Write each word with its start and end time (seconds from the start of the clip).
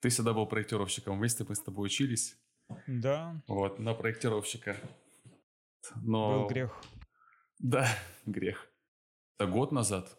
Ты 0.00 0.08
всегда 0.08 0.32
был 0.32 0.46
проектировщиком. 0.46 1.18
Вместе 1.18 1.44
мы 1.48 1.54
с 1.54 1.60
тобой 1.60 1.86
учились. 1.86 2.36
Да. 2.86 3.42
Вот, 3.46 3.78
на 3.78 3.94
проектировщика. 3.94 4.76
Но... 6.02 6.40
Был 6.40 6.48
грех. 6.48 6.82
Да, 7.58 7.88
грех. 8.26 8.66
Это 9.38 9.50
год 9.50 9.72
назад. 9.72 10.18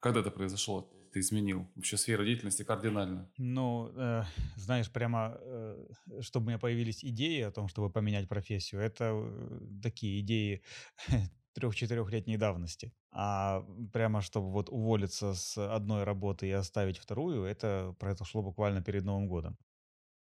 Когда 0.00 0.20
это 0.20 0.30
произошло? 0.30 0.90
Ты 1.12 1.20
изменил 1.20 1.68
вообще 1.74 1.96
сферу 1.96 2.24
деятельности 2.24 2.62
кардинально? 2.62 3.28
Ну, 3.36 3.92
э, 3.96 4.22
знаешь, 4.56 4.90
прямо, 4.92 5.36
э, 5.40 5.88
чтобы 6.20 6.46
у 6.46 6.48
меня 6.50 6.58
появились 6.58 7.04
идеи 7.04 7.40
о 7.40 7.50
том, 7.50 7.66
чтобы 7.68 7.90
поменять 7.90 8.28
профессию, 8.28 8.80
это 8.80 9.10
э, 9.12 9.60
такие 9.82 10.20
идеи 10.20 10.62
трех-четырехлетней 11.54 12.36
давности. 12.36 12.92
А 13.12 13.64
прямо 13.92 14.20
чтобы 14.20 14.52
вот 14.52 14.68
уволиться 14.70 15.34
с 15.34 15.56
одной 15.58 16.04
работы 16.04 16.46
и 16.46 16.52
оставить 16.52 16.98
вторую, 16.98 17.44
это 17.44 17.94
произошло 17.98 18.42
буквально 18.42 18.82
перед 18.82 19.04
Новым 19.04 19.28
годом. 19.28 19.58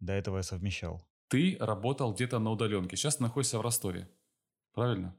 До 0.00 0.12
этого 0.12 0.36
я 0.38 0.42
совмещал. 0.42 1.06
Ты 1.28 1.56
работал 1.58 2.14
где-то 2.14 2.38
на 2.38 2.50
удаленке, 2.50 2.96
сейчас 2.96 3.18
находишься 3.18 3.58
в 3.58 3.62
Ростове, 3.62 4.08
правильно? 4.72 5.16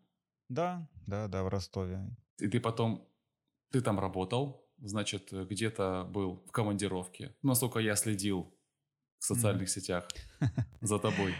Да, 0.50 0.90
да, 1.06 1.28
да, 1.28 1.44
в 1.44 1.50
Ростове. 1.50 2.16
И 2.40 2.48
ты 2.48 2.60
потом, 2.60 3.06
ты 3.72 3.82
там 3.82 4.00
работал, 4.00 4.66
значит, 4.78 5.32
где-то 5.32 6.08
был 6.10 6.46
в 6.48 6.52
командировке. 6.52 7.36
Насколько 7.42 7.80
я 7.80 7.96
следил 7.96 8.54
в 9.20 9.26
социальных 9.26 9.68
mm. 9.68 9.72
сетях 9.72 10.08
за 10.82 11.00
тобой. 11.00 11.34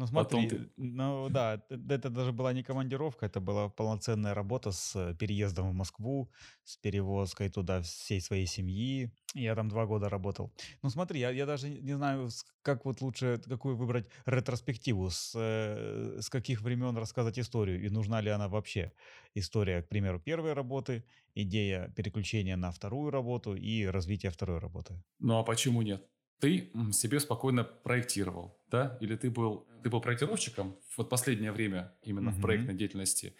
Ну 0.00 0.06
смотри, 0.06 0.48
ты... 0.48 0.70
ну 0.78 1.28
да, 1.28 1.62
это 1.68 2.08
даже 2.08 2.32
была 2.32 2.54
не 2.54 2.62
командировка, 2.62 3.26
это 3.26 3.38
была 3.38 3.68
полноценная 3.68 4.32
работа 4.32 4.72
с 4.72 4.96
э, 4.96 5.14
переездом 5.14 5.68
в 5.68 5.74
Москву, 5.74 6.30
с 6.64 6.78
перевозкой 6.78 7.50
туда 7.50 7.82
всей 7.82 8.22
своей 8.22 8.46
семьи. 8.46 9.10
Я 9.34 9.54
там 9.54 9.68
два 9.68 9.84
года 9.84 10.08
работал. 10.08 10.54
Ну 10.82 10.88
смотри, 10.88 11.20
я, 11.20 11.28
я 11.30 11.44
даже 11.44 11.68
не 11.68 11.92
знаю, 11.92 12.30
как 12.62 12.86
вот 12.86 13.02
лучше, 13.02 13.42
какую 13.44 13.76
выбрать 13.76 14.06
ретроспективу, 14.24 15.10
с, 15.10 15.34
э, 15.36 16.18
с 16.22 16.30
каких 16.30 16.62
времен 16.62 16.96
рассказать 16.96 17.38
историю, 17.38 17.84
и 17.84 17.90
нужна 17.90 18.22
ли 18.22 18.30
она 18.30 18.48
вообще. 18.48 18.92
История, 19.34 19.82
к 19.82 19.88
примеру, 19.90 20.18
первой 20.18 20.54
работы, 20.54 21.04
идея 21.34 21.92
переключения 21.94 22.56
на 22.56 22.70
вторую 22.72 23.10
работу 23.10 23.54
и 23.54 23.84
развитие 23.84 24.32
второй 24.32 24.60
работы. 24.60 24.94
Ну 25.18 25.38
а 25.38 25.42
почему 25.42 25.82
нет? 25.82 26.08
Ты 26.40 26.70
себе 26.92 27.20
спокойно 27.20 27.64
проектировал, 27.64 28.58
да? 28.70 28.98
Или 29.00 29.16
ты 29.16 29.30
был, 29.30 29.66
ты 29.82 29.90
был 29.90 30.00
проектировщиком 30.00 30.76
в 30.96 31.04
последнее 31.04 31.52
время 31.52 31.92
именно 32.02 32.30
mm-hmm. 32.30 32.38
в 32.38 32.42
проектной 32.42 32.74
деятельности? 32.74 33.34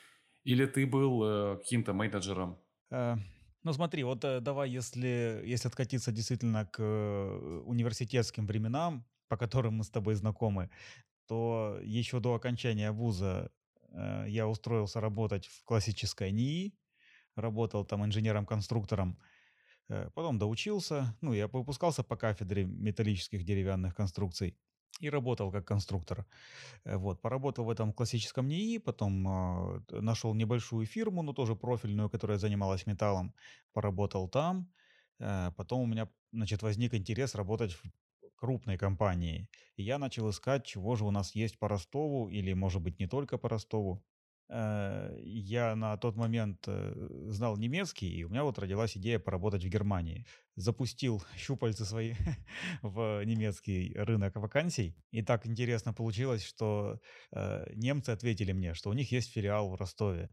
Или 0.45 0.67
ты 0.67 0.87
был 0.87 1.23
э, 1.25 1.57
каким-то 1.59 1.93
менеджером? 1.93 2.59
Э, 2.91 3.17
ну 3.63 3.73
смотри, 3.73 4.05
вот 4.05 4.25
э, 4.25 4.41
давай, 4.41 4.71
если, 4.71 5.43
если 5.45 5.69
откатиться 5.69 6.13
действительно 6.13 6.67
к 6.67 6.81
э, 6.81 7.63
университетским 7.67 8.47
временам, 8.47 9.05
по 9.29 9.37
которым 9.37 9.75
мы 9.75 9.85
с 9.85 9.91
тобой 9.91 10.15
знакомы, 10.15 10.71
то 11.27 11.79
еще 11.83 12.21
до 12.21 12.35
окончания 12.35 12.91
вуза 12.91 13.51
э, 13.93 14.25
я 14.29 14.47
устроился 14.47 15.01
работать 15.01 15.47
в 15.47 15.65
классической 15.65 16.33
НИИ, 16.33 16.75
работал 17.37 17.85
там 17.85 18.05
инженером-конструктором, 18.05 19.19
потом 20.15 20.39
доучился, 20.39 21.17
ну, 21.21 21.33
я 21.33 21.49
выпускался 21.49 22.03
по 22.03 22.17
кафедре 22.17 22.65
металлических 22.65 23.45
деревянных 23.45 23.95
конструкций 23.95 24.57
и 25.01 25.11
работал 25.11 25.51
как 25.51 25.67
конструктор. 25.67 26.27
Э, 26.85 26.97
вот, 26.97 27.21
поработал 27.21 27.65
в 27.65 27.71
этом 27.71 27.93
классическом 27.93 28.49
НИИ, 28.49 28.79
потом 28.79 29.27
э, 29.29 30.01
нашел 30.01 30.35
небольшую 30.35 30.87
фирму, 30.87 31.23
но 31.23 31.33
тоже 31.33 31.57
профильную, 31.57 32.11
которая 32.11 32.39
занималась 32.39 32.87
металлом, 32.87 33.35
поработал 33.73 34.29
там. 34.29 34.71
Э, 35.19 35.53
потом 35.57 35.81
у 35.81 35.87
меня, 35.87 36.09
значит, 36.33 36.63
возник 36.63 36.95
интерес 36.95 37.35
работать 37.35 37.73
в 37.73 37.83
крупной 38.37 38.79
компании. 38.79 39.49
И 39.77 39.83
я 39.83 39.99
начал 39.99 40.31
искать, 40.31 40.65
чего 40.65 40.97
же 40.97 41.05
у 41.05 41.11
нас 41.11 41.35
есть 41.35 41.59
по 41.59 41.69
Ростову, 41.69 42.29
или, 42.29 42.55
может 42.55 42.83
быть, 42.83 42.99
не 42.99 43.07
только 43.07 43.39
по 43.39 43.49
Ростову. 43.49 44.03
Э, 44.53 45.17
я 45.23 45.77
на 45.77 45.97
тот 45.97 46.17
момент 46.17 46.65
э, 46.67 47.09
знал 47.29 47.57
немецкий, 47.57 48.11
и 48.11 48.25
у 48.25 48.29
меня 48.29 48.43
вот 48.43 48.59
родилась 48.59 48.97
идея 48.97 49.21
поработать 49.21 49.65
в 49.65 49.69
Германии. 49.69 50.27
Запустил 50.57 51.23
щупальцы 51.37 51.85
свои 51.85 52.15
в 52.83 53.25
немецкий 53.25 53.95
рынок 53.95 54.35
вакансий, 54.37 54.97
и 55.13 55.23
так 55.23 55.47
интересно 55.47 55.93
получилось, 55.93 56.45
что 56.45 57.01
э, 57.31 57.73
немцы 57.75 58.11
ответили 58.11 58.53
мне, 58.53 58.75
что 58.75 58.91
у 58.91 58.93
них 58.93 59.13
есть 59.13 59.33
филиал 59.33 59.71
в 59.71 59.77
Ростове. 59.77 60.31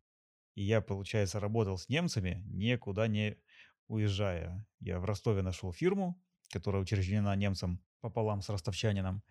И 0.56 0.64
я, 0.64 0.82
получается, 0.82 1.40
работал 1.40 1.78
с 1.78 1.88
немцами, 1.88 2.44
никуда 2.48 3.08
не 3.08 3.38
уезжая. 3.88 4.66
Я 4.80 5.00
в 5.00 5.06
Ростове 5.06 5.44
нашел 5.44 5.72
фирму, 5.72 6.20
которая 6.52 6.82
учреждена 6.82 7.36
немцем 7.36 7.84
пополам 8.02 8.42
с 8.42 8.50
ростовчанином. 8.50 9.22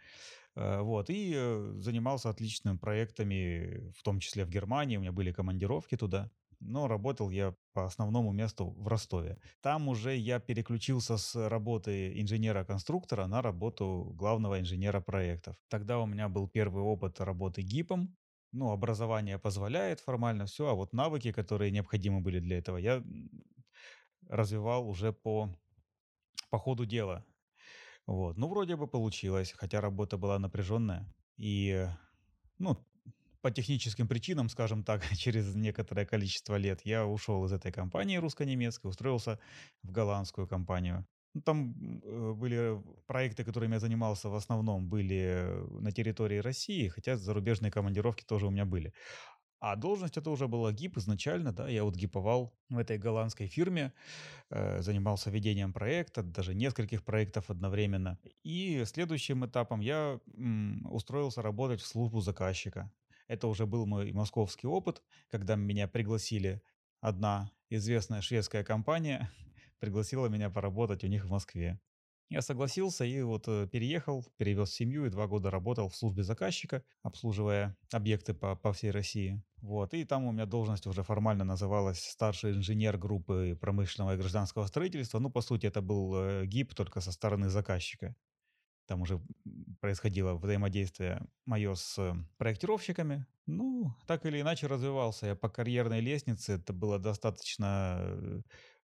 Э, 0.57 0.81
вот, 0.81 1.11
и 1.11 1.33
э, 1.37 1.75
занимался 1.79 2.31
отличными 2.31 2.79
проектами, 2.79 3.93
в 3.97 4.03
том 4.03 4.19
числе 4.21 4.45
в 4.45 4.49
Германии, 4.49 4.97
у 4.97 5.01
меня 5.01 5.13
были 5.13 5.31
командировки 5.31 5.97
туда. 5.97 6.31
Но 6.61 6.89
работал 6.89 7.29
я 7.29 7.55
по 7.75 7.85
основному 7.85 8.33
месту 8.33 8.71
в 8.79 8.89
Ростове. 8.89 9.39
Там 9.61 9.89
уже 9.89 10.17
я 10.17 10.41
переключился 10.41 11.19
с 11.19 11.49
работы 11.49 12.19
инженера-конструктора 12.19 13.27
на 13.27 13.43
работу 13.43 14.13
главного 14.15 14.59
инженера 14.59 15.03
проектов. 15.03 15.57
Тогда 15.69 15.99
у 15.99 16.07
меня 16.07 16.31
был 16.31 16.49
первый 16.49 16.83
опыт 16.83 17.21
работы 17.21 17.61
ГИПом. 17.61 18.17
Ну, 18.53 18.71
образование 18.71 19.39
позволяет 19.39 20.01
формально 20.01 20.47
все, 20.47 20.69
а 20.69 20.75
вот 20.75 20.95
навыки, 20.95 21.31
которые 21.31 21.71
необходимы 21.71 22.21
были 22.21 22.41
для 22.41 22.57
этого, 22.57 22.79
я 22.79 23.05
развивал 24.31 24.89
уже 24.89 25.13
по, 25.13 25.55
по 26.49 26.59
ходу 26.59 26.87
дела. 26.87 27.27
Вот. 28.07 28.37
Ну, 28.37 28.49
вроде 28.49 28.77
бы 28.77 28.87
получилось, 28.87 29.53
хотя 29.57 29.81
работа 29.81 30.17
была 30.17 30.39
напряженная. 30.39 31.13
И, 31.37 31.89
ну, 32.59 32.79
по 33.43 33.51
техническим 33.51 34.09
причинам, 34.09 34.49
скажем 34.49 34.85
так, 34.85 35.03
через 35.17 35.55
некоторое 35.55 36.07
количество 36.07 36.57
лет 36.57 36.81
я 36.85 37.07
ушел 37.07 37.45
из 37.45 37.53
этой 37.53 37.73
компании 37.73 38.17
русско-немецкой, 38.17 38.89
устроился 38.89 39.39
в 39.83 39.91
голландскую 39.93 40.47
компанию. 40.49 41.07
Ну, 41.35 41.43
там 41.43 41.75
э, 42.03 42.33
были 42.33 42.83
проекты, 43.07 43.45
которыми 43.45 43.75
я 43.75 43.81
занимался 43.81 44.29
в 44.29 44.35
основном, 44.35 44.89
были 44.89 45.47
на 45.81 45.93
территории 45.93 46.39
России, 46.39 46.89
хотя 46.89 47.17
зарубежные 47.17 47.71
командировки 47.71 48.25
тоже 48.25 48.47
у 48.47 48.51
меня 48.51 48.65
были. 48.65 48.93
А 49.61 49.75
должность 49.77 50.17
это 50.19 50.31
уже 50.31 50.49
была 50.49 50.73
ГИП 50.73 50.99
изначально, 50.99 51.53
да, 51.53 51.69
я 51.69 51.85
вот 51.85 51.97
гиповал 51.97 52.55
в 52.69 52.79
этой 52.79 52.99
голландской 52.99 53.47
фирме, 53.47 53.93
э, 54.51 54.83
занимался 54.83 55.31
ведением 55.31 55.73
проекта, 55.73 56.23
даже 56.23 56.55
нескольких 56.55 57.05
проектов 57.05 57.51
одновременно. 57.51 58.19
И 58.45 58.85
следующим 58.87 59.47
этапом 59.47 59.81
я 59.81 60.21
м, 60.37 60.87
устроился 60.91 61.43
работать 61.43 61.81
в 61.81 61.87
службу 61.87 62.21
заказчика. 62.21 62.93
Это 63.29 63.49
уже 63.49 63.67
был 63.67 63.87
мой 63.87 64.13
московский 64.13 64.67
опыт, 64.67 65.03
когда 65.29 65.57
меня 65.57 65.89
пригласили, 65.89 66.63
одна 67.01 67.51
известная 67.71 68.21
шведская 68.23 68.65
компания 68.65 69.31
пригласила 69.81 70.27
меня 70.29 70.51
поработать 70.51 71.05
у 71.05 71.09
них 71.09 71.25
в 71.25 71.31
Москве. 71.31 71.81
Я 72.29 72.43
согласился 72.43 73.05
и 73.05 73.23
вот 73.23 73.47
э, 73.47 73.69
переехал, 73.71 74.25
перевез 74.37 74.73
семью 74.73 75.07
и 75.07 75.11
два 75.11 75.29
года 75.29 75.51
работал 75.51 75.89
в 75.89 75.95
службе 75.95 76.25
заказчика, 76.25 76.83
обслуживая 77.03 77.77
объекты 77.93 78.35
по, 78.35 78.57
по 78.57 78.73
всей 78.73 78.91
России. 78.91 79.45
Вот, 79.59 79.95
и 79.95 80.05
там 80.05 80.25
у 80.25 80.33
меня 80.33 80.45
должность 80.45 80.87
уже 80.87 81.05
формально 81.05 81.45
называлась 81.45 82.01
старший 82.01 82.53
инженер 82.53 82.99
группы 82.99 83.57
промышленного 83.61 84.15
и 84.15 84.19
гражданского 84.19 84.67
строительства. 84.67 85.21
Ну, 85.21 85.31
по 85.31 85.41
сути, 85.41 85.67
это 85.67 85.83
был 85.83 86.15
э, 86.17 86.47
ГИП 86.47 86.75
только 86.75 87.01
со 87.01 87.13
стороны 87.13 87.49
заказчика. 87.49 88.17
Там 88.87 89.03
уже 89.03 89.21
происходило 89.81 90.35
взаимодействие 90.35 91.27
мое 91.45 91.75
с 91.77 91.97
э, 91.99 92.15
проектировщиками. 92.39 93.25
Ну, 93.47 93.95
так 94.09 94.27
или 94.27 94.41
иначе 94.41 94.67
развивался 94.67 95.27
я 95.27 95.37
по 95.37 95.49
карьерной 95.49 96.01
лестнице. 96.01 96.55
Это 96.55 96.73
было 96.73 96.99
достаточно 96.99 98.43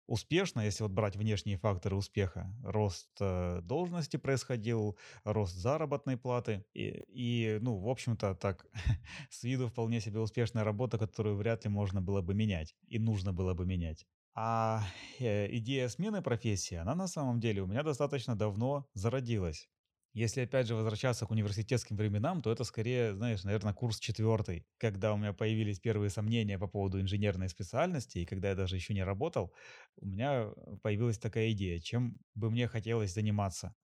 успешно, 0.07 0.62
если 0.62 0.84
вот 0.84 0.91
брать 0.91 1.16
внешние 1.16 1.57
факторы 1.57 1.95
успеха, 1.95 2.51
рост 2.63 3.09
э, 3.19 3.62
должности 3.62 4.18
происходил, 4.18 4.97
рост 5.23 5.55
заработной 5.55 6.17
платы 6.17 6.66
и, 6.73 7.03
и 7.09 7.59
ну, 7.61 7.78
в 7.78 7.90
общем-то, 7.90 8.35
так, 8.35 8.66
с 9.29 9.43
виду 9.43 9.67
вполне 9.67 10.02
себе 10.02 10.20
успешная 10.20 10.64
работа, 10.64 10.97
которую 10.97 11.35
вряд 11.35 11.66
ли 11.66 11.70
можно 11.70 12.02
было 12.02 12.22
бы 12.22 12.34
менять 12.34 12.76
и 12.87 12.99
нужно 12.99 13.34
было 13.34 13.53
бы 13.53 13.66
менять. 13.66 14.05
А 14.34 14.84
э, 15.20 15.47
идея 15.58 15.90
смены 15.90 16.22
профессии, 16.22 16.76
она 16.76 16.96
на 16.96 17.08
самом 17.08 17.40
деле 17.40 17.61
у 17.61 17.67
меня 17.67 17.84
достаточно 17.84 18.35
давно 18.35 18.87
зародилась. 18.93 19.70
Если 20.17 20.41
опять 20.41 20.66
же 20.66 20.73
возвращаться 20.73 21.28
к 21.28 21.31
университетским 21.31 21.96
временам, 21.96 22.41
то 22.41 22.52
это 22.52 22.64
скорее, 22.64 23.14
знаешь, 23.14 23.43
наверное, 23.43 23.73
курс 23.73 23.99
четвертый, 23.99 24.66
когда 24.79 25.14
у 25.14 25.17
меня 25.17 25.31
появились 25.31 25.79
первые 25.79 26.09
сомнения 26.09 26.58
по 26.58 26.67
поводу 26.67 26.99
инженерной 26.99 27.49
специальности, 27.49 28.17
и 28.17 28.25
когда 28.25 28.49
я 28.49 28.55
даже 28.55 28.75
еще 28.75 28.96
не 28.96 29.03
работал, 29.03 29.53
у 29.96 30.08
меня 30.08 30.49
появилась 30.81 31.19
такая 31.19 31.52
идея, 31.52 31.79
чем 31.79 32.17
бы 32.34 32.49
мне 32.49 32.67
хотелось 32.67 33.14
заниматься. 33.14 33.75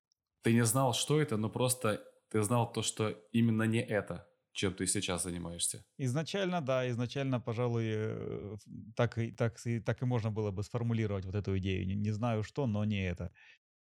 Ты 0.42 0.54
не 0.54 0.66
знал, 0.66 0.94
что 0.94 1.22
это, 1.22 1.38
но 1.38 1.50
просто 1.50 2.04
ты 2.30 2.42
знал 2.42 2.72
то, 2.74 2.82
что 2.82 3.10
именно 3.32 3.64
не 3.64 3.82
это, 3.82 4.28
чем 4.54 4.74
ты 4.74 4.88
сейчас 4.88 5.24
занимаешься. 5.24 5.86
Изначально, 6.00 6.62
да, 6.62 6.90
изначально, 6.90 7.40
пожалуй, 7.40 7.86
э, 7.88 8.56
так 8.96 9.18
и, 9.20 9.32
так, 9.32 9.60
и, 9.66 9.80
так 9.80 10.02
и 10.02 10.06
можно 10.06 10.32
было 10.32 10.50
бы 10.52 10.64
сформулировать 10.64 11.26
вот 11.26 11.36
эту 11.36 11.58
идею. 11.60 11.86
Не, 11.86 11.96
не 11.96 12.12
знаю 12.12 12.44
что, 12.44 12.66
но 12.66 12.84
не 12.86 13.08
это. 13.08 13.32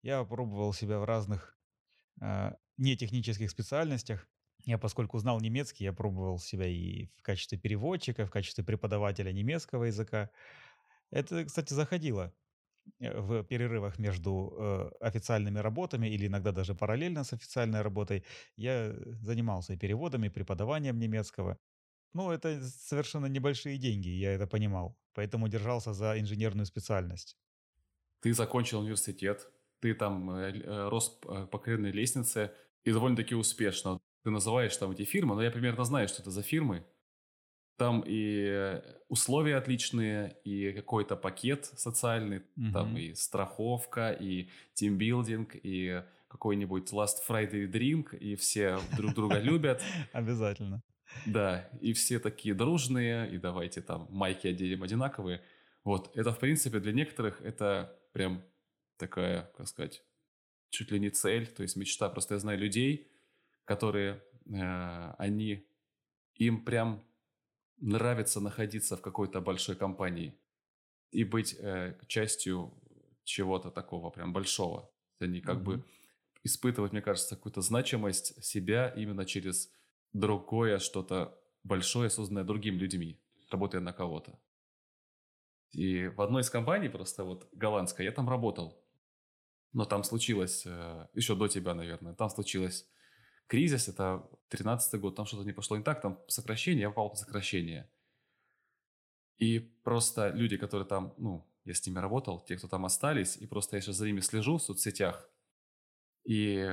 Я 0.03 0.25
пробовал 0.25 0.73
себя 0.75 0.99
в 1.01 1.05
разных 1.05 1.56
нетехнических 2.77 3.51
специальностях. 3.51 4.29
Я, 4.65 4.79
поскольку 4.79 5.19
знал 5.19 5.41
немецкий, 5.41 5.85
я 5.85 5.93
пробовал 5.93 6.39
себя 6.39 6.67
и 6.67 7.07
в 7.17 7.23
качестве 7.23 7.59
переводчика, 7.59 8.27
в 8.27 8.31
качестве 8.31 8.65
преподавателя 8.65 9.33
немецкого 9.33 9.85
языка. 9.85 10.31
Это, 11.11 11.45
кстати, 11.45 11.73
заходило 11.73 12.35
э, 12.99 13.21
в 13.21 13.45
перерывах 13.45 13.99
между 13.99 14.55
э, 14.59 14.91
официальными 15.01 15.61
работами 15.61 16.09
или 16.09 16.27
иногда 16.27 16.53
даже 16.53 16.75
параллельно 16.75 17.23
с 17.23 17.33
официальной 17.33 17.83
работой. 17.83 18.25
Я 18.57 18.93
занимался 19.21 19.75
и 19.75 19.77
переводами, 19.77 20.27
и 20.27 20.31
преподаванием 20.31 20.99
немецкого. 20.99 21.59
Ну, 22.13 22.31
это 22.31 22.61
совершенно 22.65 23.27
небольшие 23.27 23.79
деньги, 23.79 24.09
я 24.09 24.33
это 24.33 24.47
понимал. 24.47 24.99
Поэтому 25.15 25.49
держался 25.49 25.93
за 25.95 26.19
инженерную 26.19 26.67
специальность. 26.67 27.37
Ты 28.21 28.33
закончил 28.35 28.81
университет, 28.81 29.49
ты 29.87 29.95
там 29.95 30.31
э, 30.31 30.53
э, 30.53 30.89
рос 30.89 31.21
по 31.51 31.59
карьерной 31.59 31.93
лестнице 31.93 32.53
и 32.85 32.93
довольно-таки 32.93 33.37
успешно. 33.37 34.01
Ты 34.25 34.31
называешь 34.31 34.77
там 34.77 34.91
эти 34.91 35.05
фирмы, 35.05 35.37
но 35.37 35.43
я 35.43 35.51
примерно 35.53 35.85
знаю, 35.85 36.09
что 36.09 36.23
это 36.23 36.31
за 36.33 36.43
фирмы. 36.43 36.85
Там 37.79 38.03
и 38.05 38.83
условия 39.09 39.57
отличные, 39.57 40.39
и 40.45 40.73
какой-то 40.73 41.15
пакет 41.15 41.67
социальный, 41.67 42.39
угу. 42.39 42.73
там 42.73 42.97
и 42.97 43.15
страховка, 43.15 44.11
и 44.11 44.49
тимбилдинг, 44.75 45.55
и 45.55 46.03
какой-нибудь 46.29 46.93
Last 46.93 47.19
Friday 47.29 47.71
Drink, 47.71 48.17
и 48.17 48.35
все 48.35 48.81
друг 48.97 49.15
друга 49.15 49.39
любят. 49.39 49.81
Обязательно. 50.13 50.83
Да, 51.27 51.69
и 51.81 51.93
все 51.93 52.19
такие 52.19 52.55
дружные, 52.55 53.31
и 53.31 53.39
давайте 53.39 53.83
там 53.83 54.09
майки 54.11 54.49
оденем 54.49 54.83
одинаковые. 54.83 55.43
Вот, 55.85 56.11
это, 56.17 56.33
в 56.33 56.41
принципе, 56.41 56.81
для 56.81 56.93
некоторых 56.93 57.41
это 57.43 57.97
прям 58.13 58.43
такая, 58.99 59.51
как 59.57 59.69
сказать, 59.69 60.03
чуть 60.71 60.91
ли 60.91 61.01
не 61.01 61.11
цель, 61.11 61.47
то 61.47 61.63
есть 61.63 61.77
мечта. 61.77 62.09
Просто 62.09 62.35
я 62.35 62.41
знаю 62.41 62.59
людей, 62.59 63.11
которые, 63.65 64.23
э, 64.47 65.15
они, 65.19 65.67
им 66.35 66.65
прям 66.65 67.05
нравится 67.79 68.41
находиться 68.41 68.97
в 68.97 69.03
какой-то 69.03 69.41
большой 69.41 69.77
компании 69.77 70.39
и 71.11 71.25
быть 71.25 71.57
э, 71.59 71.99
частью 72.07 72.73
чего-то 73.25 73.71
такого 73.71 74.11
прям 74.11 74.33
большого. 74.33 74.91
Они 75.19 75.41
как 75.41 75.59
mm-hmm. 75.59 75.63
бы 75.63 75.85
испытывают, 76.45 76.93
мне 76.93 77.03
кажется, 77.03 77.37
какую-то 77.37 77.61
значимость 77.61 78.43
себя 78.45 78.89
именно 78.89 79.25
через 79.25 79.71
другое 80.13 80.79
что-то 80.79 81.39
большое, 81.65 82.11
созданное 82.11 82.45
другими 82.45 82.77
людьми, 82.77 83.21
работая 83.51 83.81
на 83.81 83.93
кого-то. 83.93 84.39
И 85.73 86.09
в 86.09 86.21
одной 86.23 86.43
из 86.43 86.51
компаний, 86.51 86.89
просто 86.89 87.25
вот 87.25 87.49
голландской, 87.53 88.05
я 88.05 88.13
там 88.13 88.29
работал. 88.29 88.81
Но 89.77 89.85
там 89.85 90.05
случилось, 90.05 90.63
э, 90.65 91.07
еще 91.13 91.35
до 91.35 91.49
тебя, 91.49 91.75
наверное, 91.75 92.15
там 92.15 92.31
случилось 92.31 92.89
кризис, 93.47 93.89
это 93.89 94.27
13 94.49 94.99
год, 94.99 95.17
там 95.17 95.27
что-то 95.27 95.45
не 95.45 95.53
пошло 95.53 95.77
не 95.77 95.83
так, 95.83 96.01
там 96.01 96.19
сокращение, 96.29 96.81
я 96.81 96.89
попал 96.89 97.11
по 97.11 97.17
сокращение. 97.17 97.87
И 99.37 99.59
просто 99.59 100.31
люди, 100.31 100.57
которые 100.57 100.89
там, 100.89 101.13
ну, 101.19 101.47
я 101.65 101.75
с 101.75 101.87
ними 101.87 101.99
работал, 101.99 102.41
те, 102.41 102.57
кто 102.57 102.69
там 102.69 102.87
остались, 102.87 103.37
и 103.37 103.47
просто 103.47 103.77
я 103.77 103.83
сейчас 103.83 103.97
за 103.97 104.07
ними 104.07 104.21
слежу 104.21 104.57
в 104.57 104.63
соцсетях, 104.63 105.29
и, 106.25 106.67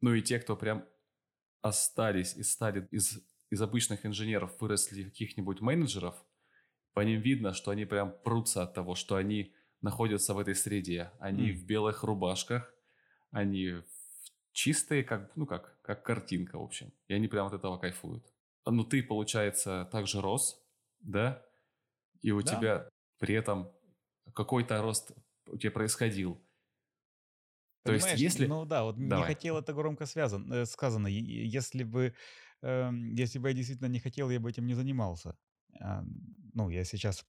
ну, 0.00 0.14
и 0.14 0.22
те, 0.22 0.38
кто 0.38 0.56
прям 0.56 0.86
остались 1.62 2.36
и 2.36 2.44
стали 2.44 2.86
из, 2.92 3.18
из 3.50 3.60
обычных 3.60 4.06
инженеров, 4.06 4.52
выросли 4.60 5.02
каких-нибудь 5.02 5.60
менеджеров, 5.60 6.14
по 6.92 7.00
ним 7.00 7.20
видно, 7.20 7.52
что 7.54 7.72
они 7.72 7.86
прям 7.86 8.16
прутся 8.22 8.62
от 8.62 8.72
того, 8.72 8.94
что 8.94 9.16
они 9.16 9.52
находятся 9.84 10.32
в 10.32 10.38
этой 10.38 10.54
среде. 10.54 11.12
Они 11.20 11.50
mm. 11.50 11.54
в 11.54 11.66
белых 11.66 12.02
рубашках, 12.04 12.74
они 13.30 13.82
чистые, 14.52 15.04
как, 15.04 15.30
ну 15.36 15.46
как, 15.46 15.78
как 15.82 16.02
картинка, 16.02 16.58
в 16.58 16.62
общем. 16.62 16.90
И 17.06 17.12
они 17.12 17.28
прям 17.28 17.46
от 17.46 17.52
этого 17.52 17.76
кайфуют. 17.76 18.24
Ну, 18.66 18.82
ты, 18.82 19.02
получается, 19.02 19.86
также 19.92 20.22
рос, 20.22 20.58
да? 21.00 21.44
И 22.22 22.32
у 22.32 22.40
да. 22.40 22.56
тебя 22.56 22.88
при 23.18 23.34
этом 23.34 23.70
какой-то 24.32 24.80
рост 24.80 25.12
у 25.48 25.58
тебя 25.58 25.70
происходил. 25.70 26.40
То 27.82 27.92
Понимаешь, 27.92 28.18
есть, 28.18 28.22
если... 28.22 28.46
Ну 28.46 28.64
да, 28.64 28.84
вот 28.84 28.96
Давай. 28.96 29.28
не 29.28 29.34
хотел, 29.34 29.58
это 29.58 29.74
громко 29.74 30.06
связан, 30.06 30.50
э, 30.50 30.64
сказано. 30.64 31.08
Если 31.08 31.84
бы, 31.84 32.14
э, 32.62 32.90
если 33.12 33.38
бы 33.38 33.48
я 33.48 33.54
действительно 33.54 33.88
не 33.88 34.00
хотел, 34.00 34.30
я 34.30 34.40
бы 34.40 34.48
этим 34.48 34.66
не 34.66 34.72
занимался. 34.72 35.36
А, 35.80 36.04
ну, 36.54 36.70
я 36.70 36.84
сейчас 36.84 37.26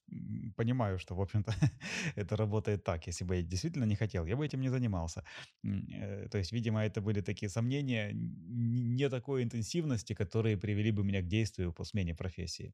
понимаю, 0.56 1.00
что, 1.00 1.15
в 1.15 1.21
общем-то, 1.21 1.51
это 2.15 2.36
работает 2.38 2.83
так. 2.83 3.07
Если 3.07 3.25
бы 3.25 3.36
я 3.38 3.42
действительно 3.42 3.86
не 3.86 3.95
хотел, 3.95 4.25
я 4.25 4.36
бы 4.36 4.45
этим 4.45 4.62
не 4.62 4.69
занимался. 4.69 5.24
Э, 5.63 6.27
то 6.30 6.38
есть, 6.38 6.51
видимо, 6.51 6.86
это 6.86 7.01
были 7.01 7.21
такие 7.21 7.50
сомнения 7.50 8.12
не 8.13 9.09
такой 9.09 9.44
интенсивности, 9.44 10.13
которые 10.13 10.57
привели 10.57 10.92
бы 10.92 11.03
меня 11.03 11.21
к 11.21 11.27
действию 11.27 11.74
по 11.74 11.83
смене 11.83 12.13
профессии. 12.15 12.74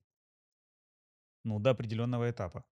Ну, 1.43 1.59
до 1.59 1.71
определенного 1.71 2.29
этапа. 2.29 2.65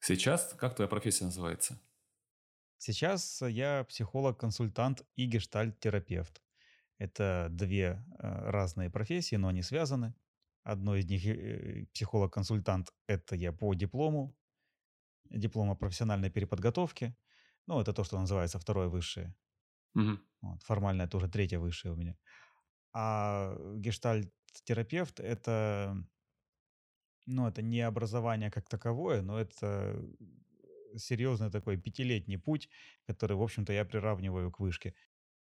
Сейчас 0.00 0.52
как 0.58 0.74
твоя 0.74 0.88
профессия 0.88 1.24
называется? 1.24 1.78
Сейчас 2.78 3.42
я 3.42 3.84
психолог-консультант 3.84 5.04
и 5.14 5.26
гештальт-терапевт. 5.26 6.42
Это 6.98 7.48
две 7.50 8.04
э, 8.18 8.50
разные 8.50 8.90
профессии, 8.90 9.36
но 9.36 9.48
они 9.48 9.62
связаны. 9.62 10.14
Одно 10.64 10.96
из 10.96 11.06
них 11.06 11.26
э, 11.26 11.86
психолог-консультант, 11.92 12.92
это 13.06 13.36
я 13.36 13.52
по 13.52 13.74
диплому, 13.74 14.36
диплома 15.30 15.74
профессиональной 15.74 16.30
переподготовки. 16.30 17.16
Ну, 17.66 17.80
это 17.80 17.92
то, 17.92 18.04
что 18.04 18.18
называется 18.18 18.58
второе 18.58 18.88
высшее. 18.88 19.34
Угу. 19.94 20.18
Вот, 20.42 20.62
формально 20.62 21.02
это 21.02 21.16
уже 21.16 21.28
третье 21.28 21.58
высшее 21.58 21.94
у 21.94 21.96
меня. 21.96 22.16
А 22.92 23.56
гештальт-терапевт 23.76 25.20
это, 25.20 25.96
ну, 27.26 27.48
это 27.48 27.62
не 27.62 27.80
образование 27.80 28.50
как 28.50 28.68
таковое, 28.68 29.22
но 29.22 29.38
это 29.38 30.02
серьезный 30.96 31.50
такой 31.50 31.76
пятилетний 31.76 32.38
путь, 32.38 32.68
который, 33.06 33.36
в 33.36 33.42
общем-то, 33.42 33.72
я 33.72 33.84
приравниваю 33.84 34.50
к 34.50 34.60
вышке. 34.60 34.94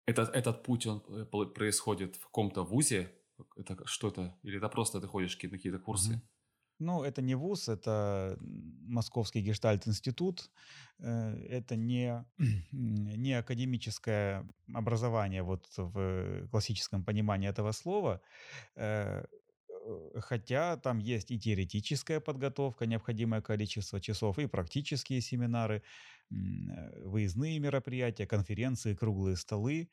Это, 0.05 0.23
этот 0.23 0.63
путь, 0.63 0.85
он 0.85 1.03
э, 1.09 1.25
происходит 1.25 2.15
в 2.15 2.23
каком-то 2.25 2.63
вузе, 2.63 3.11
это 3.55 3.85
что 3.85 4.09
это? 4.09 4.35
Или 4.43 4.57
это 4.57 4.69
просто 4.69 5.01
ты 5.01 5.07
ходишь 5.07 5.37
на 5.43 5.49
какие-то 5.49 5.79
курсы? 5.79 6.13
Mm-hmm. 6.13 6.37
Ну, 6.79 7.03
это 7.03 7.21
не 7.23 7.35
вуз, 7.35 7.69
это 7.69 8.37
Московский 8.39 9.41
гештальт-институт. 9.41 10.51
Э, 10.99 11.33
это 11.49 11.75
не, 11.75 12.23
не 12.71 13.33
академическое 13.33 14.47
образование 14.73 15.41
вот 15.41 15.65
в 15.75 16.47
классическом 16.49 17.03
понимании 17.03 17.49
этого 17.49 17.71
слова. 17.71 18.21
Э, 18.75 19.25
хотя 20.15 20.77
там 20.77 20.99
есть 20.99 21.31
и 21.31 21.39
теоретическая 21.39 22.19
подготовка, 22.19 22.85
необходимое 22.85 23.41
количество 23.41 23.99
часов, 23.99 24.37
и 24.37 24.45
практические 24.47 25.21
семинары, 25.21 25.81
э, 26.29 27.03
выездные 27.05 27.59
мероприятия, 27.59 28.27
конференции, 28.27 28.93
круглые 28.93 29.35
столы. 29.35 29.89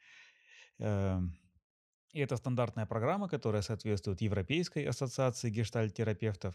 И 2.14 2.20
это 2.20 2.36
стандартная 2.36 2.86
программа, 2.86 3.28
которая 3.28 3.62
соответствует 3.62 4.20
Европейской 4.20 4.84
ассоциации 4.84 5.50
гештальт-терапевтов. 5.50 6.54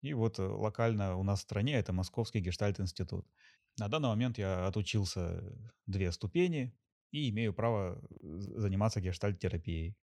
И 0.00 0.14
вот 0.14 0.38
э, 0.38 0.42
локально 0.42 1.16
у 1.16 1.22
нас 1.22 1.40
в 1.40 1.42
стране 1.42 1.74
это 1.74 1.92
Московский 1.92 2.40
гештальт-институт. 2.40 3.26
На 3.78 3.88
данный 3.88 4.08
момент 4.08 4.38
я 4.38 4.66
отучился 4.66 5.42
две 5.84 6.10
ступени 6.12 6.74
и 7.10 7.28
имею 7.28 7.52
право 7.52 8.02
заниматься 8.22 9.02
гештальт-терапией. 9.02 9.98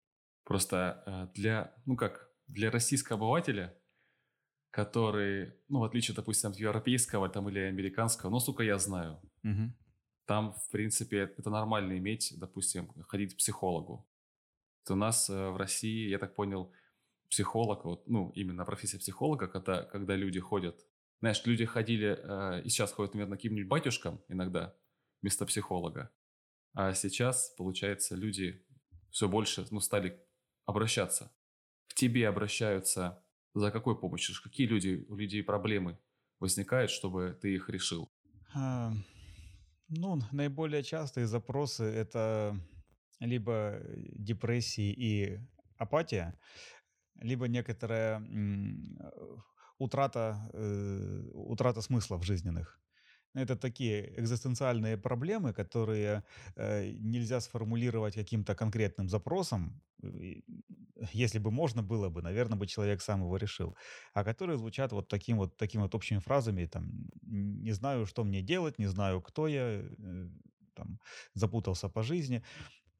Просто 0.44 1.02
э, 1.06 1.28
для, 1.34 1.74
ну 1.86 1.96
как, 1.96 2.28
для 2.46 2.70
российского 2.70 3.16
обывателя, 3.16 3.74
который, 4.70 5.54
ну, 5.68 5.78
в 5.78 5.84
отличие, 5.84 6.14
допустим, 6.14 6.50
от 6.50 6.58
европейского 6.58 7.30
там 7.30 7.48
или 7.48 7.60
американского, 7.60 8.28
ну, 8.28 8.40
сука, 8.40 8.62
я 8.62 8.76
знаю. 8.76 9.22
Угу. 9.42 9.72
Там, 10.26 10.52
в 10.52 10.70
принципе, 10.70 11.32
это 11.38 11.48
нормально 11.48 11.96
иметь, 11.96 12.34
допустим, 12.36 12.92
ходить 13.08 13.32
к 13.32 13.38
психологу 13.38 14.06
у 14.90 14.96
нас 14.96 15.30
э, 15.30 15.50
в 15.50 15.56
России, 15.56 16.08
я 16.08 16.18
так 16.18 16.34
понял, 16.34 16.72
психолог, 17.30 17.84
вот, 17.84 18.08
ну, 18.08 18.30
именно 18.34 18.64
профессия 18.64 18.98
психолога, 18.98 19.48
когда, 19.48 19.82
когда 19.82 20.14
люди 20.14 20.40
ходят, 20.40 20.86
знаешь, 21.20 21.42
люди 21.46 21.64
ходили, 21.64 22.18
э, 22.18 22.62
и 22.62 22.68
сейчас 22.68 22.92
ходят, 22.92 23.14
наверное, 23.14 23.36
каким-нибудь 23.36 23.68
батюшкам 23.68 24.20
иногда 24.28 24.74
вместо 25.20 25.46
психолога, 25.46 26.10
а 26.74 26.92
сейчас, 26.92 27.54
получается, 27.56 28.14
люди 28.16 28.64
все 29.10 29.28
больше, 29.28 29.66
ну, 29.70 29.80
стали 29.80 30.20
обращаться. 30.66 31.32
К 31.88 31.94
тебе 31.94 32.28
обращаются 32.28 33.22
за 33.54 33.70
какой 33.70 33.98
помощью? 33.98 34.34
Какие 34.42 34.66
люди, 34.66 35.06
у 35.08 35.16
людей 35.16 35.42
проблемы 35.42 35.98
возникают, 36.40 36.90
чтобы 36.90 37.38
ты 37.40 37.54
их 37.54 37.68
решил? 37.68 38.10
Ну, 39.88 40.18
наиболее 40.32 40.82
частые 40.82 41.26
запросы– 41.26 41.84
это 41.84 42.58
либо 43.24 43.52
э, 43.52 43.94
депрессии 44.12 44.92
и 44.92 45.40
апатия, 45.78 46.38
либо 47.20 47.48
некоторая 47.48 48.20
утрата, 49.78 50.50
э, 50.52 51.30
утрата 51.34 51.80
смысла 51.80 52.16
в 52.16 52.22
жизненных. 52.22 52.80
Это 53.34 53.56
такие 53.56 54.20
экзистенциальные 54.20 54.96
проблемы, 54.96 55.52
которые 55.52 56.22
э, 56.56 56.90
нельзя 57.00 57.40
сформулировать 57.40 58.14
каким-то 58.14 58.54
конкретным 58.54 59.08
запросом. 59.08 59.82
Если 61.12 61.40
бы 61.40 61.50
можно 61.50 61.82
было 61.82 62.10
бы, 62.10 62.22
наверное, 62.22 62.58
бы 62.58 62.66
человек 62.66 63.02
сам 63.02 63.22
его 63.22 63.36
решил. 63.36 63.76
А 64.12 64.22
которые 64.22 64.56
звучат 64.58 64.92
вот 64.92 65.08
таким 65.08 65.38
вот, 65.38 65.56
такими 65.56 65.82
вот 65.82 65.94
общими 65.94 66.20
фразами, 66.20 66.66
там, 66.66 67.10
не 67.22 67.72
знаю, 67.72 68.06
что 68.06 68.24
мне 68.24 68.40
делать, 68.42 68.78
не 68.78 68.86
знаю, 68.86 69.20
кто 69.20 69.48
я, 69.48 69.82
э, 69.82 70.28
там, 70.74 71.00
запутался 71.34 71.88
по 71.88 72.02
жизни. 72.02 72.42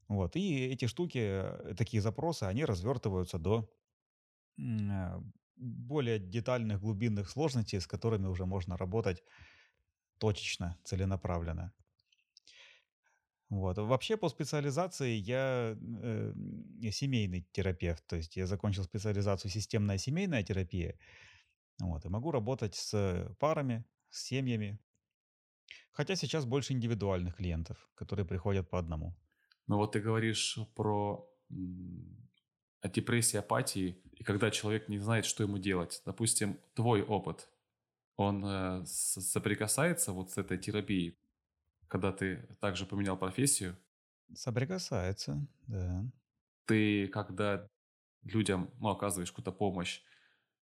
Вот. 0.09 0.37
И 0.37 0.67
эти 0.67 0.87
штуки, 0.87 1.19
э, 1.19 1.75
такие 1.77 2.01
запросы, 2.01 2.45
они 2.45 2.65
развертываются 2.65 3.39
до 3.39 3.71
э, 4.59 5.21
более 5.57 6.19
детальных 6.19 6.81
глубинных 6.81 7.31
сложностей, 7.31 7.81
с 7.81 7.87
которыми 7.87 8.27
уже 8.27 8.45
можно 8.47 8.77
работать 8.77 9.23
точечно, 10.19 10.79
целенаправленно. 10.85 11.73
Вот. 13.51 13.79
Вообще 13.79 14.17
по 14.17 14.29
специализации 14.29 15.13
я 15.15 15.77
э, 15.77 16.33
семейный 16.91 17.47
терапевт, 17.53 18.07
то 18.07 18.17
есть 18.17 18.37
я 18.37 18.47
закончил 18.47 18.85
специализацию 18.85 19.51
системная 19.51 19.99
семейная 19.99 20.43
терапия, 20.43 20.99
вот, 21.81 22.05
и 22.05 22.09
могу 22.09 22.31
работать 22.31 22.75
с 22.75 23.37
парами, 23.39 23.85
с 24.11 24.23
семьями, 24.25 24.79
хотя 25.93 26.17
сейчас 26.17 26.45
больше 26.45 26.73
индивидуальных 26.73 27.37
клиентов, 27.37 27.77
которые 27.95 28.27
приходят 28.27 28.69
по 28.71 28.79
одному. 28.79 29.15
Но 29.67 29.79
вот 29.79 29.93
ты 29.93 30.01
говоришь 30.01 30.59
про 30.75 31.29
о 32.81 32.89
депрессии, 32.89 33.39
апатии, 33.39 33.99
и 34.13 34.23
когда 34.25 34.51
человек 34.51 34.89
не 34.89 34.99
знает, 34.99 35.25
что 35.25 35.43
ему 35.43 35.57
делать. 35.57 36.03
Допустим, 36.05 36.61
твой 36.75 37.03
опыт, 37.03 37.49
он 38.17 38.45
э, 38.45 38.85
соприкасается 38.87 40.13
вот 40.13 40.33
с 40.33 40.39
этой 40.39 40.59
терапией, 40.59 41.19
когда 41.89 42.13
ты 42.13 42.47
также 42.61 42.85
поменял 42.85 43.17
профессию, 43.17 43.77
Соприкасается, 44.35 45.47
да. 45.67 46.05
ты 46.67 47.09
когда 47.09 47.69
людям 48.23 48.71
ну, 48.81 48.89
оказываешь 48.89 49.31
какую-то 49.31 49.53
помощь, 49.53 50.03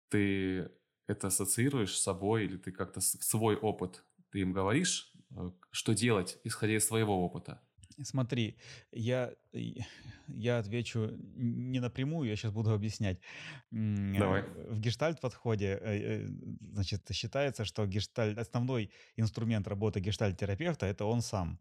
ты 0.09 0.71
это 1.07 1.29
ассоциируешь 1.29 1.97
с 1.97 2.03
собой 2.03 2.45
или 2.45 2.57
ты 2.57 2.73
как-то 2.73 3.00
свой 3.00 3.57
опыт, 3.57 4.05
ты 4.31 4.41
им 4.41 4.53
говоришь, 4.53 5.12
э, 5.37 5.50
что 5.71 5.95
делать, 5.95 6.38
исходя 6.45 6.76
из 6.76 6.87
своего 6.87 7.25
опыта. 7.25 7.61
Смотри, 8.03 8.59
я, 8.93 9.33
я 10.29 10.59
отвечу 10.59 11.11
не 11.35 11.81
напрямую, 11.81 12.29
я 12.29 12.37
сейчас 12.37 12.53
буду 12.53 12.73
объяснять. 12.75 13.21
М, 13.73 14.15
Давай. 14.17 14.45
э, 14.55 14.73
В 14.75 14.81
гештальт-подходе 14.81 15.79
э, 15.81 16.25
э, 16.25 16.26
значит, 16.61 17.09
считается, 17.12 17.65
что 17.65 17.87
гештальт, 17.87 18.37
основной 18.38 18.91
инструмент 19.17 19.67
работы 19.67 20.00
гештальт-терапевта– 20.00 20.85
это 20.87 21.07
он 21.07 21.23
сам. 21.23 21.59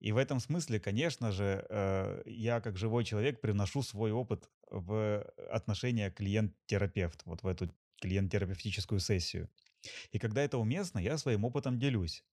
И 0.00 0.10
в 0.12 0.16
этом 0.16 0.40
смысле, 0.40 0.80
конечно 0.80 1.30
же, 1.30 1.64
э, 1.68 2.22
я 2.26 2.60
как 2.60 2.76
живой 2.76 3.04
человек 3.04 3.40
привношу 3.40 3.82
свой 3.82 4.10
опыт 4.10 4.50
в 4.68 5.22
отношения 5.50 6.10
клиент-терапевт, 6.10 7.22
вот 7.24 7.42
в 7.42 7.46
эту 7.46 7.72
клиент-терапевтическую 8.00 8.98
сессию. 9.00 9.48
И 10.12 10.18
когда 10.18 10.42
это 10.42 10.58
уместно, 10.58 10.98
я 11.00 11.18
своим 11.18 11.44
опытом 11.44 11.78
делюсь. 11.78 12.24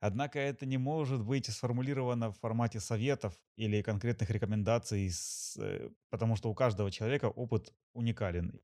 Однако 0.00 0.38
это 0.38 0.64
не 0.66 0.78
может 0.78 1.22
быть 1.24 1.46
сформулировано 1.46 2.32
в 2.32 2.38
формате 2.38 2.80
советов 2.80 3.34
или 3.56 3.82
конкретных 3.82 4.30
рекомендаций, 4.30 5.10
э, 5.58 5.90
потому 6.08 6.36
что 6.36 6.50
у 6.50 6.54
каждого 6.54 6.90
человека 6.90 7.26
опыт 7.26 7.74
уникален. 7.92 8.60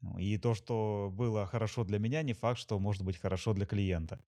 Ну, 0.00 0.18
И 0.18 0.38
то, 0.38 0.54
что 0.54 1.10
было 1.12 1.46
хорошо 1.46 1.84
для 1.84 1.98
меня, 1.98 2.22
не 2.22 2.32
факт, 2.34 2.58
что 2.58 2.78
может 2.78 3.02
быть 3.02 3.18
хорошо 3.18 3.52
для 3.54 3.66
клиента. 3.66 4.24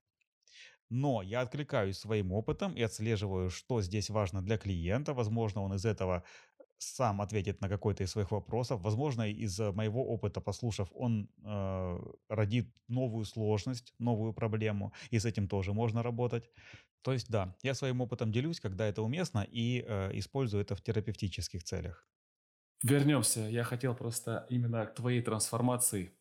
Но 0.89 1.23
я 1.23 1.41
откликаюсь 1.41 1.99
своим 1.99 2.33
опытом 2.33 2.75
и 2.75 2.83
отслеживаю, 2.83 3.51
что 3.51 3.83
здесь 3.83 4.09
важно 4.11 4.43
для 4.43 4.57
клиента. 4.57 5.15
Возможно, 5.15 5.63
он 5.63 5.75
из 5.75 5.85
этого 5.85 6.23
сам 6.79 7.21
ответит 7.21 7.61
на 7.61 7.69
какой-то 7.69 8.05
из 8.05 8.11
своих 8.11 8.31
вопросов. 8.31 8.81
Возможно, 8.83 9.29
из 9.29 9.59
моего 9.59 10.05
опыта, 10.05 10.41
послушав, 10.41 10.89
он 10.93 11.29
э, 11.45 11.99
родит 12.29 12.73
новую 12.89 13.25
сложность, 13.25 13.95
новую 13.99 14.33
проблему, 14.33 14.93
и 15.11 15.19
с 15.19 15.25
этим 15.25 15.49
тоже 15.49 15.73
можно 15.73 16.03
работать. 16.03 16.51
То 17.03 17.13
есть, 17.13 17.31
да, 17.31 17.57
я 17.63 17.75
своим 17.75 18.01
опытом 18.01 18.33
делюсь, 18.33 18.61
когда 18.61 18.87
это 18.87 19.03
уместно, 19.03 19.47
и 19.49 19.85
э, 19.87 20.11
использую 20.19 20.63
это 20.63 20.75
в 20.75 20.83
терапевтических 20.83 21.63
целях. 21.63 22.07
Вернемся. 22.83 23.41
Я 23.41 23.65
хотел 23.65 23.95
просто 23.95 24.47
именно 24.51 24.87
к 24.87 24.95
твоей 24.95 25.23
трансформации. 25.23 26.13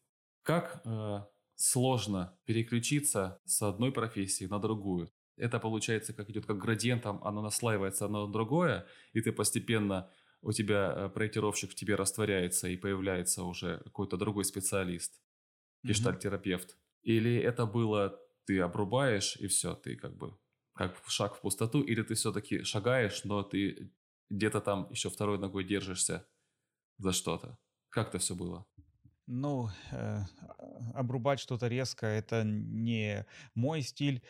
Как 0.41 0.81
э, 0.85 1.19
сложно 1.55 2.38
переключиться 2.45 3.41
с 3.45 3.62
одной 3.62 3.91
профессии 3.91 4.45
на 4.45 4.59
другую? 4.59 5.09
Это 5.38 5.59
получается, 5.59 6.13
как 6.13 6.29
идет 6.29 6.45
как 6.45 6.57
градиентом, 6.57 7.21
оно 7.24 7.41
наслаивается 7.41 8.05
одно 8.05 8.25
на 8.25 8.31
другое, 8.31 8.85
и 9.12 9.21
ты 9.21 9.33
постепенно, 9.33 10.09
у 10.46 10.54
тебя 10.54 10.94
э, 10.96 11.10
проектировщик 11.10 11.72
в 11.72 11.75
тебе 11.75 11.96
растворяется, 11.96 12.70
и 12.70 12.78
появляется 12.78 13.44
уже 13.44 13.80
какой-то 13.80 14.18
другой 14.18 14.46
специалист, 14.46 15.22
Мгм. 15.84 15.86
гештальт-терапевт. 15.88 16.78
Или 17.04 17.38
это 17.38 17.66
было, 17.66 18.20
ты 18.46 18.60
обрубаешь, 18.62 19.38
и 19.38 19.48
все, 19.48 19.75
ты 19.75 19.96
как 19.96 20.18
бы 20.18 20.38
как 20.74 21.02
шаг 21.08 21.36
в 21.38 21.42
пустоту, 21.42 21.82
или 21.84 22.04
ты 22.04 22.16
все-таки 22.16 22.64
шагаешь, 22.64 23.24
но 23.25 23.44
ты 23.44 23.94
где-то 24.30 24.62
там 24.62 24.90
еще 24.92 25.10
второй 25.10 25.40
ногой 25.40 25.64
держишься 25.66 26.28
за 26.98 27.14
что-то. 27.14 27.60
Как 27.90 28.10
это 28.10 28.20
все 28.20 28.36
было? 28.36 28.68
Ну, 29.28 29.70
э, 29.92 30.22
обрубать 30.94 31.40
что-то 31.40 31.68
резко– 31.68 32.06
это 32.06 32.44
не 32.44 33.25
мой 33.56 33.82
стиль 33.82 34.22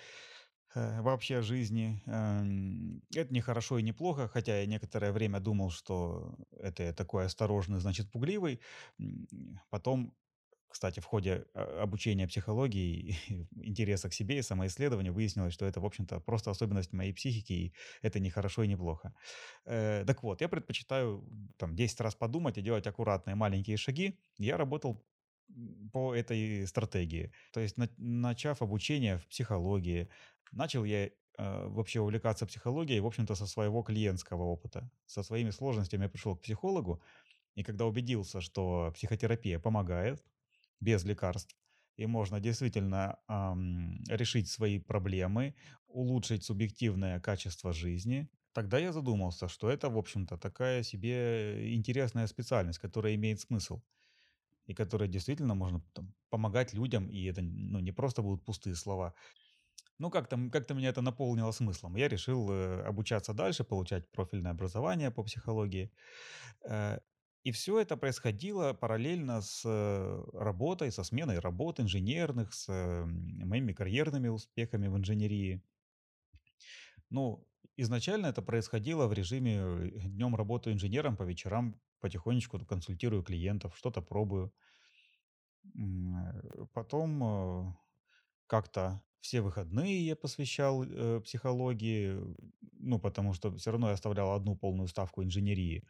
вообще 0.75 1.41
жизни. 1.41 2.01
Эм, 2.05 3.01
Это 3.15 3.34
не 3.34 3.41
хорошо 3.41 3.77
и 3.79 3.84
не 3.84 3.94
плохо, 3.94 4.27
хотя 4.27 4.60
я 4.60 4.65
некоторое 4.65 5.12
время 5.12 5.39
думал, 5.39 5.70
что 5.72 6.36
это 6.51 6.84
я 6.84 6.94
такой 6.94 7.25
осторожный, 7.25 7.79
значит, 7.79 8.12
пугливый. 8.12 8.60
Потом, 9.70 10.13
кстати, 10.70 11.00
в 11.00 11.05
ходе 11.05 11.46
а, 11.53 11.84
обучения 11.84 12.27
психологии 12.27 13.17
интереса 13.55 14.10
к 14.10 14.13
себе 14.13 14.39
и 14.39 14.41
самоисследования 14.41 15.12
выяснилось, 15.12 15.53
что 15.53 15.65
это, 15.65 15.79
в 15.82 15.86
общем-то, 15.86 16.20
просто 16.20 16.51
особенность 16.51 16.94
моей 16.94 17.13
психики, 17.13 17.53
и 17.53 17.74
это 18.01 18.20
не 18.20 18.29
хорошо 18.29 18.63
и 18.63 18.67
не 18.67 18.75
плохо. 18.77 19.13
Э, 19.65 20.03
Так 20.08 20.24
вот, 20.24 20.41
я 20.41 20.50
предпочитаю 20.50 21.27
там 21.58 21.75
10 21.75 22.01
раз 22.01 22.15
подумать 22.15 22.58
и 22.58 22.62
делать 22.62 22.88
аккуратные 22.88 23.36
маленькие 23.36 23.77
шаги. 23.77 24.20
Я 24.38 24.58
работал 24.58 25.05
по 25.94 26.14
этой 26.16 26.66
стратегии. 26.68 27.32
То 27.54 27.60
есть, 27.60 27.78
на- 27.78 27.90
начав 27.98 28.62
обучение 28.62 29.18
в 29.18 29.28
психологии, 29.28 30.10
начал 30.52 30.84
я 30.86 31.10
э, 31.38 31.68
вообще 31.68 32.00
увлекаться 32.00 32.46
психологией, 32.46 33.02
в 33.02 33.06
общем-то, 33.06 33.36
со 33.36 33.46
своего 33.48 33.84
клиентского 33.84 34.44
опыта. 34.44 34.90
Со 35.06 35.22
своими 35.24 35.50
сложностями 35.52 36.04
я 36.04 36.10
пришел 36.10 36.36
к 36.38 36.42
психологу, 36.42 37.02
и 37.56 37.64
когда 37.64 37.86
убедился, 37.86 38.42
что 38.42 38.92
психотерапия 38.96 39.60
помогает 39.60 40.24
без 40.82 41.04
лекарств, 41.06 41.58
и 41.98 42.06
можно 42.08 42.40
действительно 42.40 43.20
ам, 43.28 44.04
решить 44.10 44.50
свои 44.50 44.80
проблемы, 44.80 45.56
улучшить 45.88 46.44
субъективное 46.44 47.20
качество 47.22 47.74
жизни, 47.74 48.30
тогда 48.54 48.80
я 48.80 48.92
задумался, 48.94 49.48
что 49.48 49.70
это, 49.70 49.90
в 49.90 49.98
общем-то, 49.98 50.38
такая 50.38 50.84
себе 50.84 51.74
интересная 51.75 52.28
специальность, 52.28 52.80
которая 52.80 53.16
имеет 53.16 53.40
смысл 53.40 53.82
и 54.68 54.74
которой 54.74 55.08
действительно 55.08 55.56
можно 55.56 55.82
там, 55.94 56.14
помогать 56.30 56.74
людям, 56.74 57.10
и 57.10 57.24
это 57.26 57.42
ну, 57.42 57.80
не 57.80 57.92
просто 57.92 58.22
будут 58.22 58.46
пустые 58.46 58.76
слова. 58.76 59.14
Ну, 60.00 60.10
как-то, 60.12 60.36
м- 60.36 60.52
как-то 60.52 60.74
меня 60.74 60.90
это 60.90 61.02
наполнило 61.02 61.52
смыслом. 61.52 61.96
Я 61.96 62.10
решил 62.10 62.52
э, 62.52 62.82
обучаться 62.84 63.34
дальше, 63.34 63.64
получать 63.64 64.12
профильное 64.12 64.52
образование 64.52 65.12
по 65.12 65.24
психологии. 65.24 65.92
Э, 66.70 67.00
и 67.44 67.52
все 67.52 67.80
это 67.80 67.98
происходило 67.98 68.74
параллельно 68.74 69.42
с 69.42 69.64
э, 69.66 70.24
работой, 70.34 70.92
со 70.92 71.04
сменой 71.04 71.40
работ 71.40 71.80
инженерных, 71.80 72.54
с 72.54 72.68
э, 72.70 73.06
моими 73.06 73.74
карьерными 73.74 74.30
успехами 74.30 74.88
в 74.88 74.98
инженерии. 74.98 75.64
Ну, 77.10 77.48
изначально 77.78 78.28
это 78.28 78.42
происходило 78.42 79.08
в 79.08 79.14
режиме 79.14 79.92
днем 79.92 80.36
работаю 80.36 80.74
инженером, 80.76 81.18
по 81.18 81.24
вечерам 81.24 81.80
потихонечку 82.06 82.60
консультирую 82.66 83.24
клиентов, 83.24 83.78
что-то 83.78 84.02
пробую. 84.02 84.54
Э, 85.64 86.66
Потом 86.74 87.24
э, 87.24 87.74
как-то 88.48 89.04
все 89.22 89.42
выходные 89.42 90.06
я 90.06 90.16
посвящал 90.16 90.84
э, 90.84 91.22
психологии, 91.22 92.20
ну, 92.74 93.00
потому 93.00 93.34
что 93.34 93.56
все 93.58 93.72
равно 93.72 93.88
я 93.90 93.94
оставлял 93.96 94.34
одну 94.34 94.56
полную 94.58 94.88
ставку 94.88 95.24
инженерии. 95.24 95.88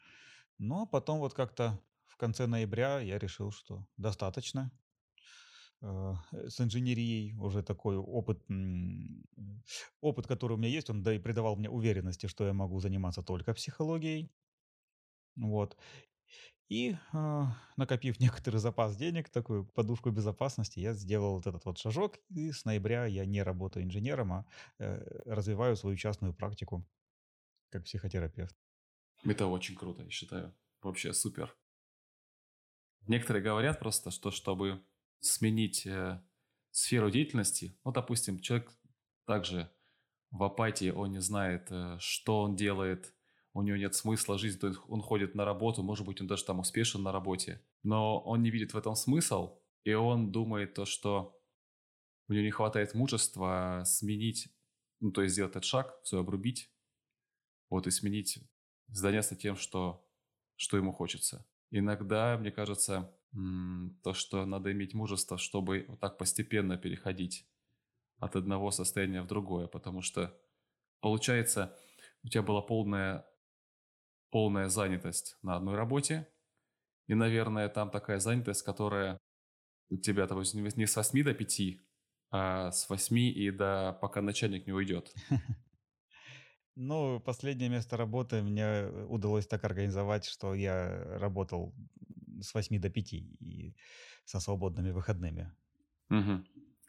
Но 0.59 0.87
потом 0.87 1.19
вот 1.19 1.33
как-то 1.33 1.81
в 2.05 2.17
конце 2.17 2.47
ноября 2.47 2.99
я 3.01 3.19
решил, 3.19 3.51
что 3.51 3.87
достаточно 3.97 4.71
э, 5.81 6.13
с 6.49 6.59
инженерией, 6.61 7.35
уже 7.37 7.63
такой 7.63 7.97
опыт, 7.97 8.43
м, 8.49 9.23
опыт, 10.01 10.27
который 10.27 10.53
у 10.53 10.57
меня 10.57 10.69
есть, 10.69 10.89
он 10.89 11.03
да 11.03 11.13
и 11.13 11.19
придавал 11.19 11.55
мне 11.55 11.69
уверенности, 11.69 12.27
что 12.27 12.45
я 12.45 12.53
могу 12.53 12.79
заниматься 12.79 13.23
только 13.23 13.53
психологией. 13.53 14.31
Вот. 15.35 15.77
И, 16.67 16.95
а, 17.13 17.55
накопив 17.77 18.19
некоторый 18.19 18.57
запас 18.57 18.95
денег, 18.95 19.29
такую 19.29 19.65
подушку 19.65 20.11
безопасности, 20.11 20.79
я 20.79 20.93
сделал 20.93 21.35
вот 21.35 21.47
этот 21.47 21.65
вот 21.65 21.77
шажок, 21.77 22.17
и 22.29 22.51
с 22.51 22.65
ноября 22.65 23.05
я 23.05 23.25
не 23.25 23.43
работаю 23.43 23.85
инженером, 23.85 24.33
а 24.33 24.45
э, 24.79 25.21
развиваю 25.25 25.75
свою 25.75 25.95
частную 25.95 26.33
практику 26.33 26.87
как 27.69 27.83
психотерапевт. 27.83 28.55
Это 29.23 29.47
очень 29.47 29.75
круто, 29.75 30.03
я 30.03 30.09
считаю. 30.09 30.55
Вообще 30.81 31.13
супер. 31.13 31.55
Некоторые 33.07 33.43
говорят 33.43 33.79
просто, 33.79 34.11
что 34.11 34.31
чтобы 34.31 34.83
сменить 35.19 35.85
э, 35.85 36.21
сферу 36.71 37.11
деятельности, 37.11 37.77
ну, 37.83 37.91
допустим, 37.91 38.39
человек 38.39 38.71
также 39.25 39.71
в 40.31 40.43
апатии, 40.43 40.89
он 40.89 41.11
не 41.11 41.21
знает, 41.21 41.67
э, 41.69 41.97
что 41.99 42.41
он 42.41 42.55
делает, 42.55 43.14
у 43.55 43.61
него 43.61 43.77
нет 43.77 43.95
смысла 43.95 44.37
жизни, 44.37 44.59
то 44.59 44.73
он 44.89 45.01
ходит 45.01 45.33
на 45.33 45.45
работу, 45.45 45.81
может 45.81 46.05
быть, 46.05 46.19
он 46.19 46.27
даже 46.27 46.43
там 46.43 46.59
успешен 46.59 47.01
на 47.03 47.13
работе, 47.13 47.61
но 47.83 48.19
он 48.19 48.43
не 48.43 48.51
видит 48.51 48.73
в 48.73 48.77
этом 48.77 48.95
смысл, 48.95 49.57
и 49.85 49.93
он 49.93 50.29
думает 50.33 50.73
то, 50.73 50.83
что 50.83 51.39
у 52.27 52.33
него 52.33 52.43
не 52.43 52.51
хватает 52.51 52.93
мужества 52.93 53.83
сменить, 53.85 54.49
ну, 54.99 55.11
то 55.13 55.21
есть 55.21 55.33
сделать 55.33 55.51
этот 55.51 55.63
шаг, 55.63 55.97
все 56.03 56.19
обрубить, 56.19 56.69
вот, 57.69 57.87
и 57.87 57.91
сменить, 57.91 58.39
заняться 58.89 59.37
тем, 59.37 59.55
что, 59.55 60.05
что 60.57 60.75
ему 60.75 60.91
хочется. 60.91 61.47
Иногда, 61.71 62.37
мне 62.37 62.51
кажется, 62.51 63.17
то, 64.03 64.13
что 64.13 64.45
надо 64.45 64.73
иметь 64.73 64.93
мужество, 64.93 65.37
чтобы 65.37 65.85
вот 65.87 66.01
так 66.01 66.17
постепенно 66.17 66.77
переходить 66.77 67.47
от 68.17 68.35
одного 68.35 68.71
состояния 68.71 69.21
в 69.21 69.27
другое, 69.27 69.67
потому 69.67 70.01
что 70.01 70.37
получается, 70.99 71.73
у 72.21 72.27
тебя 72.27 72.41
была 72.41 72.61
полная 72.61 73.25
полная 74.31 74.69
занятость 74.69 75.37
на 75.41 75.55
одной 75.55 75.75
работе. 75.75 76.27
И, 77.07 77.13
наверное, 77.13 77.69
там 77.69 77.91
такая 77.91 78.19
занятость, 78.19 78.63
которая 78.63 79.19
у 79.89 79.97
тебя, 79.97 80.27
допустим, 80.27 80.63
не 80.63 80.87
с 80.87 80.95
8 80.95 81.23
до 81.23 81.33
5, 81.33 81.61
а 82.31 82.71
с 82.71 82.89
8 82.89 83.17
и 83.17 83.51
до 83.51 83.97
пока 84.01 84.21
начальник 84.21 84.67
не 84.67 84.73
уйдет. 84.73 85.13
Ну, 86.77 87.21
последнее 87.21 87.69
место 87.69 87.95
работы 87.95 88.41
мне 88.41 88.89
удалось 89.07 89.47
так 89.47 89.63
организовать, 89.63 90.25
что 90.25 90.53
я 90.53 91.05
работал 91.19 91.73
с 92.41 92.53
8 92.53 92.81
до 92.81 92.89
5 92.89 93.13
и 93.13 93.77
со 94.25 94.41
свободными 94.41 94.91
выходными. 94.91 95.53
Угу. 96.09 96.43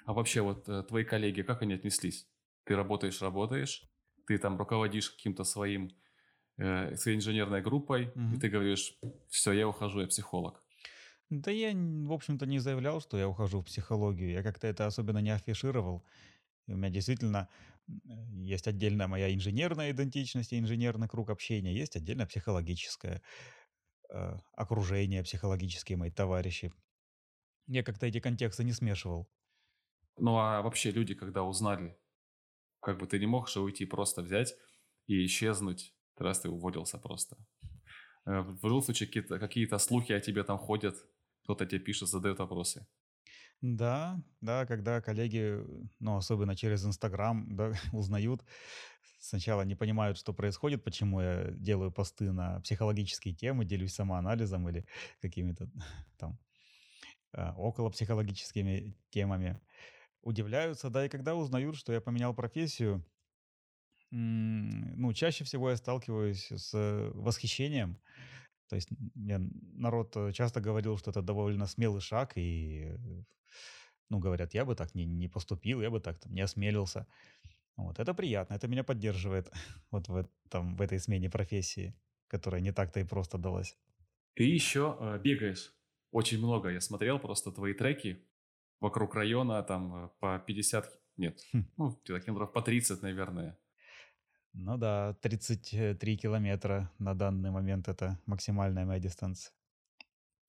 А 0.06 0.12
вообще, 0.12 0.40
вот 0.40 0.68
э, 0.68 0.82
твои 0.82 1.04
коллеги, 1.04 1.42
как 1.42 1.62
они 1.62 1.74
отнеслись? 1.74 2.28
Ты 2.64 2.74
работаешь, 2.74 3.22
работаешь, 3.22 3.88
ты 4.26 4.38
там 4.38 4.58
руководишь 4.58 5.10
каким-то 5.10 5.44
своим 5.44 5.92
э, 6.58 6.96
своей 6.96 7.16
инженерной 7.16 7.62
группой, 7.62 8.08
угу. 8.08 8.34
и 8.34 8.38
ты 8.38 8.48
говоришь, 8.48 8.98
все, 9.28 9.52
я 9.52 9.68
ухожу, 9.68 10.00
я 10.00 10.06
психолог. 10.06 10.62
Да 11.28 11.50
я, 11.50 11.72
в 11.74 12.12
общем-то, 12.12 12.46
не 12.46 12.60
заявлял, 12.60 13.00
что 13.00 13.18
я 13.18 13.28
ухожу 13.28 13.60
в 13.60 13.64
психологию. 13.64 14.30
Я 14.30 14.42
как-то 14.42 14.68
это 14.68 14.86
особенно 14.86 15.18
не 15.18 15.30
афишировал. 15.30 16.04
И 16.68 16.72
у 16.72 16.76
меня 16.76 16.90
действительно 16.90 17.48
есть 17.86 18.66
отдельная 18.66 19.06
моя 19.06 19.32
инженерная 19.32 19.92
идентичность 19.92 20.52
и 20.52 20.58
инженерный 20.58 21.08
круг 21.08 21.30
общения, 21.30 21.74
есть 21.74 21.96
отдельно 21.96 22.26
психологическое 22.26 23.22
э, 24.10 24.38
окружение, 24.52 25.22
психологические 25.22 25.96
мои 25.96 26.10
товарищи. 26.10 26.72
Я 27.66 27.82
как-то 27.82 28.06
эти 28.06 28.20
контексты 28.20 28.64
не 28.64 28.72
смешивал. 28.72 29.28
Ну 30.18 30.36
а 30.38 30.62
вообще 30.62 30.90
люди, 30.90 31.14
когда 31.14 31.42
узнали, 31.42 31.96
как 32.80 32.98
бы 32.98 33.06
ты 33.06 33.18
не 33.18 33.26
мог 33.26 33.48
же 33.48 33.60
уйти 33.60 33.84
просто 33.86 34.22
взять 34.22 34.54
и 35.06 35.24
исчезнуть 35.26 35.95
раз 36.24 36.40
ты 36.40 36.48
уволился 36.48 36.98
просто. 36.98 37.36
Э, 38.26 38.40
в 38.40 38.64
любом 38.64 38.82
случае 38.82 39.06
какие-то, 39.06 39.38
какие-то 39.38 39.78
слухи 39.78 40.12
о 40.12 40.20
тебе 40.20 40.42
там 40.44 40.58
ходят, 40.58 40.96
кто-то 41.42 41.66
тебе 41.66 41.80
пишет, 41.80 42.08
задает 42.08 42.38
вопросы. 42.38 42.86
Да, 43.62 44.20
да, 44.40 44.66
когда 44.66 45.00
коллеги, 45.00 45.64
ну, 45.98 46.16
особенно 46.16 46.54
через 46.54 46.84
Инстаграм, 46.84 47.56
да, 47.56 47.72
узнают, 47.92 48.44
сначала 49.18 49.62
не 49.62 49.74
понимают, 49.74 50.18
что 50.18 50.34
происходит, 50.34 50.84
почему 50.84 51.20
я 51.20 51.50
делаю 51.52 51.90
посты 51.90 52.32
на 52.32 52.60
психологические 52.60 53.34
темы, 53.34 53.64
делюсь 53.64 53.94
самоанализом 53.94 54.68
или 54.68 54.86
какими-то 55.22 55.70
там 56.18 56.38
э, 57.32 57.52
около 57.56 57.90
психологическими 57.90 58.96
темами. 59.10 59.60
Удивляются, 60.22 60.90
да, 60.90 61.06
и 61.06 61.08
когда 61.08 61.34
узнают, 61.36 61.76
что 61.76 61.92
я 61.92 62.00
поменял 62.00 62.34
профессию, 62.34 63.04
ну, 64.10 65.12
чаще 65.12 65.44
всего 65.44 65.70
я 65.70 65.76
сталкиваюсь 65.76 66.50
с 66.50 67.10
восхищением. 67.14 67.98
То 68.68 68.76
есть 68.76 68.88
мне 69.14 69.38
народ 69.74 70.16
э, 70.16 70.32
часто 70.32 70.60
говорил, 70.60 70.98
что 70.98 71.10
это 71.10 71.22
довольно 71.22 71.66
смелый 71.66 72.00
шаг, 72.00 72.32
и, 72.36 72.96
ну, 74.10 74.18
говорят, 74.18 74.54
я 74.54 74.64
бы 74.64 74.74
так 74.74 74.94
не, 74.94 75.04
не 75.04 75.28
поступил, 75.28 75.80
я 75.82 75.90
бы 75.90 76.00
так 76.00 76.18
там, 76.18 76.32
не 76.34 76.40
осмелился. 76.40 77.06
Вот, 77.76 77.98
это 77.98 78.14
приятно, 78.14 78.54
это 78.54 78.68
меня 78.68 78.82
поддерживает 78.82 79.52
вот 79.90 80.08
в, 80.08 80.26
этом, 80.46 80.76
в 80.76 80.82
этой 80.82 80.98
смене 80.98 81.30
профессии, 81.30 81.94
которая 82.28 82.60
не 82.60 82.72
так-то 82.72 83.00
и 83.00 83.04
просто 83.04 83.38
далась. 83.38 83.76
Ты 84.34 84.44
еще 84.44 84.96
э, 85.00 85.20
бегаешь 85.22 85.72
очень 86.10 86.38
много. 86.38 86.70
Я 86.70 86.80
смотрел 86.80 87.18
просто 87.18 87.52
твои 87.52 87.72
треки 87.72 88.26
вокруг 88.80 89.14
района, 89.14 89.62
там 89.62 90.06
э, 90.06 90.08
по 90.18 90.38
50, 90.38 90.90
нет, 91.18 91.40
хм. 91.52 91.64
ну, 91.76 91.92
километров 92.04 92.52
по 92.52 92.62
30, 92.62 93.02
наверное. 93.02 93.58
Ну 94.58 94.78
да, 94.78 95.14
33 95.20 96.16
километра 96.16 96.90
на 96.98 97.14
данный 97.14 97.50
момент 97.50 97.88
это 97.88 98.18
максимальная 98.24 98.86
моя 98.86 98.98
дистанция. 98.98 99.52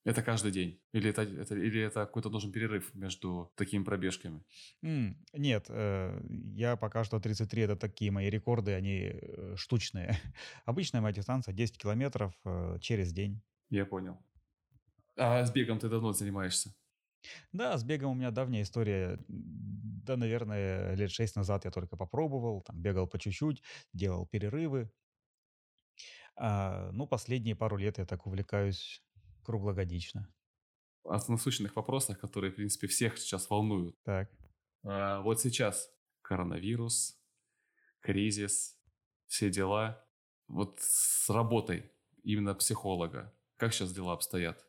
Это 0.06 0.22
каждый 0.22 0.54
день? 0.54 0.80
Или 0.94 1.10
это, 1.10 1.24
это, 1.24 1.56
или 1.56 1.82
это 1.82 2.06
какой-то 2.06 2.30
должен 2.30 2.54
перерыв 2.54 2.96
между 2.96 3.52
такими 3.56 3.84
пробежками? 3.84 4.42
Mm, 4.82 5.16
нет, 5.34 5.66
э, 5.68 6.22
я 6.56 6.78
пока 6.78 7.04
что 7.04 7.20
33 7.20 7.64
это 7.64 7.76
такие 7.76 8.10
мои 8.10 8.30
рекорды, 8.30 8.74
они 8.74 9.12
э, 9.12 9.56
штучные. 9.58 10.18
Обычная 10.66 11.02
моя 11.02 11.14
дистанция 11.14 11.54
10 11.54 11.78
километров 11.78 12.34
э, 12.46 12.78
через 12.80 13.12
день. 13.12 13.42
Я 13.70 13.86
понял. 13.86 14.18
А 15.18 15.44
с 15.44 15.52
бегом 15.52 15.80
ты 15.80 15.90
давно 15.90 16.14
занимаешься? 16.14 16.74
Да, 17.52 17.78
с 17.78 17.84
бегом 17.84 18.12
у 18.12 18.16
меня 18.16 18.32
давняя 18.32 18.64
история. 18.64 19.20
Да, 19.28 20.18
наверное, 20.18 20.96
лет 20.96 21.12
шесть 21.12 21.36
назад 21.36 21.66
я 21.66 21.72
только 21.72 21.98
попробовал, 21.98 22.62
там, 22.62 22.82
бегал 22.82 23.08
по 23.08 23.20
чуть-чуть, 23.20 23.62
делал 23.94 24.26
перерывы. 24.28 24.92
А, 26.36 26.92
ну, 26.92 27.08
последние 27.08 27.56
пару 27.56 27.78
лет 27.78 27.98
я 27.98 28.06
так 28.06 28.26
увлекаюсь 28.28 29.04
круглогодично. 29.44 30.32
О 31.04 31.20
насущных 31.28 31.76
вопросах, 31.76 32.20
которые, 32.20 32.52
в 32.52 32.56
принципе, 32.56 32.88
всех 32.88 33.18
сейчас 33.18 33.50
волнуют. 33.50 33.96
Так. 34.04 34.30
А, 34.84 35.22
вот 35.22 35.42
сейчас 35.42 35.90
коронавирус, 36.22 37.20
кризис, 38.02 38.78
все 39.28 39.50
дела. 39.50 40.06
Вот 40.48 40.80
с 40.80 41.30
работой 41.30 41.92
именно 42.24 42.54
психолога. 42.56 43.34
Как 43.58 43.74
сейчас 43.74 43.94
дела 43.94 44.14
обстоят? 44.14 44.66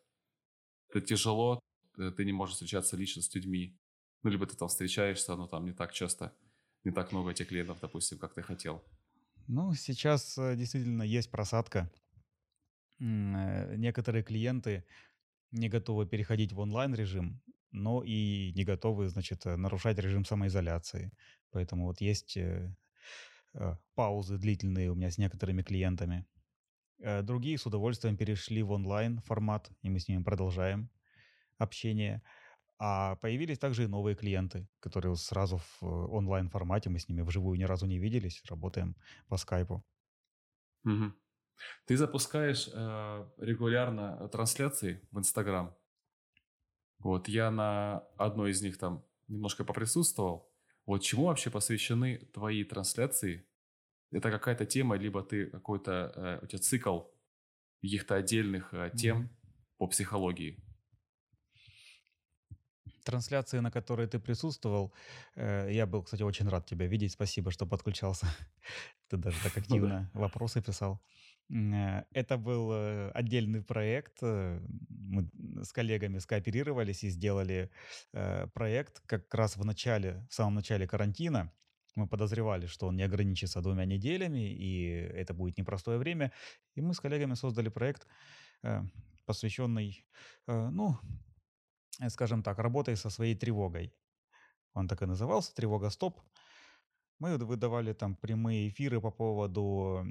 Это 0.89 1.01
тяжело, 1.01 1.61
ты 1.99 2.25
не 2.25 2.33
можешь 2.33 2.55
встречаться 2.55 2.97
лично 2.97 3.23
с 3.23 3.35
людьми. 3.35 3.77
Ну, 4.23 4.31
либо 4.31 4.47
ты 4.47 4.57
там 4.57 4.69
встречаешься, 4.69 5.37
но 5.37 5.47
там 5.47 5.65
не 5.65 5.73
так 5.73 5.93
часто, 5.93 6.33
не 6.85 6.93
так 6.93 7.13
много 7.13 7.31
этих 7.31 7.49
клиентов, 7.49 7.79
допустим, 7.81 8.19
как 8.19 8.35
ты 8.35 8.43
хотел. 8.43 8.85
Ну, 9.47 9.75
сейчас 9.75 10.37
э, 10.39 10.57
действительно 10.57 11.03
есть 11.03 11.31
просадка. 11.31 11.91
Э, 13.01 13.77
некоторые 13.77 14.23
клиенты 14.23 14.85
не 15.51 15.69
готовы 15.69 16.07
переходить 16.07 16.53
в 16.53 16.61
онлайн-режим, 16.61 17.41
но 17.71 18.03
и 18.05 18.53
не 18.55 18.65
готовы, 18.65 19.09
значит, 19.09 19.45
нарушать 19.45 19.99
режим 19.99 20.25
самоизоляции. 20.25 21.13
Поэтому 21.51 21.87
вот 21.87 22.01
есть 22.01 22.37
паузы 23.95 24.37
длительные 24.37 24.91
у 24.91 24.95
меня 24.95 25.11
с 25.11 25.17
некоторыми 25.19 25.63
клиентами. 25.63 26.27
Другие 27.23 27.57
с 27.57 27.65
удовольствием 27.65 28.17
перешли 28.17 28.63
в 28.63 28.73
онлайн 28.73 29.21
формат, 29.21 29.71
и 29.81 29.89
мы 29.89 30.01
с 30.01 30.09
ними 30.09 30.23
продолжаем 30.23 30.91
общение. 31.59 32.23
А 32.81 33.17
появились 33.17 33.59
также 33.59 33.85
и 33.85 33.89
новые 33.89 34.15
клиенты, 34.15 34.69
которые 34.81 35.17
сразу 35.17 35.59
в 35.59 35.83
э, 35.83 35.87
онлайн-формате, 35.87 36.91
мы 36.91 37.01
с 37.01 37.09
ними 37.09 37.23
вживую 37.23 37.59
ни 37.59 37.65
разу 37.65 37.87
не 37.87 37.99
виделись, 37.99 38.43
работаем 38.49 38.95
по 39.29 39.37
скайпу. 39.37 39.85
Угу. 40.85 41.13
Ты 41.87 41.97
запускаешь 41.97 42.69
э, 42.73 43.29
регулярно 43.39 44.29
трансляции 44.29 45.01
в 45.11 45.19
Инстаграм. 45.19 45.77
Вот 47.01 47.29
я 47.29 47.51
на 47.51 48.05
одной 48.17 48.53
из 48.53 48.63
них 48.63 48.79
там 48.79 49.05
немножко 49.27 49.65
поприсутствовал. 49.65 50.53
Вот 50.87 51.03
чему 51.03 51.27
вообще 51.27 51.51
посвящены 51.51 52.19
твои 52.33 52.65
трансляции? 52.65 53.47
Это 54.11 54.31
какая-то 54.31 54.65
тема, 54.67 54.97
либо 54.97 55.23
ты 55.23 55.47
какой-то 55.47 56.13
э, 56.15 56.45
у 56.45 56.47
тебя 56.47 56.61
цикл 56.61 57.01
каких-то 57.83 58.15
отдельных 58.15 58.73
э, 58.73 58.91
тем 58.97 59.23
mm-hmm. 59.23 59.29
по 59.79 59.87
психологии? 59.89 60.63
Трансляции, 63.09 63.61
на 63.61 63.71
которой 63.71 64.07
ты 64.07 64.19
присутствовал, 64.19 64.93
э, 65.37 65.69
я 65.73 65.87
был, 65.87 66.03
кстати, 66.03 66.23
очень 66.25 66.49
рад 66.49 66.67
тебя 66.67 66.87
видеть. 66.87 67.13
Спасибо, 67.13 67.51
что 67.51 67.67
подключался. 67.67 68.27
Ты 69.09 69.17
даже 69.17 69.37
так 69.43 69.57
Ну 69.57 69.61
да. 69.61 69.61
активно 69.61 70.11
вопросы 70.15 70.61
писал. 70.63 71.01
Э, 71.51 72.03
Это 72.13 72.37
был 72.37 72.71
э, 72.73 73.11
отдельный 73.15 73.63
проект. 73.63 74.23
Мы 74.23 75.31
с 75.63 75.73
коллегами 75.73 76.19
скооперировались 76.21 77.05
и 77.05 77.11
сделали 77.11 77.71
проект 78.53 79.01
как 79.07 79.35
раз 79.35 79.57
в 79.57 79.65
начале, 79.65 80.27
в 80.31 80.35
самом 80.35 80.55
начале 80.55 80.87
карантина. 80.87 81.51
Мы 81.97 82.07
подозревали, 82.07 82.67
что 82.67 82.87
он 82.89 82.97
не 82.97 83.05
ограничится 83.05 83.61
двумя 83.61 83.87
неделями, 83.87 84.53
и 84.55 84.87
это 85.17 85.35
будет 85.35 85.59
непростое 85.59 85.99
время. 85.99 86.31
И 86.77 86.83
мы 86.83 86.93
с 86.93 87.01
коллегами 87.01 87.35
создали 87.35 87.71
проект, 87.71 88.07
посвященный, 89.27 90.05
ну, 90.47 90.99
скажем 92.09 92.43
так, 92.43 92.59
работой 92.59 92.97
со 92.97 93.11
своей 93.11 93.35
тревогой. 93.35 93.93
Он 94.75 94.89
так 94.89 95.03
и 95.03 95.07
назывался 95.07 95.55
«Тревога 95.55 95.91
стоп». 95.91 96.21
Мы 97.21 97.37
выдавали 97.37 97.95
там 97.95 98.15
прямые 98.15 98.69
эфиры 98.69 99.01
по 99.01 99.11
поводу 99.11 100.07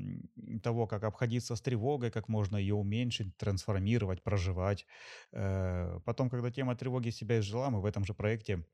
того, 0.61 0.87
как 0.87 1.03
обходиться 1.03 1.55
с 1.55 1.61
тревогой, 1.61 2.11
как 2.11 2.27
можно 2.27 2.57
ее 2.57 2.75
уменьшить, 2.75 3.37
трансформировать, 3.37 4.23
проживать. 4.23 4.85
Э, 5.31 5.99
Потом, 6.03 6.29
когда 6.29 6.51
тема 6.51 6.75
тревоги 6.75 7.11
себя 7.11 7.39
изжила, 7.39 7.69
мы 7.69 7.81
в 7.81 7.85
этом 7.85 8.03
же 8.03 8.13
проекте 8.13 8.65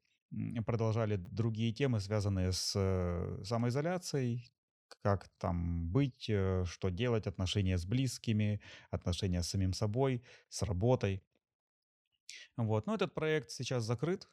продолжали 0.65 1.17
другие 1.17 1.73
темы, 1.73 1.99
связанные 1.99 2.51
с 2.53 2.73
э, 2.75 3.43
самоизоляцией, 3.43 4.51
как 5.03 5.27
там 5.37 5.91
быть, 5.91 6.27
э, 6.29 6.65
что 6.65 6.89
делать, 6.89 7.27
отношения 7.27 7.77
с 7.77 7.85
близкими, 7.85 8.61
отношения 8.89 9.43
с 9.43 9.49
самим 9.49 9.73
собой, 9.73 10.23
с 10.49 10.63
работой. 10.63 11.23
Вот. 12.57 12.87
Но 12.87 12.95
этот 12.95 13.13
проект 13.13 13.51
сейчас 13.51 13.83
закрыт. 13.83 14.29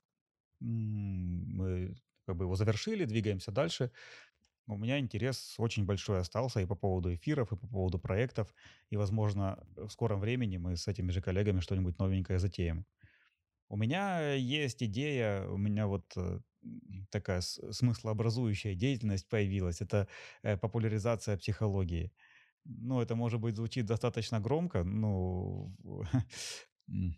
Мы 0.60 1.96
как 2.26 2.36
бы 2.36 2.44
его 2.44 2.56
завершили, 2.56 3.04
двигаемся 3.04 3.52
дальше. 3.52 3.92
У 4.68 4.76
меня 4.78 4.98
интерес 5.00 5.56
очень 5.58 5.84
большой 5.86 6.20
остался 6.20 6.60
и 6.60 6.66
по 6.66 6.76
поводу 6.76 7.12
эфиров, 7.14 7.52
и 7.52 7.56
по 7.56 7.66
поводу 7.66 7.98
проектов. 7.98 8.54
И, 8.90 8.96
возможно, 8.96 9.64
в 9.76 9.90
скором 9.90 10.20
времени 10.20 10.58
мы 10.58 10.76
с 10.76 10.88
этими 10.88 11.10
же 11.10 11.20
коллегами 11.22 11.60
что-нибудь 11.60 11.98
новенькое 11.98 12.38
затеем. 12.38 12.86
У 13.68 13.76
меня 13.76 14.32
есть 14.34 14.82
идея, 14.82 15.46
у 15.48 15.56
меня 15.56 15.86
вот 15.86 16.12
э, 16.16 16.40
такая 17.10 17.40
смыслообразующая 17.40 18.74
деятельность 18.74 19.28
появилась. 19.28 19.80
Это 19.80 20.08
э, 20.42 20.56
популяризация 20.56 21.36
психологии. 21.36 22.12
Ну, 22.64 23.00
это, 23.00 23.14
может 23.16 23.40
быть, 23.40 23.56
звучит 23.56 23.86
достаточно 23.86 24.40
громко, 24.40 24.78
м, 26.88 27.14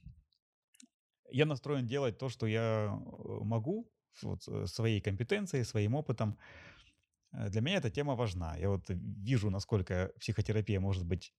я 1.33 1.47
настроен 1.47 1.87
делать 1.87 2.19
то, 2.19 2.29
что 2.29 2.47
я 2.47 2.89
э, 2.93 3.45
могу, 3.45 3.91
вот, 4.23 4.49
э, 4.49 4.67
своей 4.67 5.01
компетенцией, 5.01 5.65
своим 5.65 5.95
опытом. 5.95 6.39
Э, 7.33 7.49
Для 7.51 7.61
меня 7.61 7.77
эта 7.79 7.91
тема 7.91 8.15
важна. 8.17 8.57
Я 8.59 8.71
вот 8.71 8.85
вижу, 8.89 9.51
насколько 9.51 10.13
психотерапия 10.21 10.81
может 10.81 11.07
быть, 11.07 11.35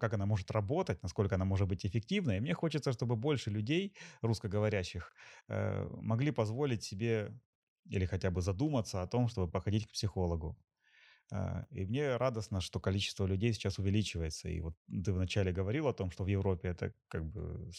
как 0.00 0.14
она 0.14 0.26
может 0.26 0.50
работать, 0.50 1.02
насколько 1.02 1.36
она 1.36 1.44
может 1.44 1.68
быть 1.68 1.86
эффективной. 1.86 2.38
И 2.38 2.40
мне 2.40 2.54
хочется, 2.54 2.92
чтобы 2.92 3.16
больше 3.16 3.50
людей, 3.50 3.94
русскоговорящих, 4.22 5.12
могли 5.48 6.32
позволить 6.32 6.82
себе 6.82 7.38
или 7.88 8.04
хотя 8.06 8.30
бы 8.30 8.40
задуматься 8.42 9.02
о 9.02 9.06
том, 9.06 9.28
чтобы 9.28 9.50
походить 9.50 9.86
к 9.86 9.92
психологу. 9.92 10.56
А, 11.32 11.66
И 11.70 11.84
мне 11.86 12.16
радостно, 12.16 12.60
что 12.60 12.80
количество 12.80 13.26
людей 13.26 13.52
сейчас 13.52 13.78
увеличивается. 13.78 14.48
И 14.48 14.60
вот 14.60 14.74
ты 15.04 15.12
вначале 15.12 15.52
говорил 15.52 15.86
о 15.88 15.92
том, 15.92 16.10
что 16.10 16.24
в 16.24 16.28
Европе 16.28 16.68
это 16.68 16.92
как 17.08 17.24
бы 17.24 17.70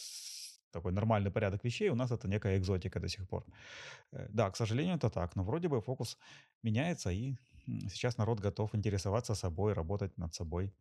такой 0.70 0.92
нормальный 0.92 1.30
порядок 1.30 1.64
вещей, 1.64 1.90
у 1.90 1.94
нас 1.94 2.10
это 2.10 2.28
некая 2.28 2.58
экзотика 2.58 3.00
до 3.00 3.08
сих 3.08 3.26
пор. 3.28 3.44
Э, 4.12 4.28
Да, 4.30 4.50
к 4.50 4.56
сожалению, 4.56 4.96
это 4.96 5.10
так, 5.10 5.36
но 5.36 5.44
вроде 5.44 5.68
бы 5.68 5.80
фокус 5.80 6.18
меняется, 6.62 7.10
и 7.10 7.36
сейчас 7.88 8.18
народ 8.18 8.40
готов 8.40 8.74
интересоваться 8.74 9.34
собой, 9.34 9.72
работать 9.74 10.18
над 10.18 10.34
собой. 10.34 10.72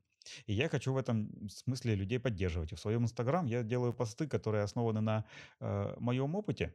И 0.48 0.54
я 0.54 0.70
хочу 0.70 0.94
в 0.94 0.98
этом 0.98 1.50
смысле 1.50 1.96
людей 1.96 2.20
поддерживать. 2.20 2.74
В 2.74 2.80
своем 2.80 3.04
инстаграм 3.04 3.46
я 3.48 3.64
делаю 3.64 3.94
посты, 3.94 4.28
которые 4.28 4.64
основаны 4.64 5.02
на 5.02 5.24
э, 5.60 5.96
моем 6.00 6.36
опыте, 6.36 6.74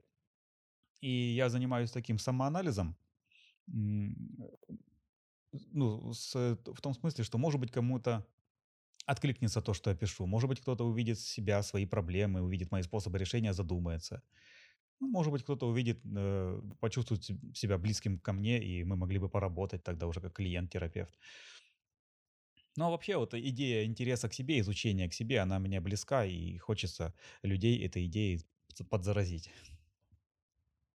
и 1.03 1.11
я 1.37 1.49
занимаюсь 1.49 1.91
таким 1.91 2.19
самоанализом, 2.19 2.97
ну, 5.53 6.13
с, 6.15 6.35
э, 6.37 6.57
в 6.73 6.81
том 6.81 6.95
смысле, 6.95 7.25
что, 7.25 7.39
может 7.39 7.61
быть, 7.61 7.71
кому-то 7.73 8.27
откликнется 9.07 9.63
то, 9.63 9.75
что 9.75 9.91
я 9.91 9.97
пишу. 9.97 10.27
Может 10.27 10.49
быть, 10.51 10.61
кто-то 10.61 10.85
увидит 10.87 11.19
себя, 11.21 11.63
свои 11.63 11.87
проблемы, 11.87 12.43
увидит 12.43 12.71
мои 12.73 12.83
способы 12.83 13.19
решения, 13.19 13.53
задумается. 13.55 14.23
Ну, 15.01 15.09
может 15.09 15.33
быть, 15.33 15.43
кто-то 15.45 15.69
увидит, 15.69 16.01
э, 16.05 16.63
почувствует 16.81 17.25
се- 17.25 17.39
себя 17.55 17.79
близким 17.79 18.19
ко 18.21 18.33
мне, 18.35 18.63
и 18.65 18.85
мы 18.85 18.97
могли 18.97 19.19
бы 19.19 19.29
поработать 19.31 19.85
тогда 19.85 20.07
уже 20.09 20.21
как 20.21 20.35
клиент-терапевт. 20.35 21.19
Ну, 22.77 22.87
а 22.87 22.91
вообще, 22.91 23.17
вот 23.17 23.35
идея 23.35 23.85
интереса 23.85 24.29
к 24.29 24.35
себе, 24.35 24.59
изучения 24.61 25.09
к 25.09 25.15
себе, 25.15 25.41
она 25.41 25.59
мне 25.59 25.81
близка, 25.81 26.25
и 26.25 26.57
хочется 26.59 27.15
людей 27.43 27.85
этой 27.85 28.07
идеей 28.07 28.47
подзаразить. 28.89 29.51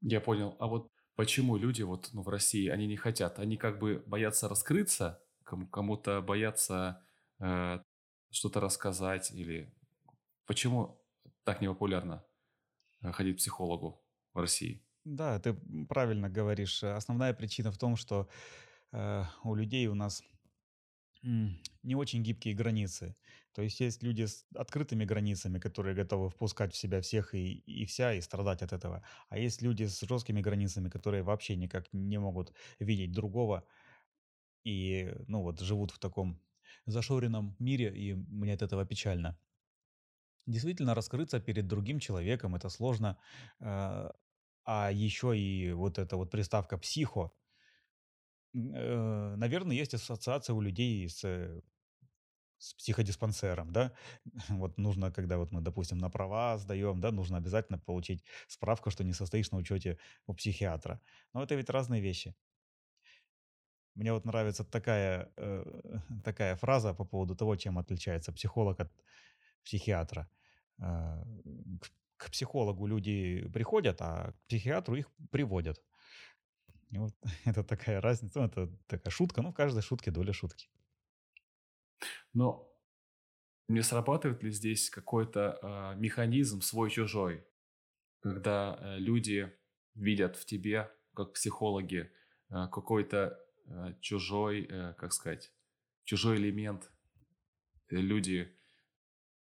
Я 0.01 0.21
понял. 0.21 0.55
А 0.59 0.67
вот 0.67 0.91
почему 1.17 1.57
люди 1.57 1.81
вот 1.81 2.09
ну, 2.13 2.21
в 2.21 2.29
России, 2.29 2.69
они 2.69 2.87
не 2.87 2.95
хотят? 2.95 3.39
Они 3.39 3.57
как 3.57 3.79
бы 3.79 4.03
боятся 4.05 4.47
раскрыться, 4.47 5.21
кому- 5.43 5.67
кому-то 5.67 6.21
боятся 6.21 7.03
э, 7.39 7.79
что-то 8.29 8.59
рассказать 8.61 9.31
или 9.31 9.73
почему 10.45 11.03
так 11.43 11.59
непопулярно 11.59 12.23
э, 13.01 13.11
ходить 13.11 13.35
к 13.35 13.39
психологу 13.39 14.01
в 14.33 14.39
России? 14.39 14.85
Да, 15.03 15.39
ты 15.39 15.53
правильно 15.89 16.29
говоришь. 16.29 16.83
Основная 16.83 17.33
причина 17.33 17.71
в 17.71 17.77
том, 17.77 17.95
что 17.95 18.29
э, 18.91 19.23
у 19.43 19.55
людей 19.55 19.87
у 19.87 19.95
нас 19.95 20.23
не 21.21 21.95
очень 21.95 22.23
гибкие 22.23 22.53
границы. 22.53 23.15
То 23.53 23.61
есть 23.61 23.79
есть 23.79 24.03
люди 24.03 24.25
с 24.25 24.45
открытыми 24.55 25.05
границами, 25.05 25.59
которые 25.59 25.95
готовы 25.95 26.29
впускать 26.29 26.73
в 26.73 26.77
себя 26.77 27.01
всех 27.01 27.33
и, 27.33 27.53
и 27.65 27.85
вся, 27.85 28.13
и 28.13 28.21
страдать 28.21 28.61
от 28.61 28.71
этого. 28.73 29.03
А 29.29 29.37
есть 29.37 29.61
люди 29.61 29.85
с 29.85 30.01
жесткими 30.01 30.41
границами, 30.41 30.89
которые 30.89 31.23
вообще 31.23 31.55
никак 31.55 31.91
не 31.93 32.19
могут 32.19 32.53
видеть 32.79 33.11
другого 33.11 33.63
и, 34.63 35.13
ну 35.27 35.41
вот, 35.41 35.59
живут 35.61 35.91
в 35.91 35.99
таком 35.99 36.39
зашоренном 36.85 37.55
мире, 37.59 37.93
и 37.95 38.13
мне 38.13 38.53
от 38.53 38.61
этого 38.61 38.85
печально. 38.85 39.37
Действительно, 40.45 40.95
раскрыться 40.95 41.39
перед 41.39 41.67
другим 41.67 41.99
человеком 41.99 42.55
это 42.55 42.69
сложно, 42.69 43.17
э, 43.59 44.09
а 44.65 44.91
еще 44.91 45.37
и 45.37 45.71
вот 45.71 45.97
эта 45.97 46.15
вот 46.15 46.31
приставка 46.31 46.77
психо, 46.77 47.31
наверное, 48.53 49.75
есть 49.75 49.93
ассоциация 49.93 50.53
у 50.53 50.61
людей 50.61 51.07
с 51.09 51.23
э, 51.23 51.61
с 52.59 52.73
психодиспансером, 52.73 53.71
да. 53.71 53.93
Вот 54.49 54.77
нужно, 54.77 55.11
когда 55.11 55.37
вот 55.37 55.51
мы, 55.51 55.61
допустим, 55.61 55.97
на 55.99 56.09
права 56.09 56.57
сдаем, 56.57 57.01
да, 57.01 57.11
нужно 57.11 57.37
обязательно 57.37 57.79
получить 57.79 58.23
справку, 58.47 58.89
что 58.91 59.03
не 59.03 59.13
состоишь 59.13 59.51
на 59.51 59.57
учете 59.57 59.97
у 60.27 60.33
психиатра. 60.33 61.01
Но 61.33 61.43
это 61.43 61.55
ведь 61.55 61.69
разные 61.69 62.01
вещи. 62.01 62.35
Мне 63.95 64.13
вот 64.13 64.25
нравится 64.25 64.63
такая, 64.63 65.31
э, 65.37 65.63
такая 66.23 66.55
фраза 66.55 66.93
по 66.93 67.05
поводу 67.05 67.35
того, 67.35 67.55
чем 67.55 67.77
отличается 67.79 68.31
психолог 68.31 68.79
от 68.79 68.91
психиатра. 69.63 70.29
К 72.17 72.31
психологу 72.31 72.87
люди 72.87 73.47
приходят, 73.53 74.01
а 74.01 74.31
к 74.31 74.47
психиатру 74.47 74.95
их 74.95 75.11
приводят. 75.31 75.83
И 76.89 76.97
вот 76.97 77.13
это 77.45 77.63
такая 77.63 78.01
разница, 78.01 78.39
ну, 78.39 78.45
это 78.45 78.67
такая 78.87 79.11
шутка, 79.11 79.41
ну, 79.41 79.51
в 79.51 79.55
каждой 79.55 79.81
шутке 79.81 80.11
доля 80.11 80.33
шутки. 80.33 80.69
Но 82.33 82.71
не 83.67 83.81
срабатывает 83.81 84.43
ли 84.43 84.51
здесь 84.51 84.89
какой-то 84.89 85.59
а, 85.61 85.95
механизм 85.95 86.61
свой-чужой, 86.61 87.45
когда 88.21 88.77
э, 88.79 88.99
люди 88.99 89.53
видят 89.93 90.35
в 90.35 90.45
тебе, 90.45 90.91
как 91.13 91.33
психологи, 91.33 92.11
а, 92.49 92.67
какой-то 92.67 93.39
а, 93.67 93.93
чужой, 94.01 94.67
э, 94.69 94.93
как 94.93 95.13
сказать, 95.13 95.53
чужой 96.05 96.37
элемент. 96.37 96.91
Э, 97.89 97.97
Люди, 97.97 98.55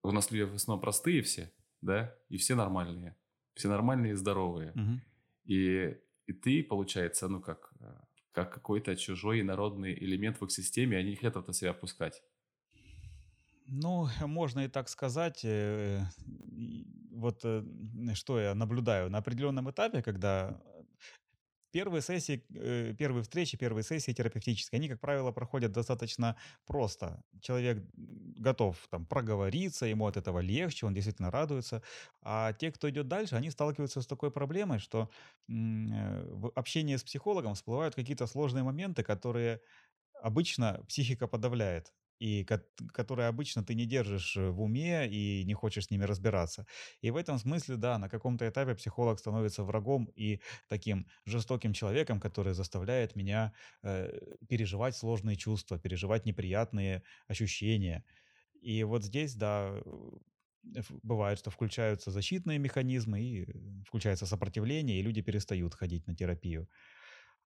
у 0.02 0.10
нас 0.10 0.30
люди 0.30 0.42
в 0.42 0.54
основном 0.54 0.80
простые 0.80 1.22
все, 1.22 1.52
да, 1.80 2.16
и 2.28 2.36
все 2.36 2.54
нормальные, 2.54 3.16
все 3.54 3.68
нормальные 3.68 4.12
и 4.12 4.16
здоровые. 4.16 4.72
Мгм. 4.74 5.00
И, 5.44 5.98
и 6.26 6.32
ты, 6.32 6.62
получается, 6.62 7.28
ну 7.28 7.40
как, 7.40 7.72
э, 7.80 7.94
как 8.32 8.52
какой-то 8.52 8.96
чужой 8.96 9.40
инородный 9.40 9.94
элемент 9.94 10.40
в 10.40 10.44
их 10.44 10.50
системе, 10.50 10.98
они 10.98 11.10
не 11.10 11.16
хотят 11.16 11.36
это 11.36 11.52
себя 11.52 11.70
опускать. 11.70 12.22
Ну, 13.66 14.08
можно 14.26 14.64
и 14.64 14.68
так 14.68 14.88
сказать. 14.88 15.44
Э, 15.44 16.04
Вот 17.10 17.44
э, 17.44 17.62
что 18.14 18.40
я 18.40 18.54
наблюдаю 18.54 19.10
на 19.10 19.18
определенном 19.18 19.70
этапе, 19.70 20.02
когда 20.02 20.60
первые 21.74 22.02
сессии, 22.02 22.44
э, 22.54 22.94
первые 22.98 23.22
встречи, 23.22 23.56
первые 23.58 23.84
сессии 23.84 24.12
терапевтические, 24.12 24.78
они, 24.78 24.88
как 24.88 25.00
правило, 25.00 25.32
проходят 25.32 25.72
достаточно 25.72 26.36
просто. 26.66 27.22
Человек 27.40 27.84
готов 27.94 28.86
там 28.90 29.06
проговориться, 29.06 29.86
ему 29.86 30.06
от 30.06 30.16
этого 30.16 30.40
легче, 30.40 30.86
он 30.86 30.94
действительно 30.94 31.30
радуется. 31.30 31.82
А 32.22 32.52
те, 32.52 32.70
кто 32.72 32.88
идет 32.90 33.08
дальше, 33.08 33.36
они 33.36 33.50
сталкиваются 33.50 34.00
с 34.02 34.06
такой 34.06 34.30
проблемой, 34.30 34.78
что 34.78 35.10
э, 35.48 35.52
в 36.32 36.52
общении 36.54 36.96
с 36.96 37.04
психологом 37.04 37.54
всплывают 37.54 37.94
какие-то 37.94 38.26
сложные 38.26 38.62
моменты, 38.64 39.02
которые 39.02 39.60
обычно 40.22 40.82
психика 40.88 41.26
подавляет 41.28 41.92
и 42.18 42.44
которые 42.92 43.28
обычно 43.28 43.64
ты 43.64 43.74
не 43.74 43.86
держишь 43.86 44.36
э, 44.36 44.50
в 44.50 44.62
уме 44.62 45.08
и 45.08 45.44
не 45.44 45.54
хочешь 45.54 45.86
с 45.86 45.90
ними 45.90 46.04
разбираться. 46.04 46.66
И 47.00 47.10
в 47.10 47.16
этом 47.16 47.38
смысле, 47.38 47.76
да, 47.76 47.98
на 47.98 48.08
каком-то 48.08 48.48
этапе 48.48 48.74
психолог 48.74 49.18
становится 49.18 49.62
врагом 49.64 50.06
и 50.14 50.40
таким 50.68 51.06
жестоким 51.26 51.72
человеком, 51.72 52.20
который 52.20 52.54
заставляет 52.54 53.16
меня 53.16 53.52
э, 53.82 54.18
переживать 54.48 54.96
сложные 54.96 55.36
чувства, 55.36 55.78
переживать 55.78 56.26
неприятные 56.26 57.02
ощущения. 57.28 58.04
И 58.60 58.84
вот 58.84 59.04
здесь, 59.04 59.34
да, 59.34 59.80
э, 59.84 60.80
бывает, 61.02 61.38
что 61.38 61.50
включаются 61.50 62.10
защитные 62.10 62.58
механизмы, 62.58 63.20
и 63.22 63.46
включается 63.84 64.26
сопротивление, 64.26 64.98
и 64.98 65.02
люди 65.02 65.20
перестают 65.22 65.74
ходить 65.74 66.06
на 66.06 66.14
терапию. 66.14 66.68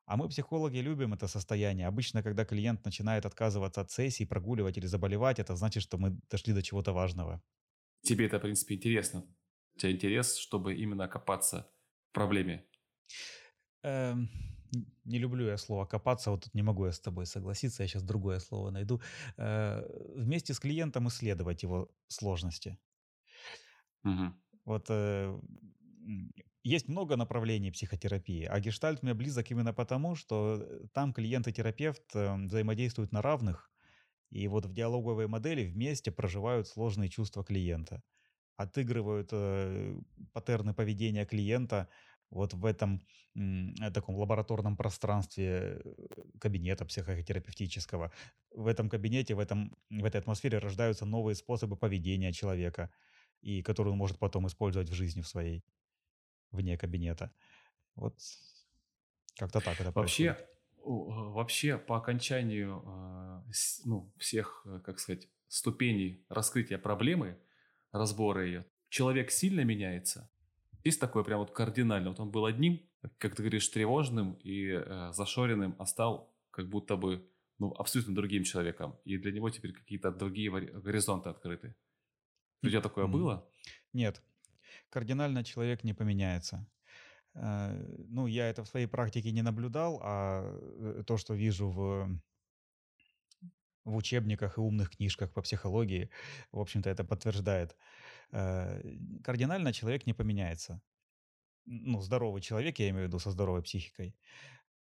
А 0.08 0.16
мы, 0.16 0.26
психологи, 0.28 0.78
любим 0.78 1.12
это 1.12 1.28
состояние. 1.28 1.86
Обычно, 1.86 2.22
когда 2.22 2.46
клиент 2.46 2.82
начинает 2.86 3.26
отказываться 3.26 3.82
от 3.82 3.90
сессии, 3.90 4.24
прогуливать 4.24 4.78
или 4.78 4.86
заболевать, 4.86 5.38
это 5.38 5.54
значит, 5.54 5.82
что 5.82 5.98
мы 5.98 6.18
дошли 6.30 6.54
до 6.54 6.62
чего-то 6.62 6.94
важного. 6.94 7.42
Тебе 8.00 8.24
это, 8.24 8.38
в 8.38 8.40
принципе, 8.40 8.76
интересно. 8.76 9.22
У 9.74 9.78
тебя 9.78 9.92
интерес, 9.92 10.38
чтобы 10.38 10.74
именно 10.74 11.08
копаться 11.08 11.70
в 12.08 12.14
проблеме. 12.14 12.64
Эм, 13.82 14.30
не 15.04 15.18
люблю 15.18 15.46
я 15.46 15.58
слово 15.58 15.84
копаться, 15.84 16.30
вот 16.30 16.44
тут 16.44 16.54
не 16.54 16.62
могу 16.62 16.86
я 16.86 16.92
с 16.92 17.00
тобой 17.00 17.26
согласиться, 17.26 17.82
я 17.82 17.88
сейчас 17.88 18.02
другое 18.02 18.40
слово 18.40 18.70
найду. 18.70 19.02
Э, 19.36 19.82
вместе 20.16 20.54
с 20.54 20.58
клиентом 20.58 21.08
исследовать 21.08 21.62
его 21.64 21.90
сложности. 22.06 22.78
Угу. 24.04 24.32
Вот 24.64 24.86
э, 24.88 25.38
есть 26.68 26.88
много 26.88 27.16
направлений 27.16 27.70
психотерапии, 27.70 28.44
а 28.44 28.60
гештальт 28.60 29.02
мне 29.02 29.14
близок 29.14 29.50
именно 29.50 29.72
потому, 29.72 30.14
что 30.14 30.58
э, 30.60 30.86
там 30.92 31.12
клиент 31.12 31.48
и 31.48 31.52
терапевт 31.52 32.14
э, 32.14 32.36
взаимодействуют 32.46 33.12
на 33.12 33.22
равных, 33.22 33.70
и 34.30 34.46
вот 34.48 34.66
в 34.66 34.72
диалоговой 34.74 35.26
модели 35.26 35.64
вместе 35.64 36.10
проживают 36.12 36.68
сложные 36.68 37.08
чувства 37.08 37.42
клиента, 37.42 38.02
отыгрывают 38.56 39.30
э, 39.32 39.98
паттерны 40.32 40.74
поведения 40.74 41.24
клиента 41.24 41.88
вот 42.30 42.52
в 42.52 42.66
этом 42.66 43.00
э, 43.34 43.90
таком 43.90 44.16
лабораторном 44.16 44.76
пространстве 44.76 45.80
э, 45.82 45.94
кабинета 46.38 46.84
психотерапевтического. 46.84 48.12
В 48.50 48.66
этом 48.66 48.90
кабинете, 48.90 49.34
в, 49.34 49.38
этом, 49.38 49.74
в 49.88 50.04
этой 50.04 50.20
атмосфере 50.20 50.58
рождаются 50.58 51.06
новые 51.06 51.34
способы 51.34 51.76
поведения 51.76 52.32
человека, 52.32 52.90
и 53.40 53.62
которые 53.62 53.92
он 53.92 53.98
может 53.98 54.18
потом 54.18 54.46
использовать 54.46 54.90
в 54.90 54.94
жизни 54.94 55.22
в 55.22 55.28
своей 55.28 55.64
вне 56.52 56.76
кабинета. 56.76 57.32
Вот 57.94 58.14
как-то 59.36 59.60
так 59.60 59.80
это 59.80 59.92
Вообще, 59.92 60.34
происходит. 60.34 61.34
вообще 61.34 61.78
по 61.78 61.96
окончанию 61.96 62.82
а, 62.86 63.44
ну, 63.84 64.12
всех, 64.16 64.62
э, 64.66 64.80
как 64.84 64.98
сказать, 64.98 65.28
ступеней 65.48 66.24
раскрытия 66.28 66.78
проблемы, 66.78 67.38
разбора 67.92 68.44
ее, 68.44 68.66
человек 68.88 69.30
сильно 69.30 69.64
меняется. 69.64 70.30
Есть 70.84 71.00
такое 71.00 71.22
прям 71.24 71.40
вот 71.40 71.50
кардинально. 71.50 72.10
Вот 72.10 72.20
он 72.20 72.30
был 72.30 72.46
одним, 72.46 72.80
как 73.18 73.34
ты 73.34 73.42
говоришь, 73.42 73.68
тревожным 73.68 74.34
и 74.34 74.70
э, 74.70 75.12
зашоренным, 75.12 75.76
а 75.78 75.86
стал 75.86 76.34
как 76.50 76.68
будто 76.68 76.96
бы 76.96 77.28
ну, 77.58 77.72
абсолютно 77.78 78.14
другим 78.14 78.44
человеком. 78.44 78.98
И 79.04 79.18
для 79.18 79.32
него 79.32 79.50
теперь 79.50 79.72
какие-то 79.72 80.10
другие 80.10 80.50
горизонты 80.50 81.28
открыты. 81.28 81.74
У 82.62 82.68
тебя 82.68 82.80
такое 82.80 83.06
было? 83.06 83.48
Нет 83.92 84.22
кардинально 84.90 85.44
человек 85.44 85.84
не 85.84 85.94
поменяется. 85.94 86.66
Э, 87.34 87.74
ну, 88.08 88.26
я 88.26 88.48
это 88.48 88.62
в 88.62 88.68
своей 88.68 88.86
практике 88.86 89.32
не 89.32 89.42
наблюдал, 89.42 90.00
а 90.02 90.42
э, 90.44 91.02
то, 91.06 91.16
что 91.16 91.34
вижу 91.34 91.68
в, 91.70 92.20
в 93.84 93.96
учебниках 93.96 94.58
и 94.58 94.60
умных 94.60 94.90
книжках 94.90 95.32
по 95.32 95.42
психологии, 95.42 96.10
в 96.52 96.58
общем-то, 96.58 96.90
это 96.90 97.04
подтверждает. 97.04 97.76
Э, 98.32 98.82
кардинально 99.24 99.72
человек 99.72 100.06
не 100.06 100.14
поменяется. 100.14 100.80
Ну, 101.66 102.00
здоровый 102.00 102.40
человек, 102.40 102.78
я 102.78 102.88
имею 102.88 103.04
в 103.04 103.08
виду, 103.08 103.18
со 103.18 103.30
здоровой 103.30 103.62
психикой. 103.62 104.16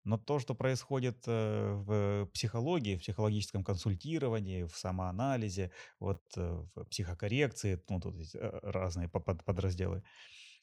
Но 0.04 0.18
то, 0.18 0.40
что 0.40 0.54
происходит 0.54 1.26
в 1.26 2.30
психологии, 2.34 2.98
в 2.98 3.00
психологическом 3.00 3.64
консультировании, 3.64 4.64
в 4.64 4.76
самоанализе, 4.76 5.72
вот 6.00 6.22
в 6.36 6.86
психокоррекции, 6.90 7.82
ну, 7.90 8.02
тут 8.02 8.16
есть 8.18 8.36
разные 8.36 9.08
подразделы, 9.10 10.04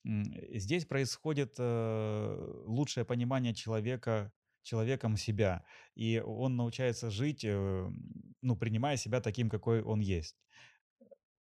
здесь 0.05 0.85
происходит 0.85 1.55
лучшее 1.59 3.05
понимание 3.05 3.55
человека 3.55 4.33
человеком 4.62 5.16
себя, 5.16 5.64
и 5.94 6.22
он 6.24 6.57
научается 6.57 7.11
жить, 7.11 7.44
э, 7.44 7.90
ну, 8.42 8.57
принимая 8.57 8.96
себя 8.96 9.20
таким, 9.20 9.48
какой 9.48 9.83
он 9.83 10.00
есть. 10.00 10.37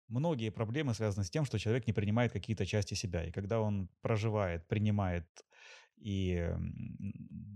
Многие 0.07 0.49
проблемы 0.49 0.93
связаны 0.93 1.23
с 1.23 1.29
тем, 1.29 1.45
что 1.45 1.57
человек 1.57 1.87
не 1.87 1.93
принимает 1.93 2.31
какие-то 2.31 2.65
части 2.65 2.93
себя, 2.93 3.23
и 3.23 3.31
когда 3.31 3.61
он 3.61 3.89
проживает, 4.01 4.67
принимает 4.67 5.25
и 5.97 6.53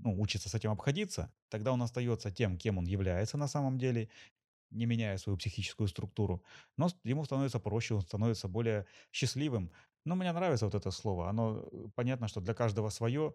ну, 0.04 0.20
учится 0.20 0.50
с 0.50 0.56
этим 0.56 0.72
обходиться, 0.72 1.32
тогда 1.50 1.72
он 1.72 1.82
остается 1.82 2.32
тем, 2.32 2.58
кем 2.58 2.78
он 2.78 2.86
является 2.86 3.38
на 3.38 3.48
самом 3.48 3.78
деле, 3.78 4.10
не 4.72 4.86
меняя 4.86 5.18
свою 5.18 5.38
психическую 5.38 5.88
структуру, 5.88 6.44
но 6.78 6.90
ему 7.04 7.26
становится 7.26 7.60
проще, 7.60 7.96
он 7.96 8.02
становится 8.02 8.48
более 8.48 8.86
счастливым. 9.12 9.72
Но 10.06 10.16
мне 10.16 10.32
нравится 10.32 10.66
вот 10.66 10.76
это 10.76 10.92
слово, 10.92 11.30
оно 11.30 11.68
э, 11.72 11.88
понятно, 11.96 12.28
что 12.28 12.40
для 12.42 12.54
каждого 12.54 12.90
свое, 12.90 13.34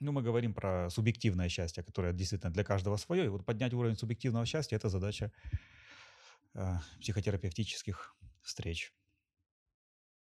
ну, 0.00 0.12
мы 0.12 0.22
говорим 0.22 0.54
про 0.54 0.88
субъективное 0.90 1.48
счастье, 1.48 1.82
которое 1.82 2.12
действительно 2.12 2.52
для 2.52 2.64
каждого 2.64 2.96
свое, 2.96 3.26
и 3.26 3.28
вот 3.28 3.44
поднять 3.44 3.74
уровень 3.74 3.96
субъективного 3.96 4.46
счастья– 4.46 4.76
это 4.78 4.88
задача 4.88 5.30
э, 6.54 6.76
психотерапевтических 7.00 8.16
встреч. 8.40 8.92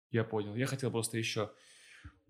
Я 0.10 0.24
понял. 0.24 0.56
Я 0.56 0.68
хотел 0.68 0.92
просто 0.92 1.18
еще 1.18 1.52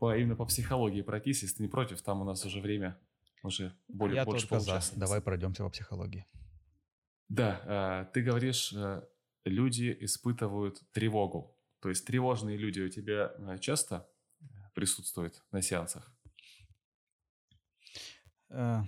по, 0.01 0.17
именно 0.17 0.35
по 0.35 0.45
психологии 0.45 1.03
пройтись, 1.03 1.43
если 1.43 1.57
ты 1.57 1.61
не 1.61 1.69
против, 1.69 2.01
там 2.01 2.21
у 2.21 2.23
нас 2.23 2.43
уже 2.43 2.59
время 2.59 2.97
уже 3.43 3.71
более, 3.87 4.15
Я 4.15 4.25
больше 4.25 4.59
за. 4.59 4.81
Давай 4.95 5.21
пройдемся 5.21 5.63
по 5.63 5.69
психологии. 5.69 6.25
Да, 7.29 7.61
э, 7.65 8.11
ты 8.11 8.23
говоришь, 8.23 8.73
э, 8.73 9.03
люди 9.45 9.95
испытывают 10.01 10.81
тревогу. 10.91 11.55
То 11.81 11.89
есть 11.89 12.07
тревожные 12.07 12.57
люди 12.57 12.81
у 12.81 12.89
тебя 12.89 13.31
э, 13.37 13.59
часто 13.59 14.09
присутствуют 14.73 15.43
на 15.51 15.61
сеансах? 15.61 16.11
Да 18.49 18.87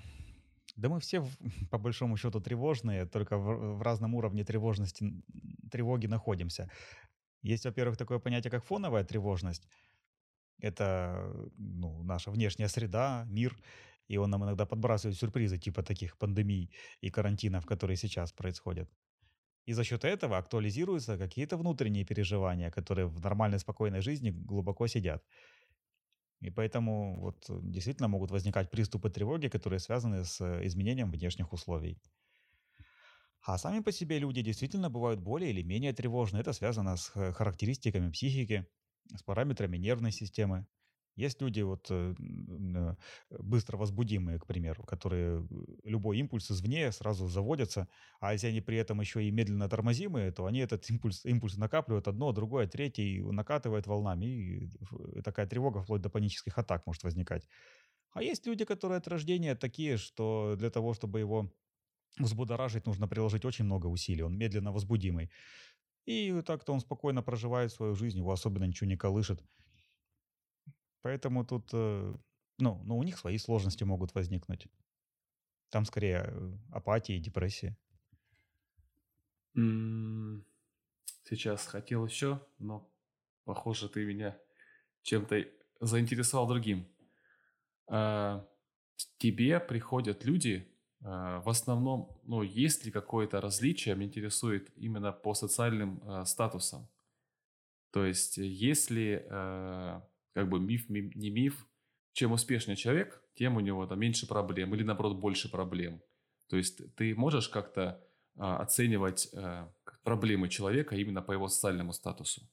мы 0.78 0.99
все, 0.99 1.23
по 1.69 1.78
большому 1.78 2.17
счету, 2.17 2.41
тревожные, 2.41 3.06
только 3.06 3.38
в, 3.38 3.78
в 3.78 3.82
разном 3.84 4.15
уровне 4.15 4.43
тревожности, 4.43 5.13
тревоги 5.69 6.08
находимся. 6.08 6.71
Есть, 7.43 7.65
во-первых, 7.65 7.97
такое 7.97 8.17
понятие, 8.17 8.49
как 8.49 8.65
фоновая 8.65 9.04
тревожность. 9.04 9.67
Это 10.63 11.30
ну, 11.58 12.04
наша 12.04 12.32
внешняя 12.32 12.69
среда, 12.69 13.26
мир, 13.28 13.58
и 14.08 14.17
он 14.17 14.30
нам 14.30 14.43
иногда 14.45 14.65
подбрасывает 14.65 15.17
сюрпризы 15.17 15.58
типа 15.58 15.84
таких 15.84 16.17
пандемий 16.17 16.71
и 17.02 17.10
карантинов, 17.10 17.65
которые 17.65 17.97
сейчас 17.97 18.32
происходят. 18.32 18.89
И 19.65 19.73
за 19.73 19.84
счет 19.84 20.06
этого 20.06 20.38
актуализируются 20.38 21.17
какие-то 21.17 21.58
внутренние 21.58 22.06
переживания, 22.06 22.71
которые 22.71 23.08
в 23.08 23.19
нормальной 23.19 23.60
спокойной 23.60 24.02
жизни 24.02 24.32
глубоко 24.32 24.88
сидят. 24.88 25.23
И 26.39 26.49
поэтому 26.49 27.19
вот 27.19 27.45
действительно 27.49 28.08
могут 28.08 28.32
возникать 28.32 28.71
приступы 28.71 29.10
тревоги, 29.10 29.49
которые 29.49 29.80
связаны 29.80 30.23
с 30.23 30.41
изменением 30.65 31.12
внешних 31.12 31.52
условий. 31.52 32.02
А 33.41 33.58
сами 33.58 33.82
по 33.82 33.91
себе 33.91 34.19
люди 34.19 34.41
действительно 34.41 34.89
бывают 34.89 35.19
более 35.19 35.49
или 35.49 35.62
менее 35.62 35.91
тревожны. 35.91 36.38
Это 36.38 36.54
связано 36.54 36.95
с 36.95 37.10
характеристиками 37.34 38.10
психики, 38.12 38.65
с 39.15 39.23
параметрами 39.23 39.77
нервной 39.77 40.11
системы. 40.11 40.65
Есть 41.15 41.41
люди 41.41 41.61
вот 41.61 41.87
э, 41.91 42.15
э, 42.17 42.95
быстро 43.29 43.77
возбудимые, 43.77 44.39
к 44.39 44.47
примеру, 44.47 44.83
которые 44.83 45.41
э, 45.41 45.45
любой 45.83 46.17
импульс 46.17 46.49
извне 46.49 46.91
сразу 46.91 47.27
заводятся, 47.27 47.87
а 48.19 48.33
если 48.33 48.47
они 48.47 48.61
при 48.61 48.77
этом 48.77 48.99
еще 48.99 49.23
и 49.23 49.29
медленно 49.29 49.69
тормозимые, 49.69 50.31
то 50.31 50.47
они 50.47 50.59
этот 50.59 50.89
импульс, 50.89 51.23
импульс 51.23 51.55
накапливают 51.57 52.07
одно, 52.07 52.31
другое, 52.31 52.67
третье, 52.67 53.03
и 53.03 53.21
накатывает 53.21 53.85
волнами, 53.85 54.25
и 54.25 55.21
такая 55.23 55.45
тревога 55.45 55.83
вплоть 55.83 56.01
до 56.01 56.09
панических 56.09 56.57
атак 56.57 56.87
может 56.87 57.03
возникать. 57.03 57.47
А 58.13 58.23
есть 58.23 58.47
люди, 58.47 58.65
которые 58.65 58.97
от 58.97 59.07
рождения 59.07 59.55
такие, 59.55 59.97
что 59.97 60.55
для 60.57 60.71
того, 60.71 60.93
чтобы 60.93 61.19
его 61.19 61.51
взбудоражить, 62.17 62.85
нужно 62.85 63.07
приложить 63.07 63.45
очень 63.45 63.65
много 63.65 63.87
усилий, 63.87 64.23
он 64.23 64.37
медленно 64.37 64.71
возбудимый. 64.71 65.29
И 66.05 66.41
так-то 66.43 66.73
он 66.73 66.79
спокойно 66.79 67.21
проживает 67.21 67.71
свою 67.71 67.95
жизнь, 67.95 68.17
его 68.19 68.31
особенно 68.31 68.63
ничего 68.65 68.89
не 68.89 68.97
колышет. 68.97 69.43
Поэтому 71.01 71.45
тут 71.45 71.69
э, 71.73 72.15
Ну, 72.59 72.81
но 72.83 72.97
у 72.97 73.03
них 73.03 73.17
свои 73.17 73.37
сложности 73.37 73.83
могут 73.83 74.15
возникнуть. 74.15 74.67
Там 75.69 75.83
скорее 75.85 76.23
э, 76.27 76.57
апатия 76.71 77.17
и 77.17 77.19
депрессия. 77.19 77.77
Сейчас 81.23 81.67
хотел 81.67 82.05
еще, 82.05 82.45
но, 82.59 82.91
похоже, 83.45 83.89
ты 83.89 84.05
меня 84.05 84.37
чем-то 85.03 85.45
заинтересовал 85.79 86.47
другим. 86.47 86.87
А, 87.87 88.47
тебе 89.17 89.59
приходят 89.59 90.25
люди, 90.25 90.72
в 91.03 91.49
основном, 91.49 92.17
ну, 92.23 92.43
есть 92.43 92.85
ли 92.85 92.91
какое-то 92.91 93.41
различие, 93.41 93.93
меня 93.95 94.07
интересует 94.07 94.71
именно 94.77 95.11
по 95.11 95.33
социальным 95.33 96.01
а, 96.05 96.23
статусам. 96.23 96.87
То 97.91 98.05
есть, 98.05 98.37
если, 98.37 99.25
как 100.33 100.49
бы, 100.49 100.59
миф, 100.59 100.89
не 100.89 101.29
миф, 101.29 101.67
чем 102.13 102.31
успешнее 102.31 102.75
человек, 102.75 103.21
тем 103.35 103.57
у 103.57 103.59
него 103.59 103.85
там 103.85 103.99
меньше 103.99 104.27
проблем 104.27 104.73
или, 104.73 104.83
наоборот, 104.83 105.17
больше 105.19 105.51
проблем. 105.51 106.01
То 106.47 106.57
есть, 106.57 106.95
ты 106.95 107.13
можешь 107.15 107.49
как-то 107.49 108.03
оценивать 108.35 109.29
проблемы 110.03 110.49
человека 110.49 110.95
именно 110.95 111.21
по 111.21 111.33
его 111.33 111.49
социальному 111.49 111.93
статусу? 111.93 112.49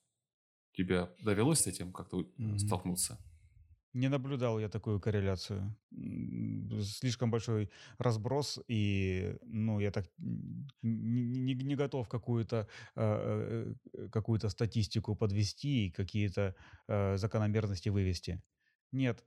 Тебе 0.72 1.08
довелось 1.22 1.60
с 1.60 1.66
этим 1.66 1.92
как-то 1.92 2.20
mm-hmm. 2.20 2.58
столкнуться? 2.58 3.18
Не 3.92 4.08
наблюдал 4.08 4.60
я 4.60 4.68
такую 4.68 5.00
корреляцию. 5.00 5.76
Слишком 6.82 7.30
большой 7.30 7.70
разброс, 7.98 8.60
и 8.68 9.36
ну, 9.42 9.80
я 9.80 9.90
так 9.90 10.06
не, 10.18 11.24
не, 11.24 11.54
не 11.54 11.74
готов 11.74 12.08
какую-то 12.08 12.68
э, 12.94 13.74
какую 14.12 14.38
статистику 14.48 15.16
подвести 15.16 15.86
и 15.86 15.90
какие-то 15.90 16.54
э, 16.86 17.16
закономерности 17.16 17.88
вывести. 17.88 18.40
Нет. 18.92 19.24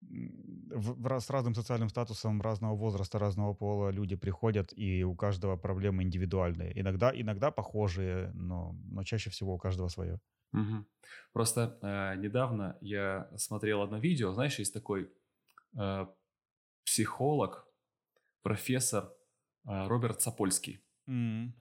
В, 0.00 1.00
в, 1.00 1.20
с 1.20 1.30
разным 1.30 1.54
социальным 1.54 1.88
статусом, 1.88 2.42
разного 2.42 2.74
возраста, 2.74 3.18
разного 3.18 3.54
пола 3.54 3.90
люди 3.90 4.16
приходят, 4.16 4.72
и 4.76 5.04
у 5.04 5.14
каждого 5.14 5.56
проблемы 5.56 6.02
индивидуальные. 6.02 6.78
Иногда, 6.78 7.12
иногда 7.14 7.50
похожие, 7.50 8.30
но, 8.34 8.76
но 8.84 9.04
чаще 9.04 9.30
всего 9.30 9.54
у 9.54 9.58
каждого 9.58 9.88
свое. 9.88 10.20
Угу. 10.52 10.84
Просто 11.32 11.78
э, 11.82 12.16
недавно 12.16 12.76
я 12.80 13.30
смотрел 13.36 13.82
одно 13.82 13.98
видео, 13.98 14.32
знаешь, 14.32 14.58
есть 14.58 14.74
такой 14.74 15.10
э, 15.78 16.06
психолог, 16.84 17.66
профессор 18.42 19.12
э, 19.64 19.86
Роберт 19.86 20.20
Сапольский. 20.20 20.84
Mm. 21.08 21.52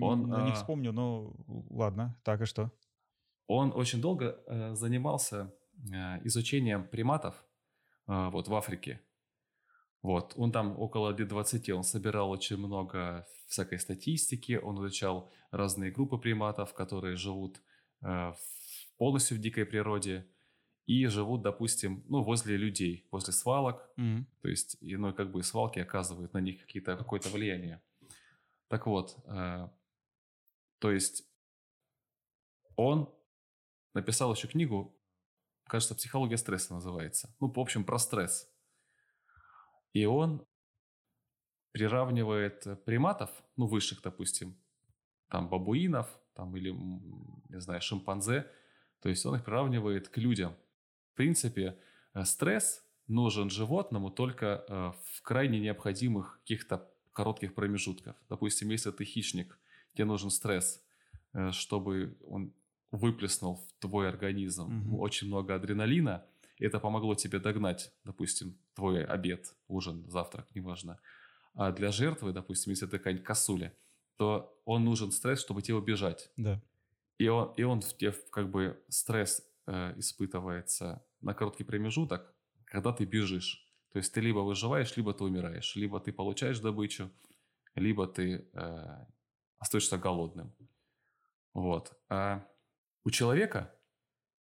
Он, 0.00 0.22
ну, 0.28 0.44
не 0.44 0.50
э, 0.50 0.54
вспомню, 0.54 0.92
но 0.92 1.34
ладно, 1.70 2.18
так 2.24 2.40
и 2.40 2.44
что? 2.44 2.72
Он 3.46 3.72
очень 3.74 4.00
долго 4.00 4.42
э, 4.46 4.74
занимался 4.74 5.54
э, 5.92 6.26
изучением 6.26 6.86
приматов 6.86 7.44
э, 8.06 8.28
вот 8.30 8.48
в 8.48 8.54
Африке. 8.54 9.00
Вот, 10.02 10.34
он 10.36 10.52
там 10.52 10.78
около 10.78 11.10
лет 11.10 11.28
20, 11.28 11.70
он 11.70 11.82
собирал 11.82 12.30
очень 12.30 12.56
много 12.56 13.26
всякой 13.46 13.78
статистики, 13.80 14.60
он 14.62 14.78
изучал 14.78 15.30
разные 15.50 15.90
группы 15.90 16.18
приматов, 16.18 16.72
которые 16.72 17.16
живут 17.16 17.60
э, 18.02 18.32
полностью 18.96 19.36
в 19.36 19.40
дикой 19.40 19.66
природе 19.66 20.26
и 20.86 21.06
живут, 21.06 21.42
допустим, 21.42 22.04
ну, 22.08 22.22
возле 22.22 22.56
людей, 22.56 23.06
возле 23.10 23.32
свалок. 23.32 23.90
Mm-hmm. 23.96 24.24
То 24.42 24.48
есть, 24.48 24.76
и, 24.80 24.96
ну, 24.96 25.12
как 25.12 25.30
бы 25.32 25.42
свалки 25.42 25.78
оказывают 25.80 26.32
на 26.32 26.38
них 26.38 26.60
какие-то, 26.60 26.96
какое-то 26.96 27.28
влияние. 27.28 27.82
Так 28.68 28.86
вот, 28.86 29.16
э, 29.26 29.68
то 30.78 30.92
есть 30.92 31.24
он 32.76 33.12
написал 33.94 34.32
еще 34.32 34.46
книгу, 34.46 34.96
кажется, 35.64 35.94
«Психология 35.94 36.36
стресса» 36.36 36.74
называется. 36.74 37.34
Ну, 37.40 37.50
в 37.50 37.58
общем, 37.58 37.84
про 37.84 37.98
стресс. 37.98 38.48
И 39.92 40.04
он 40.04 40.44
приравнивает 41.72 42.84
приматов, 42.84 43.30
ну, 43.56 43.66
высших, 43.66 44.02
допустим, 44.02 44.56
там, 45.28 45.48
бабуинов, 45.48 46.08
там, 46.34 46.56
или, 46.56 46.70
не 46.70 47.60
знаю, 47.60 47.80
шимпанзе, 47.80 48.46
то 49.00 49.08
есть 49.08 49.24
он 49.26 49.36
их 49.36 49.44
приравнивает 49.44 50.08
к 50.08 50.16
людям. 50.18 50.54
В 51.12 51.16
принципе, 51.16 51.78
э, 52.14 52.24
стресс 52.24 52.84
нужен 53.06 53.50
животному 53.50 54.10
только 54.10 54.64
э, 54.68 54.92
в 55.12 55.22
крайне 55.22 55.60
необходимых 55.60 56.40
каких-то 56.40 56.88
коротких 57.12 57.54
промежутках. 57.54 58.16
Допустим, 58.28 58.70
если 58.70 58.90
ты 58.90 59.04
хищник, 59.04 59.58
тебе 59.94 60.04
нужен 60.04 60.30
стресс, 60.30 60.84
э, 61.32 61.50
чтобы 61.52 62.16
он 62.26 62.52
выплеснул 62.90 63.56
в 63.56 63.80
твой 63.80 64.08
организм 64.08 64.90
угу. 64.90 65.02
очень 65.02 65.26
много 65.26 65.54
адреналина, 65.54 66.24
это 66.64 66.80
помогло 66.80 67.14
тебе 67.14 67.38
догнать, 67.38 67.92
допустим, 68.04 68.58
твой 68.74 69.04
обед, 69.04 69.54
ужин, 69.68 70.08
завтрак, 70.08 70.54
неважно. 70.54 71.00
А 71.54 71.72
для 71.72 71.90
жертвы, 71.90 72.32
допустим, 72.32 72.70
если 72.70 72.86
это 72.86 72.98
какая-нибудь 72.98 73.26
косуля, 73.26 73.76
то 74.16 74.60
он 74.64 74.84
нужен 74.84 75.12
стресс, 75.12 75.40
чтобы 75.40 75.62
тебе 75.62 75.76
убежать. 75.76 76.30
Да. 76.36 76.60
И 77.18 77.28
он, 77.28 77.52
и 77.56 77.62
он 77.62 77.80
в 77.80 77.96
тебе 77.96 78.12
как 78.30 78.50
бы 78.50 78.80
стресс 78.88 79.42
э, 79.66 79.94
испытывается 79.96 81.04
на 81.20 81.34
короткий 81.34 81.64
промежуток, 81.64 82.34
когда 82.64 82.92
ты 82.92 83.04
бежишь. 83.04 83.64
То 83.92 83.98
есть 83.98 84.12
ты 84.12 84.20
либо 84.20 84.40
выживаешь, 84.40 84.96
либо 84.96 85.14
ты 85.14 85.24
умираешь. 85.24 85.74
Либо 85.76 85.98
ты 86.00 86.12
получаешь 86.12 86.60
добычу, 86.60 87.10
либо 87.74 88.06
ты 88.06 88.48
э, 88.52 89.06
остаешься 89.58 89.98
голодным. 89.98 90.54
Вот. 91.54 91.92
А 92.08 92.46
у 93.04 93.10
человека 93.10 93.74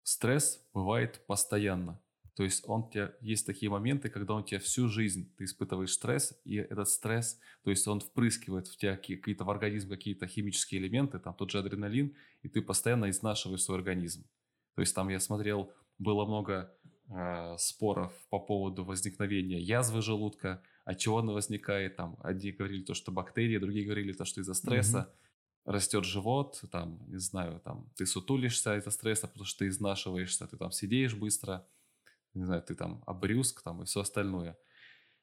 стресс 0.04 0.66
бывает 0.74 1.26
постоянно. 1.28 2.00
То 2.36 2.44
есть 2.44 2.64
он 2.68 2.90
тебя, 2.90 3.14
есть 3.22 3.46
такие 3.46 3.70
моменты, 3.70 4.10
когда 4.10 4.34
он 4.34 4.44
тебя 4.44 4.60
всю 4.60 4.88
жизнь, 4.88 5.32
ты 5.38 5.44
испытываешь 5.44 5.92
стресс, 5.92 6.36
и 6.46 6.56
этот 6.56 6.90
стресс, 6.90 7.40
то 7.64 7.70
есть 7.70 7.88
он 7.88 8.00
впрыскивает 8.00 8.68
в 8.68 8.76
тебя 8.76 8.98
какие-то 8.98 9.44
в 9.44 9.52
организм 9.52 9.90
какие-то 9.90 10.26
химические 10.26 10.82
элементы, 10.82 11.20
там 11.20 11.36
тот 11.36 11.52
же 11.52 11.60
адреналин, 11.60 12.16
и 12.42 12.50
ты 12.50 12.64
постоянно 12.64 13.10
изнашиваешь 13.12 13.62
свой 13.62 13.78
организм. 13.78 14.26
То 14.76 14.82
есть 14.82 14.96
там 14.96 15.10
я 15.10 15.20
смотрел, 15.20 15.72
было 16.00 16.26
много 16.26 16.76
э, 17.08 17.56
споров 17.60 18.14
по 18.30 18.40
поводу 18.40 18.84
возникновения 18.84 19.60
язвы 19.60 20.02
желудка, 20.02 20.64
от 20.86 20.98
чего 20.98 21.20
она 21.20 21.34
возникает, 21.34 21.98
там 21.98 22.18
одни 22.24 22.52
говорили 22.52 22.82
то, 22.82 22.96
что 22.96 23.12
бактерии, 23.12 23.60
другие 23.60 23.86
говорили 23.86 24.12
то, 24.12 24.26
что 24.26 24.42
из-за 24.42 24.56
стресса. 24.56 25.14
Растет 25.66 26.04
живот, 26.04 26.62
там, 26.72 27.00
не 27.08 27.20
знаю, 27.20 27.62
там, 27.62 27.90
ты 27.96 28.06
сутулишься 28.06 28.76
из-за 28.78 28.92
стресса, 28.92 29.28
потому 29.28 29.46
что 29.46 29.60
ты 29.60 29.68
изнашиваешься, 29.70 30.48
ты 30.48 30.58
там 30.58 30.72
сидеешь 30.72 31.16
быстро, 31.16 31.66
не 32.34 32.44
знаю, 32.44 32.62
ты 32.62 32.76
там 32.76 33.02
обрюзг 33.06 33.62
там 33.64 33.82
и 33.82 33.86
все 33.86 34.02
остальное. 34.02 34.58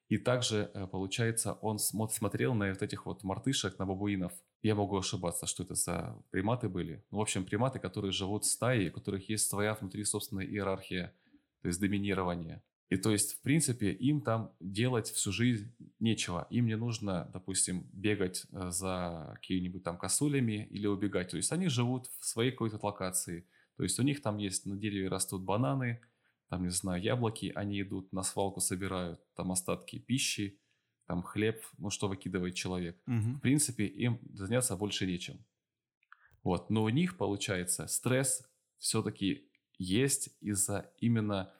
И 0.08 0.18
также, 0.18 0.70
э, 0.74 0.86
получается, 0.88 1.52
он 1.62 1.78
смотрел 1.78 2.54
на 2.54 2.70
вот 2.70 2.82
этих 2.82 3.06
вот 3.06 3.22
мартышек, 3.22 3.78
на 3.78 3.86
бабуинов. 3.86 4.32
Я 4.60 4.74
могу 4.74 4.98
ошибаться, 4.98 5.46
что 5.46 5.62
это 5.62 5.74
за 5.74 6.20
приматы 6.30 6.68
были. 6.68 7.04
Ну, 7.10 7.18
в 7.18 7.20
общем, 7.20 7.44
приматы, 7.44 7.78
которые 7.78 8.10
живут 8.10 8.44
в 8.44 8.50
стае, 8.50 8.90
у 8.90 8.92
которых 8.92 9.28
есть 9.28 9.48
своя 9.48 9.74
внутри 9.74 10.04
собственная 10.04 10.46
иерархия, 10.46 11.14
то 11.62 11.68
есть 11.68 11.80
доминирование. 11.80 12.62
И 12.90 12.96
то 12.96 13.10
есть, 13.12 13.34
в 13.34 13.42
принципе, 13.42 13.92
им 13.92 14.20
там 14.20 14.52
делать 14.58 15.08
всю 15.10 15.30
жизнь 15.30 15.72
нечего. 16.00 16.48
Им 16.50 16.66
не 16.66 16.76
нужно, 16.76 17.30
допустим, 17.32 17.88
бегать 17.92 18.46
э, 18.50 18.70
за 18.70 19.30
какими-нибудь 19.36 19.84
там 19.84 19.96
косулями 19.96 20.66
или 20.70 20.88
убегать. 20.88 21.30
То 21.30 21.36
есть 21.36 21.52
они 21.52 21.68
живут 21.68 22.08
в 22.18 22.26
своей 22.26 22.50
какой-то 22.50 22.84
локации. 22.84 23.46
То 23.76 23.84
есть 23.84 23.98
у 24.00 24.02
них 24.02 24.20
там 24.20 24.38
есть 24.38 24.66
на 24.66 24.76
дереве 24.76 25.08
растут 25.08 25.42
бананы, 25.42 26.00
там, 26.48 26.64
не 26.64 26.70
знаю, 26.70 27.00
яблоки, 27.00 27.52
они 27.54 27.80
идут 27.80 28.12
на 28.12 28.24
свалку, 28.24 28.60
собирают 28.60 29.20
там 29.34 29.52
остатки 29.52 30.00
пищи, 30.00 30.58
там 31.06 31.22
хлеб, 31.22 31.62
ну 31.78 31.90
что 31.90 32.08
выкидывает 32.08 32.56
человек. 32.56 33.00
Угу. 33.06 33.36
В 33.36 33.40
принципе, 33.40 33.86
им 33.86 34.18
заняться 34.32 34.76
больше 34.76 35.06
нечем. 35.06 35.38
Вот. 36.42 36.70
Но 36.70 36.82
у 36.82 36.88
них, 36.88 37.16
получается, 37.16 37.86
стресс 37.86 38.42
все-таки 38.78 39.48
есть 39.78 40.30
из-за 40.40 40.92
именно 40.98 41.54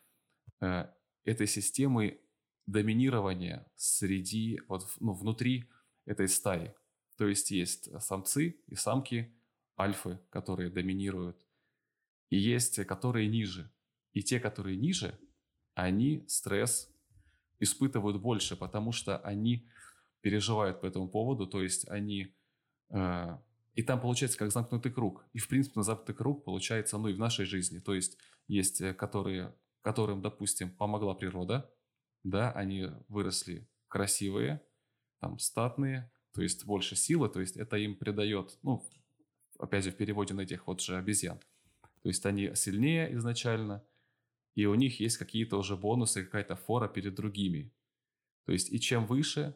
э, 0.61 0.88
этой 1.31 1.47
системы 1.47 2.21
доминирования 2.66 3.66
среди, 3.77 4.61
вот, 4.69 4.88
ну, 5.01 5.12
внутри 5.12 5.71
этой 6.07 6.29
стаи. 6.29 6.75
То 7.16 7.29
есть 7.29 7.51
есть 7.51 7.90
самцы 8.01 8.61
и 8.66 8.75
самки, 8.75 9.35
альфы, 9.79 10.19
которые 10.31 10.71
доминируют, 10.71 11.47
и 12.31 12.37
есть, 12.37 12.85
которые 12.87 13.29
ниже. 13.29 13.71
И 14.12 14.23
те, 14.23 14.40
которые 14.40 14.77
ниже, 14.77 15.19
они 15.75 16.25
стресс 16.29 16.93
испытывают 17.59 18.21
больше, 18.21 18.57
потому 18.57 18.93
что 18.93 19.19
они 19.19 19.69
переживают 20.21 20.81
по 20.81 20.87
этому 20.87 21.09
поводу, 21.09 21.47
то 21.47 21.62
есть 21.62 21.88
они... 21.88 22.35
Э, 22.90 23.38
и 23.75 23.83
там 23.83 24.01
получается 24.01 24.38
как 24.38 24.51
замкнутый 24.51 24.93
круг. 24.93 25.25
И 25.33 25.38
в 25.38 25.49
принципе 25.49 25.79
на 25.79 25.83
замкнутый 25.83 26.14
круг 26.14 26.45
получается, 26.45 26.99
ну 26.99 27.09
и 27.09 27.14
в 27.14 27.19
нашей 27.19 27.45
жизни. 27.45 27.79
То 27.79 27.95
есть 27.95 28.19
есть, 28.48 28.81
э, 28.81 28.94
которые, 28.94 29.54
которым, 29.83 30.22
допустим, 30.22 30.70
помогла 30.70 31.14
природа, 31.14 31.70
да, 32.22 32.52
они 32.52 32.88
выросли 33.08 33.68
красивые, 33.88 34.62
там 35.20 35.38
статные, 35.38 36.10
то 36.33 36.42
есть 36.42 36.64
больше 36.64 36.96
силы, 36.96 37.28
то 37.28 37.40
есть 37.40 37.56
это 37.56 37.76
им 37.76 37.96
придает, 37.96 38.58
ну, 38.62 38.87
опять 39.58 39.85
же, 39.85 39.90
в 39.90 39.96
переводе 39.96 40.35
на 40.35 40.42
этих 40.42 40.66
вот 40.66 40.81
же 40.81 40.96
обезьян. 40.96 41.38
То 42.02 42.08
есть 42.08 42.24
они 42.24 42.54
сильнее 42.54 43.14
изначально, 43.16 43.85
и 44.54 44.66
у 44.66 44.74
них 44.74 45.00
есть 45.00 45.16
какие-то 45.18 45.58
уже 45.58 45.76
бонусы, 45.76 46.24
какая-то 46.24 46.56
фора 46.56 46.88
перед 46.88 47.14
другими. 47.14 47.72
То 48.46 48.52
есть, 48.52 48.72
и 48.72 48.81
чем 48.81 49.06
выше, 49.06 49.54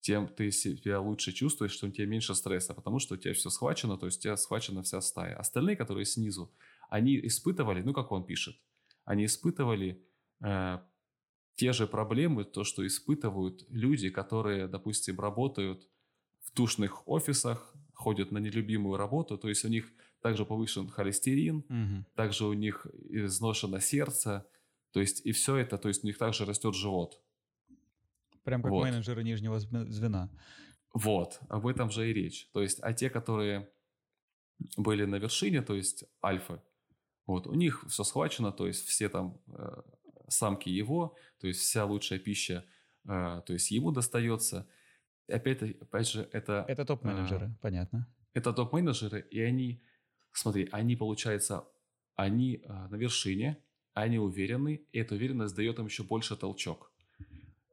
тем 0.00 0.28
ты 0.28 0.50
себя 0.50 1.00
лучше 1.00 1.32
чувствуешь, 1.32 1.72
что 1.72 1.86
у 1.86 1.90
тебя 1.90 2.06
меньше 2.06 2.34
стресса, 2.34 2.74
потому 2.74 2.98
что 2.98 3.14
у 3.14 3.18
тебя 3.18 3.34
все 3.34 3.50
схвачено, 3.50 3.98
то 3.98 4.06
есть 4.06 4.18
у 4.20 4.22
тебя 4.22 4.36
схвачена 4.36 4.82
вся 4.82 5.00
стая. 5.00 5.36
Остальные, 5.36 5.76
которые 5.76 6.06
снизу, 6.06 6.54
они 6.88 7.20
испытывали, 7.26 7.82
ну, 7.82 7.92
как 7.92 8.12
он 8.12 8.24
пишет, 8.24 8.56
они 9.10 9.24
испытывали 9.24 10.06
э, 10.40 10.78
те 11.56 11.72
же 11.72 11.86
проблемы, 11.86 12.44
то, 12.44 12.62
что 12.64 12.86
испытывают 12.86 13.66
люди, 13.68 14.08
которые, 14.08 14.68
допустим, 14.68 15.18
работают 15.18 15.88
в 16.38 16.52
тушных 16.52 17.08
офисах, 17.08 17.74
ходят 17.94 18.30
на 18.30 18.38
нелюбимую 18.38 18.96
работу, 18.96 19.36
то 19.36 19.48
есть 19.48 19.64
у 19.64 19.68
них 19.68 19.92
также 20.22 20.44
повышен 20.44 20.88
холестерин, 20.88 21.64
Мгм. 21.68 22.06
также 22.14 22.44
у 22.46 22.52
них 22.52 22.86
изношено 23.10 23.80
сердце, 23.80 24.46
то 24.92 25.00
есть 25.00 25.26
и 25.26 25.32
все 25.32 25.56
это, 25.56 25.76
то 25.76 25.88
есть 25.88 26.04
у 26.04 26.06
них 26.06 26.16
также 26.18 26.44
растет 26.44 26.74
живот. 26.74 27.20
Прям 28.44 28.62
как 28.62 28.70
Вот. 28.72 28.84
менеджеры 28.84 29.24
нижнего 29.24 29.56
зв- 29.58 29.90
звена. 29.90 30.30
Вот, 30.94 31.40
об 31.48 31.66
этом 31.66 31.90
же 31.90 32.08
и 32.08 32.12
речь. 32.14 32.48
То 32.52 32.62
есть, 32.62 32.78
а 32.82 32.92
те, 32.92 33.10
которые 33.10 33.68
были 34.76 35.04
на 35.04 35.16
вершине, 35.18 35.62
то 35.62 35.74
есть 35.74 36.04
альфы, 36.22 36.60
вот, 37.30 37.46
у 37.46 37.54
них 37.54 37.84
все 37.88 38.04
схвачено, 38.04 38.52
то 38.52 38.66
есть 38.66 38.86
все 38.86 39.08
там 39.08 39.40
э, 39.48 39.82
самки 40.28 40.68
его, 40.68 41.16
то 41.40 41.46
есть 41.46 41.60
вся 41.60 41.84
лучшая 41.84 42.18
пища, 42.18 42.64
э, 43.04 43.42
то 43.46 43.52
есть 43.52 43.70
ему 43.70 43.90
достается. 43.90 44.68
Опять, 45.28 45.62
опять 45.62 46.08
же, 46.08 46.28
это... 46.32 46.64
Это 46.68 46.82
э, 46.82 46.84
топ-менеджеры, 46.84 47.56
понятно. 47.60 48.06
это 48.34 48.52
топ-менеджеры, 48.52 49.20
и 49.30 49.40
они, 49.40 49.82
смотри, 50.32 50.68
они, 50.72 50.96
получается, 50.96 51.64
они 52.16 52.62
а, 52.66 52.88
на 52.88 52.96
вершине, 52.96 53.56
они 53.94 54.18
уверены, 54.18 54.82
и 54.92 54.98
эта 54.98 55.14
уверенность 55.14 55.54
дает 55.54 55.78
им 55.78 55.86
еще 55.86 56.02
больше 56.02 56.36
толчок. 56.36 56.92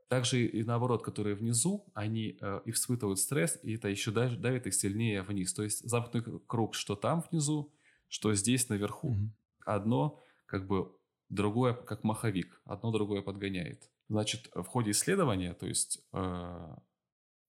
Также 0.07 0.45
и 0.45 0.63
наоборот, 0.63 1.03
которые 1.03 1.35
внизу, 1.35 1.85
они 1.93 2.37
э, 2.39 2.61
и 2.65 2.69
испытывают 2.69 3.19
стресс, 3.19 3.59
и 3.61 3.75
это 3.75 3.89
еще 3.89 4.11
дав- 4.11 4.37
давит 4.37 4.65
их 4.65 4.73
сильнее 4.73 5.21
вниз. 5.21 5.53
То 5.53 5.63
есть 5.63 5.87
замкнутый 5.87 6.39
круг, 6.47 6.75
что 6.75 6.95
там 6.95 7.23
внизу, 7.29 7.73
что 8.07 8.33
здесь 8.33 8.69
наверху. 8.69 9.09
Мгм. 9.09 9.35
Одно 9.67 10.23
как 10.45 10.65
бы 10.65 10.95
другое, 11.29 11.73
как 11.73 12.03
маховик, 12.03 12.61
одно 12.63 12.91
другое 12.91 13.21
подгоняет. 13.21 13.91
Значит, 14.07 14.49
в 14.55 14.63
ходе 14.63 14.91
исследования, 14.91 15.53
то 15.53 15.67
есть, 15.67 15.99
э, 16.13 16.75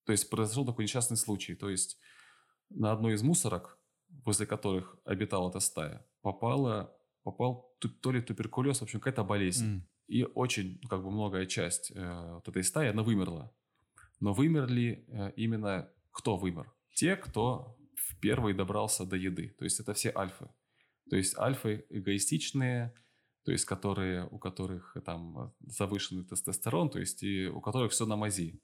то 0.04 0.12
есть 0.12 0.28
произошел 0.28 0.66
такой 0.66 0.84
несчастный 0.84 1.16
случай. 1.16 1.54
То 1.54 1.70
есть 1.70 1.98
на 2.70 2.90
одной 2.90 3.14
из 3.14 3.22
мусорок, 3.22 3.78
возле 4.24 4.46
которых 4.46 4.96
обитала 5.04 5.48
эта 5.48 5.60
стая, 5.60 6.04
попала, 6.22 6.92
попал 7.22 7.76
то 7.78 8.10
ли 8.10 8.20
туберкулез, 8.20 8.80
в 8.80 8.82
общем, 8.82 8.98
какая-то 8.98 9.22
болезнь. 9.22 9.66
М. 9.66 9.88
И 10.08 10.24
очень, 10.24 10.80
как 10.88 11.04
бы, 11.04 11.10
многая 11.12 11.46
часть 11.46 11.92
э, 11.94 12.32
вот 12.34 12.48
этой 12.48 12.64
стаи, 12.64 12.88
она 12.88 13.04
вымерла. 13.04 13.54
Но 14.18 14.32
вымерли 14.32 15.04
э, 15.06 15.32
именно 15.36 15.88
кто 16.10 16.36
вымер? 16.36 16.72
Те, 16.94 17.14
кто 17.14 17.78
в 17.94 18.18
первый 18.18 18.54
добрался 18.54 19.04
до 19.04 19.14
еды. 19.14 19.54
То 19.58 19.64
есть 19.64 19.78
это 19.78 19.92
все 19.92 20.12
альфы. 20.16 20.48
То 21.10 21.16
есть 21.16 21.36
альфы 21.38 21.86
эгоистичные, 21.90 22.94
то 23.44 23.52
есть 23.52 23.64
которые, 23.64 24.26
у 24.30 24.38
которых 24.38 24.96
там 25.04 25.54
завышенный 25.60 26.24
тестостерон, 26.24 26.90
то 26.90 26.98
есть 26.98 27.22
и 27.22 27.46
у 27.46 27.60
которых 27.60 27.92
все 27.92 28.06
на 28.06 28.16
мази. 28.16 28.60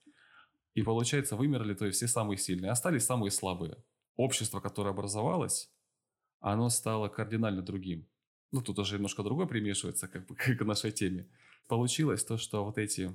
И 0.75 0.83
получается, 0.83 1.37
вымерли, 1.37 1.75
то 1.75 1.87
есть 1.87 1.97
все 1.97 2.09
самые 2.09 2.37
сильные, 2.37 2.71
остались 2.71 3.05
самые 3.05 3.31
слабые. 3.31 3.77
Общество, 4.17 4.61
которое 4.61 4.91
образовалось, 4.91 5.71
оно 6.41 6.69
стало 6.69 7.09
кардинально 7.09 7.63
другим. 7.63 8.07
Ну, 8.53 8.61
тут 8.61 8.79
уже 8.79 8.97
немножко 8.97 9.23
другое 9.23 9.47
примешивается, 9.47 10.09
как 10.09 10.27
бы, 10.27 10.35
к 10.59 10.65
нашей 10.65 10.93
теме. 10.93 11.29
Получилось 11.69 12.25
то, 12.25 12.37
что 12.37 12.65
вот 12.65 12.79
эти, 12.79 13.11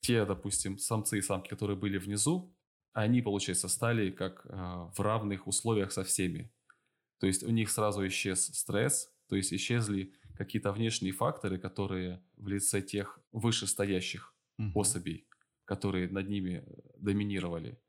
те, 0.00 0.24
допустим, 0.24 0.78
самцы 0.78 1.18
и 1.18 1.22
самки, 1.22 1.48
которые 1.48 1.76
были 1.76 1.98
внизу, 1.98 2.52
они, 2.92 3.22
получается, 3.22 3.68
стали 3.68 4.10
как 4.10 4.44
э, 4.44 4.50
в 4.50 5.00
равных 5.00 5.46
условиях 5.46 5.92
со 5.92 6.04
всеми. 6.04 6.50
То 7.22 7.28
есть 7.28 7.44
у 7.44 7.50
них 7.50 7.70
сразу 7.70 8.04
исчез 8.08 8.46
стресс, 8.46 9.08
то 9.28 9.36
есть 9.36 9.52
исчезли 9.52 10.12
какие-то 10.34 10.72
внешние 10.72 11.12
факторы, 11.12 11.56
которые 11.56 12.20
в 12.36 12.48
лице 12.48 12.82
тех 12.82 13.20
вышестоящих 13.30 14.34
Мгм. 14.58 14.72
особей, 14.74 15.28
которые 15.64 16.08
над 16.08 16.28
ними 16.28 16.64
э, 16.66 16.80
доминировали. 16.96 17.80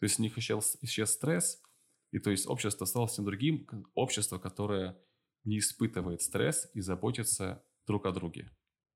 То 0.00 0.04
есть 0.04 0.20
у 0.20 0.22
них 0.22 0.36
исчез, 0.36 0.76
исчез 0.82 1.12
стресс, 1.12 1.62
и 2.10 2.18
то 2.18 2.30
есть 2.30 2.46
общество 2.46 2.84
стало 2.84 3.06
совсем 3.06 3.24
другим, 3.24 3.66
общество, 3.94 4.38
которое 4.38 4.98
не 5.44 5.60
испытывает 5.60 6.20
стресс 6.20 6.70
и 6.74 6.82
заботится 6.82 7.64
друг 7.86 8.04
о 8.04 8.12
друге. 8.12 8.50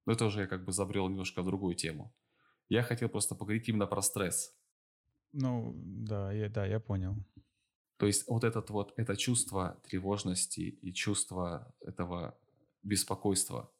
Но 0.05 0.13
это 0.13 0.27
уже 0.27 0.41
я 0.41 0.47
как 0.47 0.67
бы 0.67 0.73
забрел 0.73 1.09
немножко 1.09 1.41
в 1.41 1.47
другую 1.47 1.75
тему. 1.77 2.15
Я 2.69 2.83
хотел 2.83 3.09
просто 3.09 3.35
поговорить 3.35 3.71
именно 3.71 3.87
про 3.87 4.03
стресс. 4.03 4.55
Ну, 5.33 5.73
да, 5.79 6.31
я, 6.31 6.51
да, 6.51 6.67
я 6.67 6.79
понял. 6.79 7.17
То 7.99 8.07
есть 8.07 8.29
вот 8.29 8.45
этот 8.45 8.71
вот, 8.71 8.95
это 8.97 9.17
чувство 9.17 9.81
тревожности 9.85 10.61
и 10.61 10.93
чувство 10.93 11.75
этого 11.81 12.39
беспокойства, 12.83 13.73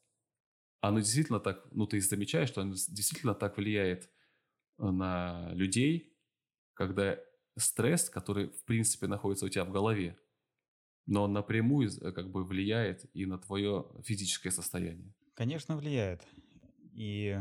оно 0.81 0.99
действительно 0.99 1.41
так, 1.41 1.67
ну 1.71 1.87
ты 1.87 2.01
замечаешь, 2.01 2.49
что 2.49 2.63
оно 2.63 2.73
действительно 2.73 3.35
так 3.35 3.57
влияет 3.57 4.11
э, 4.79 4.91
на 4.91 5.51
людей, 5.53 6.17
когда 6.75 7.19
стресс, 7.57 8.11
который 8.11 8.49
в 8.49 8.65
принципе 8.65 9.07
находится 9.07 9.47
у 9.47 9.49
тебя 9.49 9.65
в 9.65 9.73
голове, 9.73 10.19
но 11.07 11.25
он 11.25 11.33
напрямую 11.33 11.89
э, 11.89 12.13
как 12.13 12.31
бы 12.31 12.45
влияет 12.45 13.09
и 13.15 13.25
на 13.25 13.39
твое 13.39 13.87
физическое 14.05 14.51
состояние. 14.51 15.15
Конечно, 15.35 15.77
влияет. 15.77 16.27
И... 16.93 17.39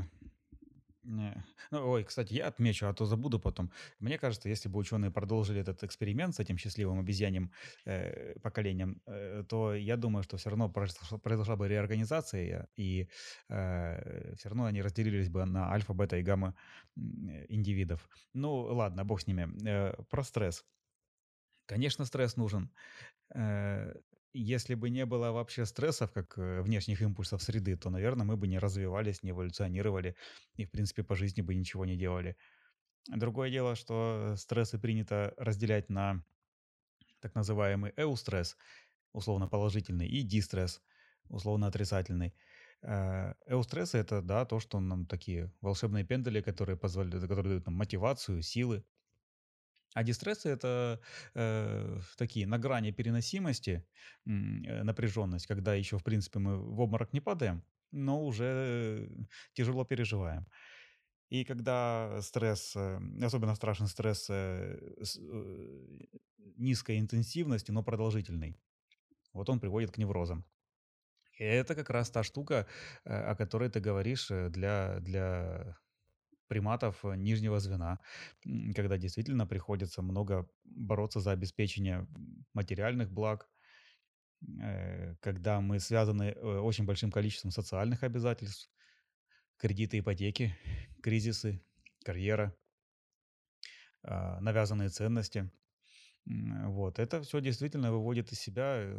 не, 1.08 1.44
Ну, 1.72 1.90
ой, 1.90 2.04
кстати, 2.04 2.34
я 2.34 2.48
отмечу, 2.48 2.88
а 2.88 2.94
то 2.94 3.06
забуду 3.06 3.40
потом. 3.40 3.72
Мне 4.00 4.18
кажется, 4.18 4.50
если 4.50 4.70
бы 4.70 4.80
ученые 4.80 5.12
продолжили 5.12 5.62
этот 5.62 5.84
эксперимент 5.84 6.36
с 6.36 6.40
этим 6.40 6.58
счастливым 6.58 7.00
обезьяньим 7.00 7.52
э, 7.86 8.40
поколением, 8.40 9.02
э, 9.06 9.44
то 9.48 9.74
я 9.74 9.98
думаю, 9.98 10.24
что 10.24 10.38
все 10.38 10.50
равно 10.50 10.70
произошла, 10.70 11.18
произошла 11.18 11.56
бы 11.56 11.68
реорганизация, 11.68 12.68
и 12.76 13.08
все 13.48 14.50
равно 14.50 14.66
они 14.66 14.82
разделились 14.82 15.30
бы 15.30 15.46
на 15.46 15.72
альфа, 15.72 15.94
бета 15.94 16.18
и 16.18 16.24
гамма 16.24 16.56
э, 16.96 17.46
индивидов. 17.50 18.10
Ну, 18.34 18.56
ладно, 18.56 19.06
бог 19.06 19.22
с 19.22 19.28
ними. 19.28 19.48
Э, 19.66 19.94
про 20.10 20.24
стресс. 20.24 20.66
Конечно, 21.66 22.06
стресс 22.06 22.38
нужен. 22.38 22.72
Э, 23.34 23.94
Если 24.40 24.76
бы 24.76 24.90
не 24.92 25.06
было 25.06 25.32
вообще 25.32 25.66
стрессов, 25.66 26.12
как 26.12 26.38
э, 26.38 26.62
внешних 26.62 27.02
импульсов 27.02 27.42
среды, 27.42 27.76
то, 27.76 27.90
наверное, 27.90 28.26
мы 28.26 28.38
бы 28.38 28.48
не 28.48 28.60
развивались, 28.60 29.24
не 29.24 29.32
эволюционировали 29.32 30.16
и, 30.56 30.66
в 30.66 30.72
принципе, 30.72 31.04
по 31.04 31.16
жизни 31.16 31.42
бы 31.42 31.56
ничего 31.56 31.86
не 31.86 31.98
делали. 31.98 32.38
Другое 33.08 33.50
дело, 33.50 33.76
что 33.76 34.36
стрессы 34.38 34.78
принято 34.80 35.34
разделять 35.38 35.90
на 35.90 36.24
так 37.20 37.36
называемый 37.36 37.94
эустресс, 37.98 38.58
условно 39.14 39.48
положительный, 39.48 40.08
и 40.08 40.22
дистресс, 40.22 40.82
условно 41.30 41.68
отрицательный. 41.68 42.36
Э, 42.84 43.34
Эустрессы– 43.48 43.98
это, 44.00 44.22
да, 44.22 44.46
то, 44.46 44.60
что 44.60 44.80
нам 44.80 45.06
такие 45.08 45.52
волшебные 45.62 46.06
пендали, 46.06 46.42
которые, 46.42 46.78
позволяют, 46.78 47.24
которые 47.24 47.46
дают 47.46 47.66
нам 47.66 47.76
мотивацию, 47.76 48.42
силы. 48.44 48.84
А 49.98 50.04
дистрессы– 50.04 50.50
это 50.52 51.02
э, 51.34 52.00
такие 52.18 52.46
на 52.46 52.60
грани 52.60 52.92
переносимости 52.92 53.84
э, 54.28 54.84
напряженность, 54.84 55.48
когда 55.48 55.74
еще, 55.74 55.98
в 55.98 56.04
принципе, 56.04 56.38
мы 56.38 56.58
в 56.58 56.80
обморок 56.80 57.14
не 57.14 57.20
падаем, 57.20 57.64
но 57.92 58.24
уже 58.24 59.10
тяжело 59.54 59.86
переживаем. 59.86 60.46
И 61.30 61.44
когда 61.46 62.22
стресс, 62.22 62.76
э, 62.76 63.00
особенно 63.24 63.56
страшен 63.56 63.88
стресс 63.88 64.30
э, 64.30 64.78
э, 65.00 65.80
низкой 66.58 67.00
интенсивности, 67.00 67.72
но 67.72 67.82
продолжительный, 67.82 68.56
вот 69.34 69.50
он 69.50 69.60
приводит 69.60 69.90
к 69.90 69.98
неврозам. 69.98 70.46
И 71.40 71.44
это 71.44 71.74
как 71.74 71.90
раз 71.90 72.12
та 72.12 72.22
штука, 72.22 72.68
о 73.04 73.36
которой 73.36 73.70
ты 73.72 73.80
говоришь 73.80 74.28
для, 74.28 75.00
для 75.00 75.76
приматов 76.48 77.04
э, 77.06 77.16
нижнего 77.16 77.60
звена, 77.60 78.00
когда 78.76 78.98
действительно 78.98 79.46
приходится 79.48 80.02
много 80.02 80.50
бороться 80.64 81.20
за 81.20 81.32
обеспечение 81.32 82.08
материальных 82.54 83.12
благ, 83.12 83.50
э, 84.62 85.16
когда 85.22 85.62
мы 85.62 85.80
связаны 85.80 86.24
э, 86.24 86.60
очень 86.60 86.86
большим 86.86 87.12
количеством 87.12 87.52
социальных 87.52 88.04
обязательств, 88.04 88.70
кредиты, 89.58 90.00
ипотеки, 90.00 90.56
кризисы, 91.04 91.62
карьера, 92.04 92.56
а, 94.04 94.40
навязанные 94.40 94.90
ценности. 94.90 95.52
Вот. 96.26 97.00
Это 97.00 97.22
все 97.22 97.42
действительно 97.42 97.92
выводит 97.92 98.32
из 98.32 98.40
себя, 98.40 98.94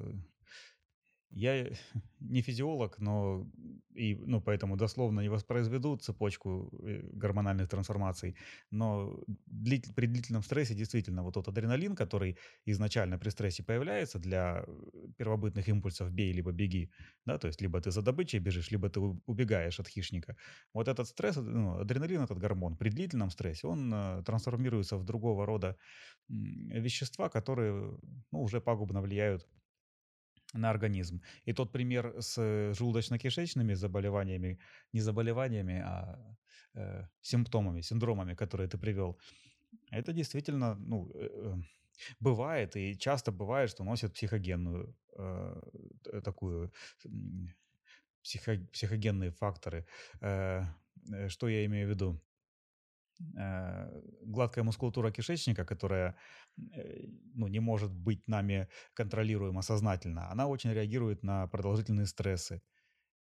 Я 1.30 1.66
не 2.20 2.40
физиолог, 2.42 2.98
но 2.98 3.46
и, 3.94 4.14
ну, 4.26 4.40
поэтому 4.40 4.76
дословно 4.76 5.20
не 5.20 5.28
воспроизведу 5.28 5.96
цепочку 5.96 6.70
э, 6.82 7.02
гормональных 7.12 7.68
трансформаций, 7.68 8.36
но 8.70 9.20
длит- 9.46 9.94
при 9.94 10.06
длительном 10.06 10.42
стрессе 10.42 10.74
действительно 10.74 11.22
вот 11.22 11.34
тот 11.34 11.48
адреналин, 11.48 11.94
который 11.94 12.38
изначально 12.66 13.18
при 13.18 13.30
стрессе 13.30 13.62
появляется 13.62 14.18
для 14.18 14.64
э, 14.66 15.08
первобытных 15.18 15.68
импульсов 15.68 16.10
«бей, 16.10 16.32
либо 16.32 16.52
беги», 16.52 16.90
да, 17.26 17.38
то 17.38 17.48
есть 17.48 17.60
либо 17.60 17.80
ты 17.80 17.90
за 17.90 18.02
добычей 18.02 18.38
бежишь, 18.40 18.70
либо 18.70 18.88
ты 18.88 19.00
убегаешь 19.26 19.80
от 19.80 19.88
хищника. 19.88 20.36
Вот 20.74 20.88
этот 20.88 21.08
стресс, 21.08 21.36
ну, 21.36 21.78
адреналин, 21.80 22.22
этот 22.22 22.38
гормон, 22.38 22.76
при 22.76 22.90
длительном 22.90 23.30
стрессе, 23.30 23.66
он 23.66 23.92
э, 23.92 24.22
трансформируется 24.24 24.96
в 24.96 25.04
другого 25.04 25.44
рода 25.46 25.76
вещества, 26.28 27.28
которые 27.28 27.98
ну, 28.32 28.42
уже 28.42 28.60
пагубно 28.60 29.00
влияют 29.02 29.46
на 30.54 30.70
организм. 30.70 31.22
И 31.44 31.52
тот 31.52 31.72
пример 31.72 32.14
с 32.18 32.38
желудочно-кишечными 32.72 33.74
заболеваниями, 33.74 34.58
не 34.92 35.00
заболеваниями, 35.00 35.82
а 35.84 36.18
э, 36.74 37.06
симптомами, 37.20 37.82
синдромами, 37.82 38.34
которые 38.34 38.68
ты 38.68 38.78
привел, 38.78 39.18
это 39.90 40.12
действительно, 40.12 40.74
ну, 40.74 41.10
э, 41.14 41.28
э 41.32 41.56
бывает 42.20 42.76
и 42.76 42.96
часто 42.96 43.32
бывает, 43.32 43.70
что 43.70 43.84
носит 43.84 44.12
психогенную 44.12 44.94
э, 45.16 46.20
такую 46.24 46.72
психо, 48.22 48.58
психогенные 48.72 49.30
факторы. 49.30 49.86
Э, 50.20 50.64
э, 51.12 51.28
что 51.28 51.48
я 51.48 51.64
имею 51.64 51.86
в 51.86 51.90
виду? 51.90 52.20
Э, 53.36 54.00
гладкая 54.22 54.64
мускулатура 54.64 55.10
кишечника, 55.10 55.64
которая 55.64 56.14
э, 56.74 57.06
ну, 57.34 57.48
не 57.48 57.60
может 57.60 57.92
быть 57.92 58.28
нами 58.28 58.68
контролируема 58.94 59.62
сознательно, 59.62 60.30
она 60.30 60.46
очень 60.46 60.72
реагирует 60.72 61.22
на 61.24 61.46
продолжительные 61.48 62.06
стрессы. 62.06 62.62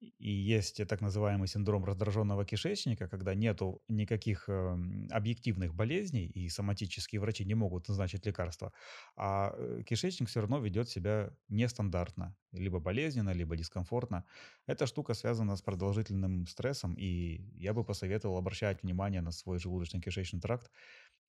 И 0.00 0.30
есть 0.30 0.86
так 0.86 1.00
называемый 1.00 1.48
синдром 1.48 1.84
раздраженного 1.84 2.44
кишечника, 2.44 3.08
когда 3.08 3.34
нету 3.34 3.82
никаких 3.88 4.48
э, 4.48 4.78
объективных 5.10 5.74
болезней, 5.74 6.26
и 6.26 6.48
соматические 6.48 7.20
врачи 7.20 7.44
не 7.44 7.54
могут 7.54 7.88
назначить 7.88 8.24
лекарства, 8.24 8.72
а 9.16 9.52
э, 9.56 9.82
кишечник 9.84 10.28
все 10.28 10.40
равно 10.40 10.60
ведет 10.60 10.88
себя 10.88 11.30
нестандартно, 11.48 12.36
либо 12.52 12.78
болезненно, 12.78 13.30
либо 13.30 13.56
дискомфортно. 13.56 14.24
Эта 14.66 14.86
штука 14.86 15.14
связана 15.14 15.56
с 15.56 15.62
продолжительным 15.62 16.46
стрессом, 16.46 16.94
и 16.94 17.42
я 17.56 17.74
бы 17.74 17.82
посоветовал 17.82 18.36
обращать 18.36 18.82
внимание 18.84 19.20
на 19.20 19.32
свой 19.32 19.58
желудочно-кишечный 19.58 20.40
тракт. 20.40 20.70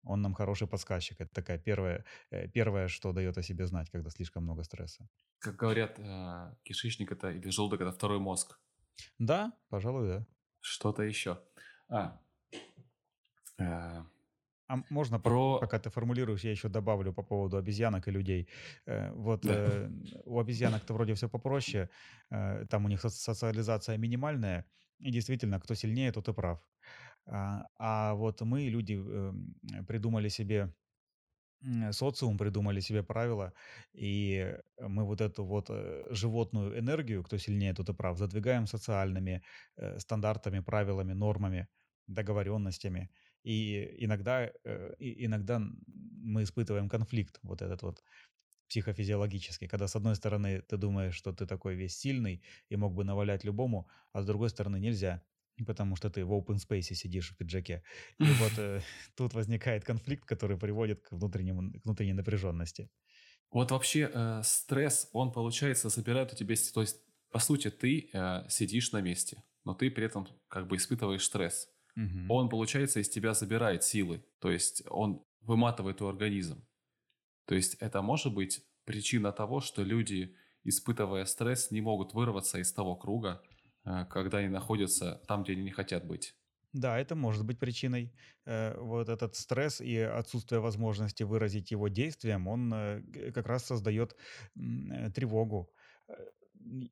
Он 0.06 0.22
нам 0.22 0.34
хороший 0.34 0.66
подсказчик. 0.66 1.20
Это 1.20 1.34
такая 1.34 1.58
первая, 1.58 2.04
э, 2.30 2.48
первое, 2.48 2.88
что 2.88 3.12
дает 3.12 3.38
о 3.38 3.42
себе 3.42 3.66
знать, 3.66 3.90
когда 3.90 4.10
слишком 4.10 4.44
много 4.44 4.64
стресса. 4.64 5.08
Как 5.38 5.56
говорят, 5.56 5.98
э, 5.98 6.54
кишечник 6.62 7.12
это 7.12 7.30
или 7.30 7.50
желудок 7.50 7.80
это 7.80 7.92
второй 7.92 8.18
мозг. 8.18 8.58
Да, 9.18 9.52
пожалуй, 9.68 10.08
да. 10.08 10.26
Что-то 10.60 11.02
еще. 11.02 11.38
А, 11.88 12.20
э, 13.58 14.02
а 14.68 14.76
можно, 14.90 15.20
про... 15.20 15.58
пока 15.60 15.78
ты 15.78 15.90
формулируешь, 15.90 16.44
я 16.44 16.50
еще 16.50 16.68
добавлю 16.68 17.12
по 17.12 17.22
поводу 17.22 17.56
обезьянок 17.56 18.08
и 18.08 18.10
людей. 18.10 18.48
Э, 18.86 19.12
вот 19.12 19.42
да. 19.42 19.90
у 20.24 20.40
обезьянок-то 20.40 20.94
вроде 20.94 21.14
все 21.14 21.28
попроще, 21.28 21.88
там 22.28 22.84
у 22.84 22.88
них 22.88 23.00
социализация 23.00 23.98
минимальная, 23.98 24.64
и 24.98 25.10
действительно, 25.10 25.60
кто 25.60 25.74
сильнее, 25.74 26.12
тот 26.12 26.28
и 26.28 26.32
прав. 26.32 26.60
А, 27.26 27.66
а 27.78 28.14
вот 28.14 28.40
мы, 28.42 28.68
люди, 28.68 28.98
э, 28.98 29.32
придумали 29.86 30.28
себе 30.28 30.72
социум 31.92 32.38
придумали 32.38 32.80
себе 32.80 33.02
правила, 33.02 33.52
и 33.92 34.56
мы 34.78 35.04
вот 35.04 35.20
эту 35.20 35.44
вот 35.44 35.66
э, 35.70 36.04
животную 36.10 36.78
энергию, 36.78 37.22
кто 37.24 37.38
сильнее, 37.38 37.74
тот 37.74 37.88
и 37.88 37.94
прав, 37.94 38.18
задвигаем 38.18 38.66
социальными 38.66 39.42
э, 39.76 39.98
стандартами, 39.98 40.60
правилами, 40.60 41.12
нормами, 41.14 41.68
договоренностями. 42.06 43.10
И 43.42 43.96
иногда, 44.04 44.50
э, 44.64 44.94
иногда 44.98 45.60
мы 45.86 46.42
испытываем 46.42 46.88
конфликт 46.88 47.38
вот 47.42 47.62
этот 47.62 47.82
вот 47.82 48.04
психофизиологический, 48.68 49.68
когда 49.68 49.88
с 49.88 49.96
одной 49.96 50.16
стороны 50.16 50.60
ты 50.62 50.76
думаешь, 50.76 51.14
что 51.14 51.32
ты 51.32 51.46
такой 51.46 51.74
весь 51.76 51.96
сильный 51.96 52.42
и 52.68 52.76
мог 52.76 52.94
бы 52.94 53.04
навалять 53.04 53.44
любому, 53.44 53.88
а 54.12 54.22
с 54.22 54.26
другой 54.26 54.50
стороны 54.50 54.78
нельзя 54.80 55.22
потому 55.64 55.96
что 55.96 56.10
ты 56.10 56.24
в 56.24 56.32
open 56.32 56.56
space 56.56 56.94
сидишь 56.94 57.30
в 57.30 57.36
пиджаке. 57.36 57.82
И 58.18 58.24
вот 58.24 58.52
э, 58.58 58.80
тут 59.16 59.34
возникает 59.34 59.84
конфликт, 59.84 60.24
который 60.24 60.58
приводит 60.58 61.02
к, 61.02 61.12
внутреннему, 61.12 61.72
к 61.80 61.84
внутренней 61.84 62.14
напряженности. 62.14 62.90
Вот 63.50 63.70
вообще 63.70 64.10
э, 64.12 64.42
стресс, 64.44 65.08
он, 65.12 65.32
получается, 65.32 65.88
забирает 65.88 66.32
у 66.32 66.36
тебя... 66.36 66.54
То 66.74 66.80
есть, 66.80 67.00
по 67.30 67.38
сути, 67.38 67.70
ты 67.70 68.10
э, 68.12 68.48
сидишь 68.48 68.92
на 68.92 69.00
месте, 69.00 69.42
но 69.64 69.74
ты 69.74 69.90
при 69.90 70.04
этом 70.04 70.28
как 70.48 70.66
бы 70.66 70.76
испытываешь 70.76 71.24
стресс. 71.24 71.68
Угу. 71.96 72.26
Он, 72.28 72.48
получается, 72.48 73.00
из 73.00 73.08
тебя 73.08 73.34
забирает 73.34 73.82
силы. 73.82 74.24
То 74.40 74.50
есть 74.50 74.82
он 74.88 75.24
выматывает 75.40 75.98
твой 75.98 76.10
организм. 76.10 76.66
То 77.46 77.54
есть 77.54 77.74
это 77.74 78.02
может 78.02 78.34
быть 78.34 78.62
причина 78.84 79.32
того, 79.32 79.60
что 79.60 79.82
люди, 79.82 80.34
испытывая 80.64 81.24
стресс, 81.24 81.70
не 81.70 81.80
могут 81.80 82.12
вырваться 82.12 82.58
из 82.58 82.72
того 82.72 82.96
круга, 82.96 83.42
когда 84.10 84.38
они 84.38 84.48
находятся 84.48 85.22
там, 85.26 85.42
где 85.42 85.52
они 85.52 85.62
не 85.64 85.70
хотят 85.70 86.06
быть. 86.06 86.34
Да, 86.72 86.98
это 86.98 87.14
может 87.14 87.44
быть 87.44 87.58
причиной. 87.58 88.12
Э, 88.44 88.78
вот 88.78 89.08
этот 89.08 89.34
стресс 89.34 89.80
и 89.80 89.96
отсутствие 89.98 90.60
возможности 90.60 91.22
выразить 91.22 91.70
его 91.70 91.88
действием, 91.88 92.48
он 92.48 92.72
э, 92.74 93.02
как 93.32 93.46
раз 93.46 93.64
создает 93.64 94.14
тревогу. 95.14 95.70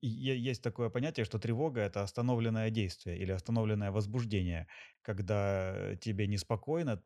Есть 0.00 0.62
такое 0.62 0.88
понятие, 0.88 1.24
что 1.24 1.38
тревога– 1.38 1.80
это 1.82 2.02
остановленное 2.02 2.70
действие 2.70 3.18
или 3.18 3.32
остановленное 3.32 3.90
возбуждение, 3.90 4.68
когда 5.02 5.96
тебе 6.00 6.28
неспокойно, 6.28 7.02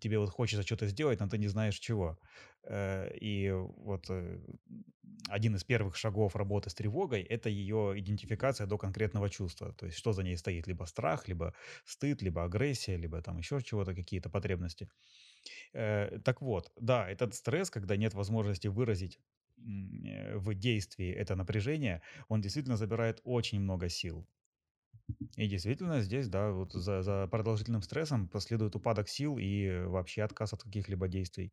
тебе 0.00 0.18
вот 0.18 0.28
хочется 0.28 0.62
что-то 0.62 0.86
сделать, 0.86 1.18
но 1.20 1.28
ты 1.28 1.38
не 1.38 1.48
знаешь 1.48 1.78
чего. 1.78 2.18
И 2.70 3.50
вот 3.54 4.10
один 5.28 5.56
из 5.56 5.64
первых 5.64 5.96
шагов 5.96 6.36
работы 6.36 6.70
с 6.70 6.74
тревогой– 6.74 7.22
это 7.30 7.48
ее 7.48 7.94
идентификация 7.96 8.66
до 8.66 8.78
конкретного 8.78 9.30
чувства. 9.30 9.72
То 9.72 9.86
есть, 9.86 9.98
что 9.98 10.12
за 10.12 10.22
ней 10.22 10.36
стоит, 10.36 10.66
либо 10.66 10.84
страх, 10.84 11.28
либо 11.28 11.54
стыд, 11.84 12.22
либо 12.22 12.44
агрессия, 12.44 12.96
либо 12.96 13.22
там 13.22 13.38
еще 13.38 13.60
чего-то, 13.62 13.94
какие-то 13.94 14.30
потребности. 14.30 14.88
Э, 15.72 16.18
так 16.24 16.42
вот, 16.42 16.72
да, 16.76 17.08
этот 17.08 17.34
стресс, 17.34 17.70
когда 17.70 17.96
нет 17.96 18.14
возможности 18.14 18.68
выразить 18.68 19.18
э, 19.58 20.36
в 20.36 20.54
действии 20.54 21.12
это 21.12 21.36
напряжение, 21.36 22.02
он 22.28 22.40
действительно 22.40 22.76
забирает 22.76 23.20
очень 23.24 23.60
много 23.60 23.88
сил. 23.88 24.26
И 25.36 25.46
действительно 25.48 26.00
здесь, 26.00 26.28
да, 26.28 26.50
вот 26.50 26.72
за, 26.72 27.02
за 27.02 27.26
продолжительным 27.28 27.82
стрессом 27.82 28.28
последует 28.28 28.76
упадок 28.76 29.08
сил 29.08 29.38
и 29.38 29.84
вообще 29.86 30.22
отказ 30.22 30.52
от 30.52 30.62
каких-либо 30.62 31.08
действий. 31.08 31.52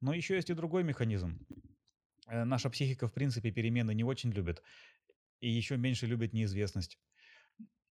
Но 0.00 0.12
еще 0.14 0.36
есть 0.36 0.50
и 0.50 0.54
другой 0.54 0.84
механизм. 0.84 1.38
Э, 2.28 2.44
наша 2.44 2.70
психика, 2.70 3.08
в 3.08 3.12
принципе, 3.12 3.50
перемены 3.50 3.94
не 3.94 4.04
очень 4.04 4.30
любит. 4.30 4.62
И 5.40 5.50
еще 5.50 5.76
меньше 5.76 6.06
любит 6.06 6.32
неизвестность. 6.32 6.98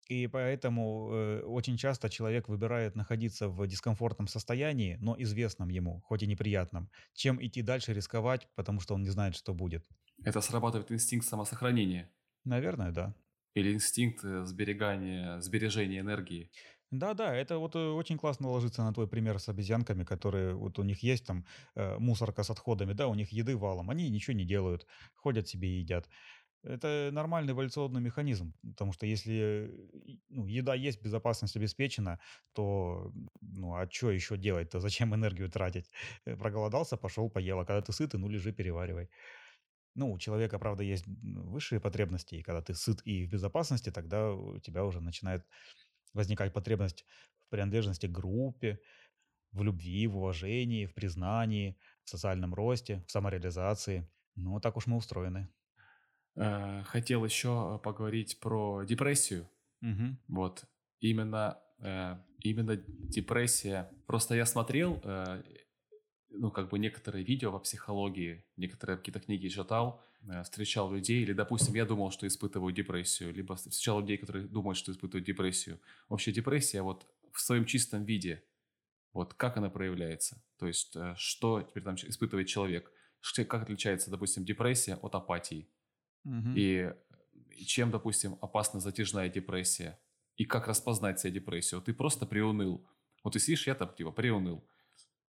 И 0.07 0.27
поэтому 0.27 1.09
э, 1.11 1.41
очень 1.41 1.77
часто 1.77 2.09
человек 2.09 2.47
выбирает 2.47 2.95
находиться 2.95 3.49
в 3.49 3.65
дискомфортном 3.65 4.27
состоянии, 4.27 4.97
но 5.01 5.15
известном 5.17 5.69
ему, 5.69 6.01
хоть 6.01 6.21
и 6.21 6.27
неприятном, 6.27 6.91
чем 7.13 7.43
идти 7.43 7.63
дальше 7.63 7.93
рисковать, 7.93 8.47
потому 8.55 8.79
что 8.81 8.93
он 8.93 9.01
не 9.01 9.09
знает, 9.09 9.35
что 9.35 9.53
будет. 9.53 9.83
Это 10.23 10.41
срабатывает 10.41 10.91
инстинкт 10.91 11.25
самосохранения. 11.27 12.11
Наверное, 12.43 12.91
да. 12.91 13.15
Или 13.55 13.73
инстинкт 13.73 14.23
э, 14.23 14.45
сберегания, 14.45 15.39
сбережения 15.39 16.01
энергии. 16.01 16.51
Да-да, 16.99 17.35
это 17.35 17.57
вот 17.57 17.75
э, 17.75 17.79
очень 17.79 18.17
классно 18.17 18.49
ложится 18.49 18.83
на 18.83 18.93
твой 18.93 19.07
пример 19.07 19.39
с 19.39 19.49
обезьянками, 19.49 20.03
которые 20.03 20.53
вот 20.55 20.79
у 20.79 20.83
них 20.83 21.03
есть 21.03 21.25
там 21.25 21.45
э, 21.75 21.97
мусорка 21.97 22.43
с 22.43 22.49
отходами, 22.49 22.93
да, 22.93 23.07
у 23.07 23.15
них 23.15 23.31
еды 23.31 23.57
валом, 23.57 23.89
они 23.89 24.09
ничего 24.09 24.35
не 24.35 24.45
делают, 24.45 24.87
ходят 25.15 25.47
себе 25.47 25.67
и 25.69 25.79
едят. 25.79 26.09
Это 26.63 27.09
нормальный 27.13 27.53
эволюционный 27.53 28.01
механизм, 28.01 28.55
потому 28.63 28.93
что 28.93 29.05
если 29.05 29.71
ну, 30.29 30.47
еда 30.47 30.75
есть, 30.75 31.01
безопасность 31.01 31.55
обеспечена, 31.57 32.19
то 32.53 33.11
ну 33.41 33.75
а 33.75 33.89
что 33.91 34.11
еще 34.11 34.37
делать-то, 34.37 34.79
зачем 34.79 35.15
энергию 35.15 35.49
тратить? 35.51 35.91
Э, 36.25 36.37
проголодался, 36.37 36.97
пошел, 36.97 37.29
поел, 37.29 37.59
а 37.59 37.65
когда 37.65 37.81
ты 37.81 37.93
сытый, 37.93 38.19
ну 38.19 38.29
лежи, 38.29 38.51
переваривай. 38.53 39.09
Ну, 39.95 40.11
у 40.11 40.17
человека, 40.19 40.59
правда, 40.59 40.83
есть 40.83 41.05
высшие 41.07 41.79
потребности, 41.79 42.35
и 42.35 42.41
когда 42.43 42.61
ты 42.61 42.73
сыт 42.73 43.01
и 43.05 43.25
в 43.25 43.29
безопасности, 43.29 43.91
тогда 43.91 44.33
у 44.33 44.59
тебя 44.59 44.83
уже 44.83 44.99
начинает 44.99 45.45
возникает 46.15 46.53
потребность 46.53 47.05
в 47.47 47.49
принадлежности 47.49 48.07
к 48.07 48.11
группе, 48.11 48.79
в 49.51 49.63
любви, 49.63 50.07
в 50.07 50.17
уважении, 50.17 50.85
в 50.85 50.93
признании, 50.93 51.77
в 52.03 52.09
социальном 52.09 52.53
росте, 52.53 53.03
в 53.07 53.11
самореализации. 53.11 54.09
Ну, 54.35 54.59
так 54.59 54.77
уж 54.77 54.87
мы 54.87 54.97
устроены. 54.97 55.49
Э, 56.35 56.83
хотел 56.83 57.23
еще 57.23 57.79
поговорить 57.83 58.39
про 58.39 58.83
депрессию. 58.83 59.47
Угу. 59.81 60.17
Вот. 60.27 60.65
Именно, 60.99 61.59
э, 61.79 62.17
именно 62.39 62.75
депрессия. 62.75 63.89
Просто 64.07 64.35
я 64.35 64.45
смотрел, 64.45 64.99
э, 65.03 65.43
ну, 66.29 66.51
как 66.51 66.69
бы 66.69 66.79
некоторые 66.79 67.23
видео 67.23 67.51
по 67.51 67.59
психологии, 67.59 68.45
некоторые 68.57 68.97
какие-то 68.97 69.21
книги 69.21 69.47
читал, 69.47 70.03
встречал 70.43 70.91
людей, 70.91 71.21
или, 71.21 71.33
допустим, 71.33 71.73
я 71.75 71.85
думал, 71.85 72.11
что 72.11 72.27
испытываю 72.27 72.73
депрессию, 72.73 73.33
либо 73.33 73.55
встречал 73.55 74.01
людей, 74.01 74.17
которые 74.17 74.47
думают, 74.47 74.77
что 74.77 74.91
испытывают 74.91 75.25
депрессию. 75.25 75.79
Вообще 76.09 76.31
депрессия 76.31 76.81
вот 76.81 77.07
в 77.31 77.41
своем 77.41 77.65
чистом 77.65 78.05
виде, 78.05 78.43
вот 79.13 79.33
как 79.33 79.57
она 79.57 79.69
проявляется, 79.69 80.43
то 80.57 80.67
есть 80.67 80.95
э, 80.95 81.13
что 81.17 81.61
теперь 81.61 81.83
там 81.83 81.95
испытывает 81.95 82.47
человек, 82.47 82.91
как 83.33 83.63
отличается, 83.63 84.11
допустим, 84.11 84.45
депрессия 84.45 84.95
от 84.95 85.15
апатии, 85.15 85.67
угу. 86.23 86.49
и, 86.55 86.93
чем, 87.65 87.91
допустим, 87.91 88.37
опасна 88.41 88.79
затяжная 88.79 89.29
депрессия, 89.29 89.99
и 90.37 90.45
как 90.45 90.67
распознать 90.67 91.19
себе 91.19 91.33
депрессию. 91.33 91.81
Ты 91.81 91.93
просто 91.93 92.25
приуныл. 92.25 92.85
Вот 93.23 93.33
ты 93.33 93.39
сидишь, 93.39 93.67
я 93.67 93.75
там 93.75 93.93
типа 93.93 94.11
приуныл. 94.11 94.67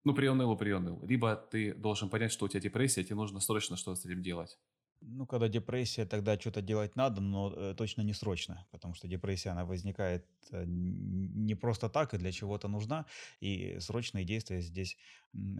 Ну, 0.05 0.14
приуныл 0.14 0.55
и 0.55 0.59
приуныл. 0.59 1.05
Либо 1.07 1.36
ты 1.36 1.74
должен 1.74 2.09
понять, 2.09 2.32
что 2.32 2.47
у 2.47 2.49
тебя 2.49 2.61
депрессия, 2.61 3.05
тебе 3.05 3.16
нужно 3.16 3.41
срочно 3.41 3.76
что-то 3.76 4.01
с 4.01 4.07
этим 4.07 4.22
делать. 4.22 4.59
Ну, 5.03 5.26
когда 5.26 5.48
депрессия, 5.48 6.05
тогда 6.05 6.38
что-то 6.38 6.61
делать 6.61 6.94
надо, 6.94 7.22
но 7.22 7.51
э, 7.57 7.74
точно 7.74 8.03
не 8.03 8.12
срочно, 8.12 8.66
потому 8.70 8.92
что 8.94 9.09
депрессия, 9.09 9.48
она 9.51 9.64
возникает 9.64 10.26
э, 10.51 10.64
не 10.66 11.55
просто 11.55 11.88
так 11.88 12.12
и 12.12 12.18
для 12.18 12.32
чего-то 12.32 12.68
нужна, 12.68 13.07
и 13.40 13.78
срочные 13.80 14.24
действия 14.26 14.61
здесь 14.61 14.98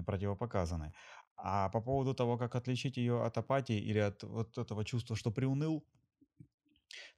противопоказаны. 0.07 0.93
А 1.37 1.71
по 1.71 1.81
поводу 1.81 2.15
того, 2.15 2.37
как 2.37 2.55
отличить 2.55 2.99
ее 2.99 3.25
от 3.25 3.39
апатии 3.39 3.79
или 3.79 3.99
от 3.99 4.23
вот 4.25 4.59
этого 4.59 4.85
чувства, 4.85 5.17
что 5.17 5.31
приуныл, 5.31 5.87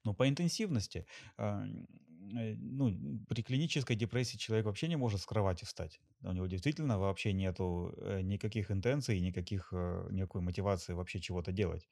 ну, 0.03 0.13
по 0.13 0.27
интенсивности, 0.27 1.05
а, 1.37 1.65
Э, 2.35 2.55
ну, 2.55 3.19
при 3.27 3.43
клинической 3.43 3.95
депрессии 3.97 4.37
человек 4.37 4.65
вообще 4.65 4.87
не 4.87 4.95
может 4.95 5.19
с 5.21 5.25
кровати 5.25 5.65
встать. 5.65 5.99
У 6.21 6.31
него 6.31 6.47
действительно 6.47 6.97
вообще 6.97 7.33
нету 7.33 7.93
никаких 8.21 8.71
интенций, 8.71 9.19
никаких, 9.19 9.73
никакой 9.73 10.41
мотивации 10.41 10.93
вообще 10.93 11.19
чего-то 11.19 11.51
делать. 11.51 11.87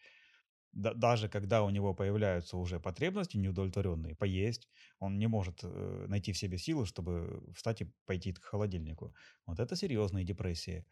Да, 0.73 0.93
даже 0.93 1.27
когда 1.27 1.63
у 1.63 1.69
него 1.69 1.93
появляются 1.93 2.55
уже 2.57 2.79
потребности 2.79 3.35
неудовлетворенные, 3.37 4.15
поесть, 4.15 4.69
он 4.99 5.19
не 5.19 5.27
может 5.27 5.63
найти 5.63 6.31
в 6.31 6.37
себе 6.37 6.57
силы, 6.57 6.85
чтобы 6.85 7.43
встать 7.53 7.81
и 7.81 7.93
пойти 8.05 8.31
к 8.33 8.43
холодильнику. 8.43 9.13
Вот 9.45 9.59
это 9.59 9.75
серьезные 9.75 10.23
депрессии. 10.25 10.85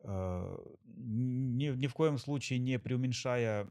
Э, 0.00 0.56
ни, 0.84 1.66
ни 1.66 1.86
в 1.86 1.94
коем 1.94 2.18
случае 2.18 2.58
не 2.58 2.78
преуменьшая 2.78 3.68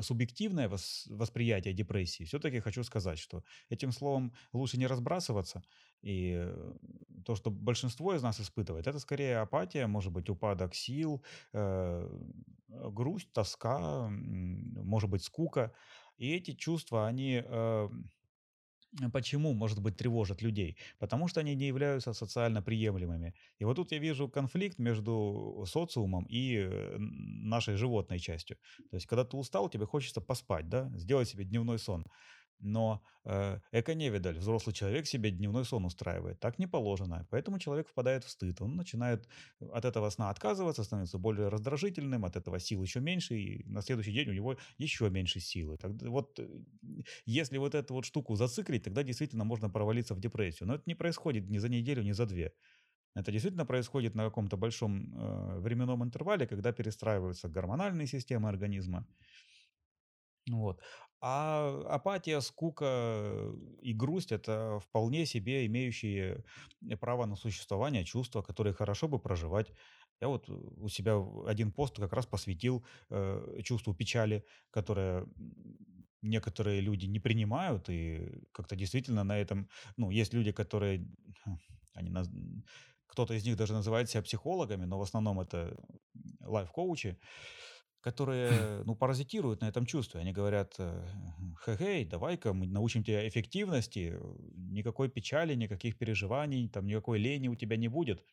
субъективное 0.00 0.68
восприятие 0.68 1.74
депрессии, 1.74 2.24
все-таки 2.24 2.60
хочу 2.60 2.84
сказать, 2.84 3.18
что 3.18 3.42
этим 3.68 3.92
словом 3.92 4.32
лучше 4.52 4.78
не 4.78 4.86
разбрасываться. 4.86 5.62
И 6.02 6.34
э, 6.36 6.74
то, 7.24 7.34
что 7.34 7.50
большинство 7.50 8.14
из 8.14 8.22
нас 8.22 8.40
испытывает, 8.40 8.86
это 8.86 8.98
скорее 8.98 9.38
апатия, 9.38 9.86
может 9.86 10.12
быть, 10.12 10.30
упадок 10.30 10.74
сил, 10.74 11.22
э, 11.52 12.08
грусть, 12.68 13.32
тоска, 13.32 14.08
может 14.10 15.10
быть, 15.10 15.24
скука. 15.24 15.72
И 16.18 16.32
эти 16.32 16.52
чувства, 16.52 17.06
они 17.06 17.42
Почему, 19.12 19.54
может 19.54 19.80
быть, 19.80 19.96
тревожат 19.96 20.42
людей? 20.42 20.76
Потому 20.98 21.28
что 21.28 21.40
они 21.40 21.54
не 21.54 21.66
являются 21.68 22.12
социально 22.12 22.60
приемлемыми. 22.60 23.34
И 23.60 23.64
вот 23.64 23.76
тут 23.76 23.92
я 23.92 23.98
вижу 23.98 24.28
конфликт 24.28 24.78
между 24.78 25.64
социумом 25.68 26.26
и 26.28 26.56
э, 26.56 26.96
нашей 26.98 27.76
животной 27.76 28.18
частью. 28.18 28.56
То 28.90 28.96
есть, 28.96 29.06
когда 29.06 29.24
ты 29.24 29.36
устал, 29.36 29.68
тебе 29.68 29.86
хочется 29.86 30.20
поспать, 30.20 30.68
да, 30.68 30.90
сделать 30.96 31.28
себе 31.28 31.44
дневной 31.44 31.78
сон. 31.78 32.04
Но 32.60 33.02
э, 33.24 33.58
эко-невидаль, 33.72 34.38
взрослый 34.38 34.74
человек 34.74 35.06
себе 35.06 35.30
дневной 35.30 35.64
сон 35.64 35.84
устраивает. 35.84 36.40
Так 36.40 36.58
не 36.58 36.66
положено. 36.66 37.26
Поэтому 37.30 37.58
человек 37.58 37.88
впадает 37.88 38.24
в 38.24 38.30
стыд. 38.30 38.60
Он 38.60 38.76
начинает 38.76 39.28
от 39.60 39.84
этого 39.84 40.10
сна 40.10 40.30
отказываться, 40.30 40.84
становится 40.84 41.18
более 41.18 41.48
раздражительным, 41.48 42.24
от 42.24 42.36
этого 42.36 42.58
сил 42.60 42.82
еще 42.82 43.00
меньше, 43.00 43.36
и 43.36 43.64
на 43.64 43.82
следующий 43.82 44.12
день 44.12 44.28
у 44.30 44.32
него 44.34 44.56
еще 44.78 45.10
меньше 45.10 45.40
силы. 45.40 45.76
Так, 45.78 45.92
вот, 46.02 46.38
э, 46.38 46.48
если 47.26 47.58
вот 47.58 47.74
эту 47.74 47.94
вот 47.94 48.04
штуку 48.04 48.34
зациклить, 48.36 48.84
тогда 48.84 49.02
действительно 49.02 49.44
можно 49.44 49.70
провалиться 49.70 50.14
в 50.14 50.20
депрессию. 50.20 50.68
Но 50.68 50.74
это 50.74 50.82
не 50.86 50.94
происходит 50.94 51.48
ни 51.50 51.58
за 51.58 51.68
неделю, 51.68 52.02
ни 52.02 52.12
за 52.12 52.26
две. 52.26 52.52
Это 53.16 53.32
действительно 53.32 53.66
происходит 53.66 54.14
на 54.14 54.24
каком-то 54.24 54.56
большом 54.56 55.14
э, 55.16 55.58
временном 55.60 56.04
интервале, 56.04 56.46
когда 56.46 56.72
перестраиваются 56.72 57.48
гормональные 57.48 58.06
системы 58.06 58.48
организма. 58.48 59.06
Вот. 60.50 60.80
А 61.22 61.82
апатия, 61.88 62.40
скука 62.40 63.52
и 63.82 63.92
грусть– 63.92 64.32
это 64.32 64.80
вполне 64.80 65.26
себе 65.26 65.66
имеющие 65.66 66.44
право 67.00 67.26
на 67.26 67.36
существование 67.36 68.04
чувства, 68.04 68.40
которые 68.42 68.72
хорошо 68.72 69.06
бы 69.06 69.18
проживать. 69.18 69.70
Я 70.20 70.28
вот 70.28 70.48
у 70.48 70.88
себя 70.88 71.22
один 71.46 71.72
пост 71.72 71.96
как 71.96 72.12
раз 72.12 72.26
посвятил 72.26 72.84
э, 73.10 73.60
чувству 73.62 73.94
печали, 73.94 74.44
которое 74.70 75.26
некоторые 76.22 76.80
люди 76.80 77.06
не 77.06 77.20
принимают, 77.20 77.88
и 77.88 78.42
как-то 78.52 78.76
действительно 78.76 79.24
на 79.24 79.38
этом, 79.38 79.68
ну, 79.96 80.10
есть 80.10 80.34
люди, 80.34 80.52
которые, 80.52 81.06
они, 81.94 82.14
кто-то 83.06 83.34
из 83.34 83.44
них 83.44 83.56
даже 83.56 83.72
называет 83.72 84.08
себя 84.10 84.22
психологами, 84.22 84.84
но 84.84 84.98
в 84.98 85.02
основном 85.02 85.40
это 85.40 85.76
лайф-коучи, 86.40 87.18
которые, 88.00 88.82
ну, 88.84 88.94
паразитируют 88.94 89.60
на 89.60 89.68
этом 89.68 89.86
чувстве. 89.86 90.20
Они 90.20 90.32
говорят, 90.32 90.78
хе-хей, 91.64 92.04
давай-ка 92.04 92.52
мы 92.52 92.66
научим 92.66 93.04
тебя 93.04 93.28
эффективности, 93.28 94.18
никакой 94.54 95.08
печали, 95.08 95.54
никаких 95.54 95.98
переживаний, 95.98 96.68
там 96.68 96.86
никакой 96.86 97.18
лени 97.18 97.48
у 97.48 97.54
тебя 97.54 97.76
не 97.76 97.88
будет. 97.88 98.24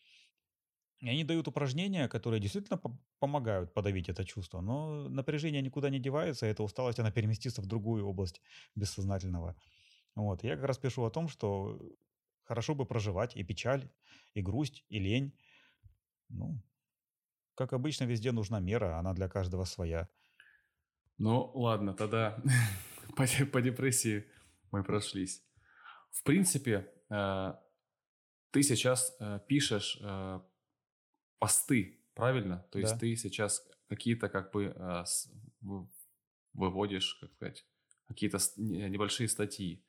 И 0.99 1.09
они 1.09 1.24
дают 1.24 1.47
упражнения, 1.47 2.07
которые 2.07 2.39
действительно 2.39 2.78
по- 2.78 2.99
помогают 3.20 3.74
подавить 3.74 4.09
это 4.09 4.26
чувство, 4.26 4.61
но 4.61 5.07
напряжение 5.09 5.61
никуда 5.61 5.89
не 5.89 5.99
девается, 5.99 6.47
и 6.47 6.49
эта 6.49 6.63
усталость, 6.63 6.99
она 6.99 7.11
переместится 7.11 7.61
в 7.61 7.68
другую 7.68 8.07
область 8.07 8.41
бессознательного. 8.76 9.55
Вот. 10.15 10.43
Я 10.43 10.55
как 10.55 10.65
раз 10.65 10.80
пишу 10.80 11.03
о 11.03 11.11
том, 11.11 11.28
что 11.28 11.80
хорошо 12.43 12.74
бы 12.74 12.86
проживать 12.86 13.36
и 13.36 13.43
печаль, 13.43 13.91
и 14.34 14.41
грусть, 14.41 14.86
и 14.89 14.97
лень. 14.97 15.38
Ну, 16.30 16.63
как 17.58 17.74
обычно, 17.74 18.05
везде 18.05 18.32
нужна 18.32 18.60
мера, 18.60 18.99
она 18.99 19.14
для 19.14 19.28
каждого 19.28 19.66
своя. 19.66 20.08
Ну, 21.18 21.51
ладно, 21.55 21.93
тогда 21.93 22.38
по, 23.18 23.26
по 23.51 23.62
депрессии 23.62 24.26
мы 24.72 24.84
прошлись. 24.84 25.43
В 26.12 26.24
принципе, 26.24 26.88
э, 27.10 27.53
ты 28.51 28.62
сейчас 28.62 29.18
э, 29.20 29.39
пишешь 29.47 29.97
э, 30.01 30.39
посты, 31.39 31.99
правильно? 32.14 32.68
То 32.72 32.80
есть 32.80 32.93
да. 32.93 32.99
ты 32.99 33.16
сейчас 33.16 33.68
какие-то 33.89 34.30
как 34.30 34.51
бы 34.51 34.74
э, 34.76 35.03
с, 35.05 35.28
выводишь, 36.53 37.16
как 37.16 37.34
сказать, 37.34 37.66
какие-то 38.08 38.38
небольшие 38.58 39.28
статьи. 39.28 39.84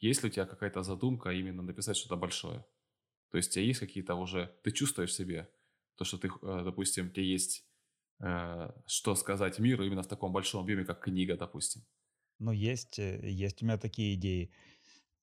Есть 0.00 0.24
ли 0.24 0.30
у 0.30 0.32
тебя 0.32 0.46
какая-то 0.46 0.82
задумка 0.82 1.30
именно 1.30 1.62
написать 1.62 1.96
что-то 1.96 2.16
большое? 2.16 2.66
То 3.30 3.36
есть 3.36 3.50
у 3.50 3.52
тебя 3.52 3.64
есть 3.64 3.80
какие-то 3.80 4.16
уже, 4.16 4.58
ты 4.64 4.72
чувствуешь 4.72 5.14
себе 5.14 5.48
то, 5.98 6.04
что 6.04 6.16
ты, 6.16 6.28
э, 6.28 6.62
допустим, 6.64 7.10
тебе 7.10 7.32
есть 7.32 7.66
э, 8.20 8.70
что 8.86 9.14
сказать 9.16 9.58
миру 9.58 9.84
именно 9.84 10.02
в 10.02 10.06
таком 10.06 10.32
большом 10.32 10.62
объеме, 10.62 10.84
как 10.84 11.00
книга, 11.00 11.36
допустим. 11.36 11.82
Ну, 12.38 12.52
есть, 12.52 12.98
э, 12.98 13.28
есть 13.28 13.62
у 13.62 13.66
меня 13.66 13.78
такие 13.78 14.14
идеи. 14.14 14.52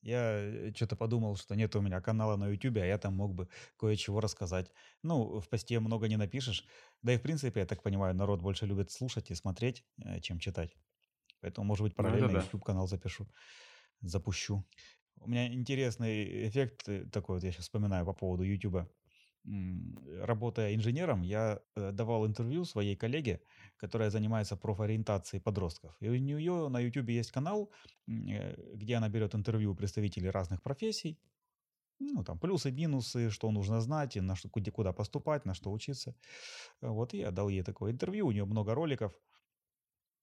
Я 0.01 0.71
что-то 0.75 0.95
подумал, 0.95 1.35
что 1.37 1.55
нет 1.55 1.75
у 1.75 1.81
меня 1.81 2.01
канала 2.01 2.35
на 2.35 2.49
YouTube, 2.49 2.77
а 2.77 2.85
я 2.85 2.97
там 2.97 3.15
мог 3.15 3.33
бы 3.33 3.47
кое-чего 3.77 4.19
рассказать. 4.19 4.71
Ну, 5.01 5.39
в 5.39 5.49
посте 5.49 5.79
много 5.79 6.07
не 6.07 6.17
напишешь. 6.17 6.65
Да 7.01 7.13
и, 7.13 7.17
в 7.17 7.21
принципе, 7.21 7.61
я 7.61 7.65
так 7.65 7.81
понимаю, 7.81 8.13
народ 8.13 8.41
больше 8.41 8.67
любит 8.67 8.91
слушать 8.91 9.31
и 9.31 9.35
смотреть, 9.35 9.83
чем 10.21 10.37
читать. 10.37 10.75
Поэтому, 11.41 11.65
может 11.65 11.83
быть, 11.83 11.95
параллельно 11.95 12.27
ну, 12.27 12.39
YouTube-канал 12.39 12.87
запишу, 12.87 13.27
запущу. 14.01 14.63
У 15.21 15.27
меня 15.27 15.51
интересный 15.51 16.47
эффект 16.49 16.87
такой, 17.11 17.37
вот 17.37 17.43
я 17.43 17.51
сейчас 17.51 17.63
вспоминаю 17.63 18.05
по 18.05 18.13
поводу 18.13 18.43
YouTube 18.43 18.87
работая 20.21 20.75
инженером, 20.75 21.21
я 21.21 21.59
э, 21.75 21.91
давал 21.91 22.25
интервью 22.25 22.65
своей 22.65 22.95
коллеге, 22.95 23.41
которая 23.77 24.09
занимается 24.09 24.57
профориентацией 24.57 25.41
подростков. 25.41 25.95
И 25.99 26.09
у 26.09 26.15
нее 26.15 26.69
на 26.69 26.79
YouTube 26.79 27.09
есть 27.09 27.31
канал, 27.31 27.71
э, 28.07 28.75
где 28.75 28.95
она 28.95 29.09
берет 29.09 29.35
интервью 29.35 29.71
у 29.71 29.75
представителей 29.75 30.31
разных 30.31 30.61
профессий. 30.61 31.19
Ну, 31.99 32.23
там 32.23 32.39
плюсы, 32.39 32.71
минусы, 32.71 33.29
что 33.29 33.51
нужно 33.51 33.81
знать, 33.81 34.15
на 34.15 34.35
что, 34.35 34.49
куда 34.49 34.93
поступать, 34.93 35.45
на 35.45 35.53
что 35.53 35.71
учиться. 35.71 36.15
Вот 36.81 37.13
и 37.13 37.19
я 37.19 37.31
дал 37.31 37.49
ей 37.49 37.63
такое 37.63 37.91
интервью, 37.91 38.27
у 38.27 38.31
нее 38.31 38.45
много 38.45 38.73
роликов. 38.73 39.13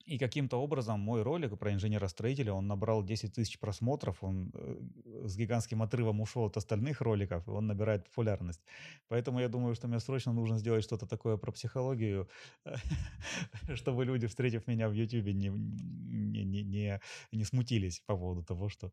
И 0.04 0.18
каким-то 0.18 0.56
образом 0.56 1.00
мой 1.00 1.22
ролик 1.22 1.58
про 1.58 1.72
инженера-строителя, 1.72 2.52
он 2.52 2.66
набрал 2.66 3.04
10 3.04 3.32
тысяч 3.34 3.58
просмотров, 3.58 4.22
он 4.22 4.50
э, 4.54 5.26
с 5.26 5.36
гигантским 5.36 5.82
отрывом 5.82 6.20
ушел 6.20 6.44
от 6.44 6.56
остальных 6.56 7.00
роликов, 7.00 7.46
и 7.46 7.50
он 7.50 7.66
набирает 7.66 8.04
популярность. 8.04 8.60
Поэтому 9.08 9.40
я 9.40 9.48
думаю, 9.48 9.74
что 9.74 9.88
мне 9.88 10.00
срочно 10.00 10.32
нужно 10.32 10.58
сделать 10.58 10.84
что-то 10.84 11.06
такое 11.06 11.36
про 11.36 11.52
психологию, 11.52 12.28
чтобы 13.74 14.04
люди, 14.04 14.26
встретив 14.26 14.66
меня 14.66 14.88
в 14.88 14.92
YouTube, 14.92 15.26
не, 15.26 15.48
не, 15.48 16.44
не, 16.44 16.62
не, 16.62 17.00
не 17.32 17.44
смутились 17.44 18.02
по 18.06 18.16
поводу 18.16 18.42
того, 18.42 18.68
что 18.68 18.92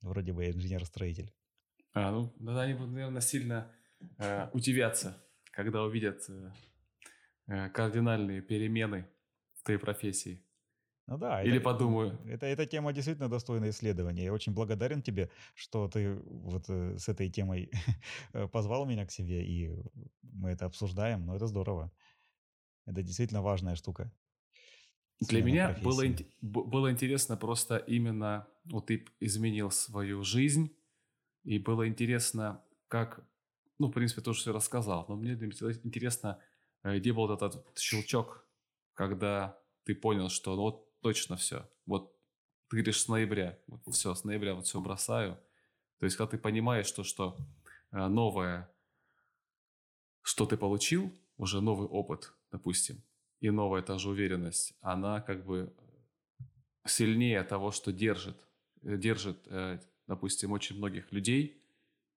вроде 0.00 0.32
бы 0.32 0.44
я 0.44 0.52
инженер-строитель. 0.52 1.32
А, 1.92 2.10
ну, 2.10 2.32
они 2.58 2.74
будут, 2.74 2.92
наверное, 2.92 3.20
сильно 3.20 3.70
э, 4.18 4.48
удивятся, 4.52 5.16
когда 5.50 5.82
увидят 5.82 6.24
э, 6.28 6.50
э 7.46 7.70
кардинальные 7.70 8.42
перемены 8.42 9.06
твоей 9.66 9.80
профессии. 9.80 10.45
Ну 11.06 11.18
да. 11.18 11.42
Или 11.42 11.56
это, 11.56 11.64
подумаю. 11.64 12.18
Это, 12.26 12.46
эта 12.46 12.66
тема 12.66 12.92
действительно 12.92 13.28
достойна 13.28 13.70
исследования. 13.70 14.24
Я 14.24 14.32
очень 14.32 14.52
благодарен 14.52 15.02
тебе, 15.02 15.30
что 15.54 15.88
ты 15.88 16.16
вот 16.24 16.64
э, 16.68 16.98
с 16.98 17.08
этой 17.08 17.30
темой 17.30 17.70
позвал 18.52 18.86
меня 18.86 19.06
к 19.06 19.12
себе, 19.12 19.44
и 19.44 19.70
мы 20.22 20.50
это 20.50 20.66
обсуждаем. 20.66 21.24
Но 21.26 21.36
это 21.36 21.46
здорово. 21.46 21.92
Это 22.86 23.02
действительно 23.02 23.42
важная 23.42 23.76
штука. 23.76 24.10
Для 25.20 25.42
меня 25.42 25.76
было, 25.82 26.04
было 26.42 26.90
интересно 26.90 27.36
просто 27.36 27.76
именно, 27.76 28.46
вот 28.64 28.86
ты 28.86 29.06
изменил 29.20 29.70
свою 29.70 30.22
жизнь, 30.22 30.76
и 31.44 31.58
было 31.58 31.88
интересно, 31.88 32.62
как, 32.88 33.26
ну, 33.78 33.88
в 33.88 33.92
принципе, 33.92 34.20
тоже 34.20 34.40
все 34.40 34.52
рассказал, 34.52 35.06
но 35.08 35.16
мне 35.16 35.32
интересно, 35.32 36.38
э, 36.82 36.98
где 36.98 37.12
был 37.12 37.30
этот 37.32 37.78
щелчок, 37.78 38.46
когда 38.92 39.58
ты 39.84 39.94
понял, 39.94 40.28
что 40.28 40.54
ну, 40.54 40.62
вот 40.62 40.85
точно 41.06 41.36
все. 41.36 41.70
Вот 41.86 42.12
ты 42.68 42.78
говоришь 42.78 43.00
с 43.00 43.06
ноября, 43.06 43.56
вот 43.68 43.94
все, 43.94 44.12
с 44.12 44.24
ноября 44.24 44.54
вот 44.54 44.66
все 44.66 44.80
бросаю. 44.80 45.38
То 46.00 46.06
есть, 46.06 46.16
когда 46.16 46.32
ты 46.32 46.36
понимаешь, 46.36 46.86
что, 46.86 47.04
что 47.04 47.36
э, 47.92 48.08
новое, 48.08 48.68
что 50.22 50.46
ты 50.46 50.56
получил, 50.56 51.12
уже 51.36 51.60
новый 51.60 51.86
опыт, 51.86 52.32
допустим, 52.50 53.04
и 53.38 53.50
новая 53.50 53.82
та 53.82 53.98
же 53.98 54.08
уверенность, 54.08 54.74
она 54.80 55.20
как 55.20 55.46
бы 55.46 55.72
сильнее 56.84 57.44
того, 57.44 57.70
что 57.70 57.92
держит, 57.92 58.36
э, 58.82 58.96
держит, 58.96 59.38
э, 59.46 59.78
допустим, 60.08 60.50
очень 60.50 60.76
многих 60.76 61.12
людей, 61.12 61.62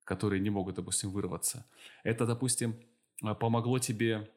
которые 0.04 0.40
не 0.40 0.50
могут, 0.50 0.78
допустим, 0.78 1.12
вырваться. 1.12 1.64
Это, 2.04 2.26
допустим, 2.26 2.76
помогло 3.40 3.78
тебе, 3.78 4.32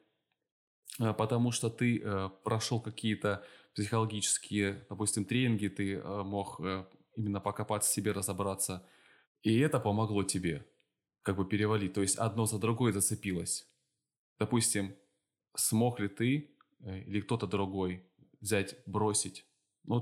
потому 0.99 1.49
что 1.51 1.71
ты 1.71 2.29
прошел 2.43 2.79
какие-то 2.79 3.43
психологические, 3.75 4.85
допустим, 4.89 5.25
тренинги, 5.25 5.67
ты 5.67 5.95
э, 5.95 6.23
мог 6.23 6.59
э, 6.59 6.85
именно 7.15 7.39
покопаться 7.39 7.89
в 7.89 7.93
себе, 7.93 8.11
разобраться. 8.11 8.87
И 9.41 9.57
это 9.59 9.79
помогло 9.79 10.23
тебе 10.23 10.65
как 11.21 11.37
бы 11.37 11.45
перевалить. 11.45 11.93
То 11.93 12.01
есть 12.01 12.17
одно 12.17 12.45
за 12.45 12.59
другое 12.59 12.93
зацепилось. 12.93 13.67
Допустим, 14.39 14.95
смог 15.55 15.99
ли 15.99 16.07
ты 16.07 16.55
э, 16.81 16.99
или 17.01 17.21
кто-то 17.21 17.47
другой 17.47 18.05
взять, 18.41 18.77
бросить, 18.85 19.45
ну, 19.83 20.01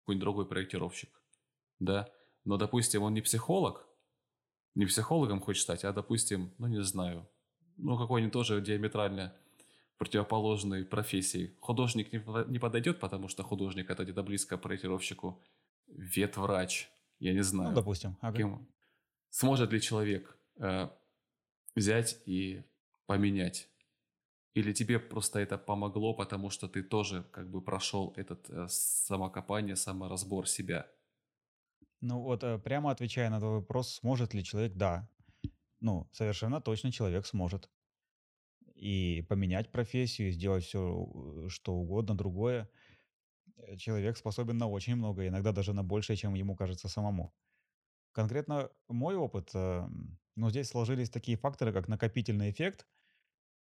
какой-нибудь 0.00 0.20
другой 0.20 0.46
проектировщик, 0.46 1.10
да, 1.78 2.08
но, 2.44 2.56
допустим, 2.56 3.02
он 3.02 3.14
не 3.14 3.20
психолог, 3.20 3.86
не 4.74 4.86
психологом 4.86 5.40
хочет 5.40 5.62
стать, 5.62 5.84
а, 5.84 5.92
допустим, 5.92 6.54
ну, 6.58 6.68
не 6.68 6.82
знаю, 6.82 7.28
ну, 7.76 7.98
какой-нибудь 7.98 8.32
тоже 8.32 8.60
диаметрально 8.60 9.36
противоположной 10.00 10.86
профессии. 10.86 11.54
Художник 11.60 12.10
не, 12.10 12.22
не 12.50 12.58
подойдет, 12.58 12.98
потому 13.00 13.28
что 13.28 13.42
художник 13.42 13.90
это 13.90 14.02
где-то 14.04 14.22
близко 14.22 14.56
проектировщику. 14.56 15.42
Ветврач, 15.88 16.88
я 17.18 17.34
не 17.34 17.42
знаю. 17.42 17.70
Ну, 17.70 17.76
допустим. 17.76 18.16
Ага. 18.22 18.38
Кем... 18.38 18.66
Сможет 19.28 19.72
ли 19.72 19.80
человек 19.80 20.38
э, 20.56 20.88
взять 21.76 22.22
и 22.24 22.62
поменять? 23.04 23.68
Или 24.54 24.72
тебе 24.72 24.98
просто 24.98 25.38
это 25.38 25.58
помогло, 25.58 26.14
потому 26.14 26.48
что 26.48 26.66
ты 26.66 26.82
тоже 26.82 27.22
как 27.30 27.50
бы 27.50 27.60
прошел 27.60 28.14
этот 28.16 28.48
э, 28.48 28.68
самокопание, 28.68 29.76
саморазбор 29.76 30.48
себя? 30.48 30.86
Ну 32.00 32.22
вот, 32.22 32.42
э, 32.42 32.58
прямо 32.58 32.90
отвечая 32.90 33.28
на 33.28 33.38
твой 33.38 33.58
вопрос, 33.58 33.96
сможет 33.96 34.32
ли 34.32 34.42
человек? 34.42 34.72
Да. 34.76 35.06
Ну, 35.80 36.08
совершенно 36.10 36.62
точно 36.62 36.90
человек 36.90 37.26
сможет 37.26 37.68
и 38.80 39.22
поменять 39.22 39.70
профессию, 39.70 40.32
сделать 40.32 40.64
все, 40.64 41.06
э, 41.44 41.48
что 41.48 41.74
угодно, 41.74 42.16
другое, 42.16 42.68
э, 43.56 43.76
человек 43.76 44.16
способен 44.16 44.58
на 44.58 44.68
очень 44.68 44.96
много, 44.96 45.26
иногда 45.26 45.52
даже 45.52 45.72
на 45.72 45.84
большее, 45.84 46.16
чем 46.16 46.34
ему 46.34 46.56
кажется 46.56 46.88
самому. 46.88 47.34
Конкретно 48.12 48.70
мой 48.88 49.16
опыт, 49.16 49.50
э, 49.54 49.88
ну, 50.36 50.50
здесь 50.50 50.68
сложились 50.68 51.10
такие 51.10 51.36
факторы, 51.36 51.72
как 51.72 51.88
накопительный 51.88 52.50
эффект, 52.50 52.86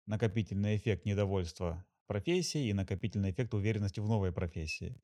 накопительный 0.07 0.77
эффект 0.77 1.07
недовольства 1.07 1.85
профессией 2.07 2.71
и 2.71 2.75
накопительный 2.75 3.31
эффект 3.31 3.55
уверенности 3.55 4.01
в 4.01 4.09
новой 4.09 4.33
профессии 4.33 5.01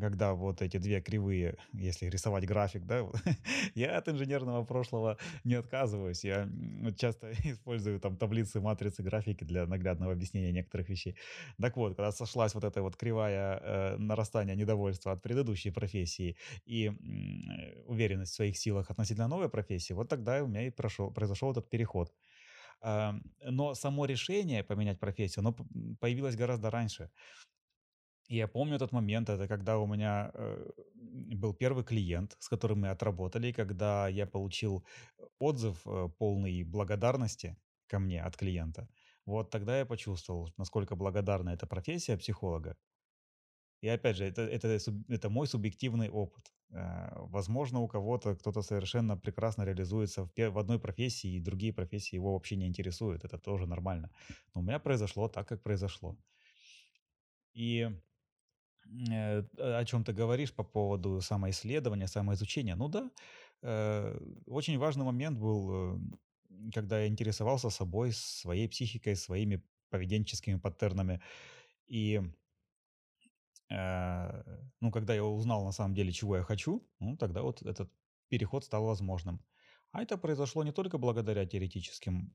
когда 0.00 0.34
вот 0.34 0.62
эти 0.62 0.78
две 0.78 1.00
кривые, 1.00 1.56
если 1.72 2.06
рисовать 2.06 2.46
график, 2.46 2.84
да, 2.86 3.06
я 3.74 3.98
от 3.98 4.08
инженерного 4.08 4.64
прошлого 4.64 5.18
не 5.44 5.54
отказываюсь. 5.54 6.24
Я 6.24 6.48
часто 6.96 7.32
использую 7.44 8.00
там 8.00 8.16
таблицы, 8.16 8.60
матрицы, 8.60 9.02
графики 9.02 9.44
для 9.44 9.66
наглядного 9.66 10.12
объяснения 10.12 10.52
некоторых 10.52 10.88
вещей. 10.88 11.16
Так 11.60 11.76
вот, 11.76 11.96
когда 11.96 12.12
сошлась 12.12 12.54
вот 12.54 12.64
эта 12.64 12.82
вот 12.82 12.96
кривая 12.96 13.58
э, 13.62 13.96
нарастания 13.98 14.54
недовольства 14.54 15.12
от 15.12 15.22
предыдущей 15.22 15.70
профессии 15.70 16.36
и 16.64 16.88
э, 16.88 17.82
уверенность 17.86 18.32
в 18.32 18.36
своих 18.36 18.56
силах 18.58 18.90
относительно 18.90 19.28
новой 19.28 19.48
профессии, 19.48 19.92
вот 19.92 20.08
тогда 20.08 20.42
у 20.42 20.46
меня 20.46 20.66
и 20.66 20.70
прошел, 20.70 21.10
произошел 21.12 21.50
этот 21.52 21.68
переход. 21.70 22.12
Э, 22.82 23.12
но 23.44 23.74
само 23.74 24.06
решение 24.06 24.64
поменять 24.64 25.00
профессию, 25.00 25.40
оно 25.42 25.56
появилось 26.00 26.36
гораздо 26.36 26.70
раньше. 26.70 27.10
И 28.28 28.36
я 28.36 28.48
помню 28.48 28.78
тот 28.78 28.92
момент, 28.92 29.28
это 29.28 29.48
когда 29.48 29.78
у 29.78 29.86
меня 29.86 30.30
э, 30.34 30.70
был 31.36 31.54
первый 31.54 31.84
клиент, 31.84 32.36
с 32.38 32.48
которым 32.48 32.80
мы 32.80 32.90
отработали, 32.90 33.52
когда 33.52 34.08
я 34.08 34.26
получил 34.26 34.84
отзыв 35.38 35.86
э, 35.86 36.08
полный 36.18 36.64
благодарности 36.64 37.56
ко 37.88 37.98
мне 37.98 38.22
от 38.22 38.36
клиента. 38.36 38.88
Вот 39.26 39.50
тогда 39.50 39.78
я 39.78 39.86
почувствовал, 39.86 40.52
насколько 40.56 40.96
благодарна 40.96 41.50
эта 41.50 41.66
профессия 41.66 42.16
психолога. 42.16 42.76
И 43.82 43.88
опять 43.88 44.16
же, 44.16 44.24
это, 44.24 44.42
это, 44.42 44.78
это 45.08 45.28
мой 45.28 45.46
субъективный 45.46 46.08
опыт. 46.08 46.52
Э, 46.70 47.10
возможно, 47.16 47.80
у 47.80 47.88
кого-то 47.88 48.36
кто-то 48.36 48.62
совершенно 48.62 49.16
прекрасно 49.16 49.64
реализуется 49.64 50.24
в, 50.24 50.30
в 50.36 50.58
одной 50.58 50.78
профессии, 50.78 51.34
и 51.34 51.40
другие 51.40 51.72
профессии 51.72 52.14
его 52.14 52.32
вообще 52.32 52.56
не 52.56 52.66
интересуют. 52.66 53.24
Это 53.24 53.36
тоже 53.36 53.66
нормально. 53.66 54.10
Но 54.54 54.60
у 54.60 54.64
меня 54.64 54.78
произошло 54.78 55.28
так, 55.28 55.48
как 55.48 55.62
произошло. 55.62 56.16
И 57.52 57.90
Э, 57.90 58.11
о 59.58 59.84
чем 59.84 60.04
ты 60.04 60.12
говоришь 60.12 60.52
по 60.52 60.64
поводу 60.64 61.20
самоисследования, 61.20 62.06
самоизучения. 62.06 62.76
Ну 62.76 62.88
да, 62.88 63.10
э, 63.62 64.18
очень 64.46 64.78
важный 64.78 65.04
момент 65.04 65.38
был, 65.38 65.96
э, 65.96 65.98
когда 66.74 67.00
я 67.00 67.08
интересовался 67.08 67.70
собой, 67.70 68.12
своей 68.12 68.68
психикой, 68.68 69.16
своими 69.16 69.62
поведенческими 69.90 70.58
паттернами. 70.58 71.20
И 71.86 72.20
ну, 73.70 74.90
когда 74.92 75.14
я 75.14 75.24
узнал 75.24 75.64
на 75.64 75.72
самом 75.72 75.94
деле, 75.94 76.12
чего 76.12 76.36
я 76.36 76.42
хочу, 76.42 76.86
ну, 77.00 77.16
тогда 77.16 77.40
вот 77.40 77.62
этот 77.62 77.90
переход 78.28 78.64
стал 78.64 78.84
возможным. 78.84 79.40
А 79.92 80.02
это 80.02 80.18
произошло 80.18 80.62
не 80.62 80.72
только 80.72 80.98
благодаря 80.98 81.46
теоретическим 81.46 82.34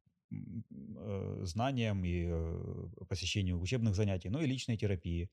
знаниям 1.42 2.04
и 2.04 3.06
посещению 3.08 3.60
учебных 3.62 3.94
занятий, 3.94 4.30
но 4.30 4.42
и 4.42 4.48
личной 4.48 4.78
терапии. 4.78 5.30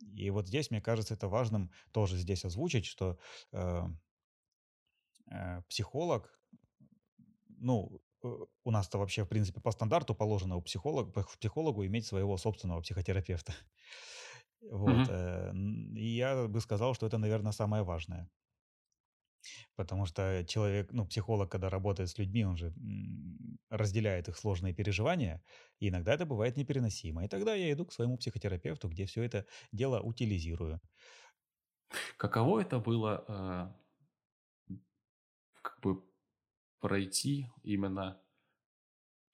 И 0.00 0.30
вот 0.30 0.46
здесь, 0.46 0.70
мне 0.70 0.80
кажется, 0.80 1.14
это 1.14 1.28
важным 1.28 1.70
тоже 1.92 2.16
здесь 2.16 2.44
озвучить, 2.44 2.86
что 2.86 3.18
э, 3.52 3.82
э, 5.30 5.62
психолог, 5.68 6.40
ну, 7.48 8.00
э, 8.22 8.28
у 8.64 8.70
нас-то 8.70 8.98
вообще, 8.98 9.24
в 9.24 9.28
принципе, 9.28 9.60
по 9.60 9.70
стандарту 9.70 10.14
положено 10.14 10.56
у 10.56 10.62
психолога, 10.62 11.24
психологу 11.38 11.84
иметь 11.86 12.06
своего 12.06 12.36
собственного 12.36 12.80
психотерапевта. 12.80 13.54
Вот. 14.62 15.08
Mm-hmm. 15.08 15.94
И 15.96 16.16
я 16.16 16.46
бы 16.46 16.60
сказал, 16.60 16.92
что 16.92 17.06
это, 17.06 17.16
наверное, 17.16 17.52
самое 17.52 17.82
важное. 17.82 18.28
Потому 19.76 20.06
что 20.06 20.44
человек, 20.46 20.92
ну, 20.92 21.06
психолог, 21.06 21.50
когда 21.50 21.70
работает 21.70 22.10
с 22.10 22.18
людьми, 22.18 22.44
он 22.44 22.56
же 22.56 22.74
разделяет 23.70 24.28
их 24.28 24.36
сложные 24.36 24.74
переживания, 24.74 25.42
и 25.78 25.88
иногда 25.88 26.14
это 26.14 26.26
бывает 26.26 26.56
непереносимо. 26.56 27.24
И 27.24 27.28
тогда 27.28 27.54
я 27.54 27.72
иду 27.72 27.86
к 27.86 27.92
своему 27.92 28.18
психотерапевту, 28.18 28.88
где 28.88 29.06
все 29.06 29.22
это 29.22 29.46
дело 29.72 30.00
утилизирую. 30.00 30.80
Каково 32.16 32.60
это 32.60 32.78
было 32.78 33.72
э, 34.68 34.74
как 35.62 35.80
бы 35.80 36.04
пройти 36.80 37.48
именно 37.62 38.20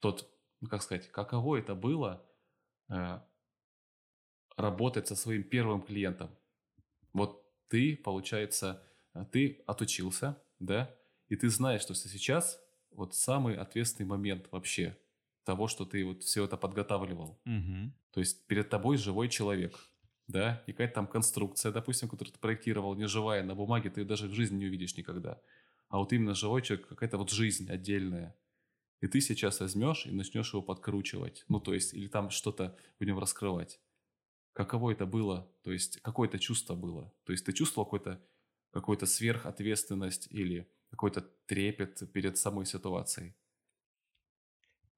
тот, 0.00 0.30
ну, 0.60 0.68
как 0.68 0.82
сказать, 0.82 1.10
каково 1.10 1.56
это 1.56 1.74
было 1.74 2.24
э, 2.88 3.20
работать 4.56 5.08
со 5.08 5.16
своим 5.16 5.42
первым 5.44 5.82
клиентом? 5.82 6.30
Вот 7.12 7.44
ты, 7.68 7.96
получается, 7.96 8.85
ты 9.24 9.62
отучился, 9.66 10.40
да, 10.58 10.94
и 11.28 11.36
ты 11.36 11.48
знаешь, 11.48 11.82
что 11.82 11.94
сейчас 11.94 12.60
вот 12.90 13.14
самый 13.14 13.56
ответственный 13.56 14.06
момент 14.06 14.48
вообще 14.50 14.96
того, 15.44 15.68
что 15.68 15.84
ты 15.84 16.04
вот 16.04 16.22
все 16.22 16.44
это 16.44 16.56
подготавливал. 16.56 17.38
Угу. 17.44 17.92
То 18.12 18.20
есть 18.20 18.46
перед 18.46 18.68
тобой 18.68 18.96
живой 18.96 19.28
человек, 19.28 19.78
да, 20.26 20.62
и 20.66 20.72
какая-то 20.72 20.94
там 20.94 21.06
конструкция, 21.06 21.72
допустим, 21.72 22.08
которую 22.08 22.32
ты 22.32 22.40
проектировал, 22.40 22.94
не 22.94 23.06
живая, 23.06 23.44
на 23.44 23.54
бумаге 23.54 23.90
ты 23.90 24.00
ее 24.00 24.06
даже 24.06 24.26
в 24.28 24.32
жизни 24.32 24.56
не 24.56 24.66
увидишь 24.66 24.96
никогда. 24.96 25.40
А 25.88 25.98
вот 25.98 26.12
именно 26.12 26.34
живой 26.34 26.62
человек, 26.62 26.88
какая-то 26.88 27.16
вот 27.16 27.30
жизнь 27.30 27.70
отдельная. 27.70 28.36
И 29.00 29.06
ты 29.06 29.20
сейчас 29.20 29.60
возьмешь 29.60 30.06
и 30.06 30.10
начнешь 30.10 30.52
его 30.52 30.62
подкручивать. 30.62 31.44
Ну, 31.48 31.60
то 31.60 31.74
есть, 31.74 31.94
или 31.94 32.08
там 32.08 32.30
что-то 32.30 32.76
в 32.98 33.04
нем 33.04 33.18
раскрывать. 33.18 33.80
каково 34.52 34.92
это 34.92 35.06
было, 35.06 35.52
то 35.62 35.70
есть 35.70 36.00
какое 36.00 36.28
это 36.28 36.38
чувство 36.38 36.74
было. 36.74 37.12
То 37.24 37.32
есть 37.32 37.44
ты 37.44 37.52
чувствовал 37.52 37.84
какой-то 37.84 38.20
какую-то 38.76 39.06
сверхответственность 39.06 40.28
или 40.30 40.70
какой-то 40.90 41.22
трепет 41.46 42.12
перед 42.12 42.36
самой 42.36 42.66
ситуацией? 42.66 43.34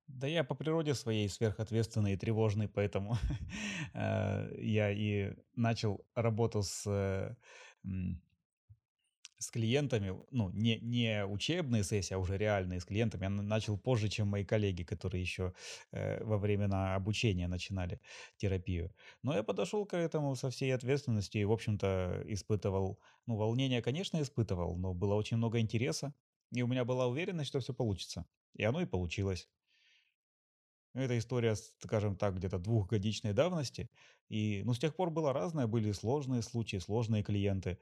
Да 0.09 0.26
я 0.26 0.43
по 0.43 0.57
природе 0.57 0.95
своей 0.95 1.29
сверхответственный 1.29 2.14
и 2.14 2.16
тревожный, 2.16 2.66
поэтому 2.66 3.16
э, 3.95 4.51
я 4.59 4.91
и 4.91 5.33
начал 5.55 6.05
работу 6.16 6.62
с 6.62 6.87
э, 6.87 7.37
с 9.39 9.51
клиентами, 9.51 10.14
ну, 10.30 10.51
не, 10.51 10.78
не 10.80 11.24
учебные 11.24 11.84
сессии, 11.84 12.14
а 12.14 12.18
уже 12.18 12.36
реальные 12.36 12.80
с 12.80 12.84
клиентами, 12.84 13.24
я 13.24 13.30
начал 13.30 13.78
позже, 13.78 14.09
чем 14.09 14.28
мои 14.28 14.45
коллеги, 14.45 14.82
которые 14.82 15.20
еще 15.22 15.55
э, 15.93 16.22
во 16.24 16.39
времена 16.39 16.95
обучения 16.97 17.49
начинали 17.49 18.01
терапию. 18.36 18.93
Но 19.22 19.34
я 19.34 19.43
подошел 19.43 19.86
к 19.86 19.97
этому 19.97 20.34
со 20.36 20.51
всей 20.51 20.74
ответственностью 20.74 21.41
и, 21.41 21.45
в 21.45 21.53
общем-то, 21.53 22.22
испытывал, 22.26 23.01
ну, 23.26 23.36
волнение, 23.36 23.82
конечно, 23.82 24.20
испытывал, 24.20 24.76
но 24.76 24.95
было 24.95 25.14
очень 25.14 25.36
много 25.36 25.61
интереса, 25.61 26.14
и 26.53 26.62
у 26.62 26.66
меня 26.66 26.84
была 26.84 27.07
уверенность, 27.07 27.49
что 27.49 27.61
все 27.61 27.74
получится. 27.74 28.26
И 28.55 28.64
оно 28.64 28.80
и 28.80 28.86
получилось. 28.86 29.49
Это 30.95 31.16
история, 31.18 31.55
скажем 31.55 32.16
так, 32.16 32.36
где-то 32.36 32.59
двухгодичной 32.59 33.32
давности. 33.32 33.91
И, 34.28 34.62
ну, 34.64 34.74
с 34.74 34.78
тех 34.78 34.97
пор 34.97 35.11
было 35.11 35.32
разное. 35.32 35.66
Были 35.66 35.93
сложные 35.93 36.43
случаи, 36.43 36.78
сложные 36.78 37.22
клиенты. 37.22 37.78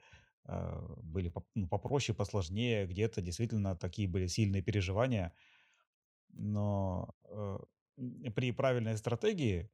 Э, 0.47 0.95
были 1.03 1.31
ну, 1.55 1.67
попроще, 1.67 2.15
посложнее, 2.15 2.87
где-то 2.87 3.21
действительно 3.21 3.75
такие 3.75 4.07
были 4.07 4.27
сильные 4.27 4.61
переживания. 4.61 5.33
Но 6.29 7.15
э, 7.25 7.57
при 8.35 8.51
правильной 8.51 8.97
стратегии, 8.97 9.69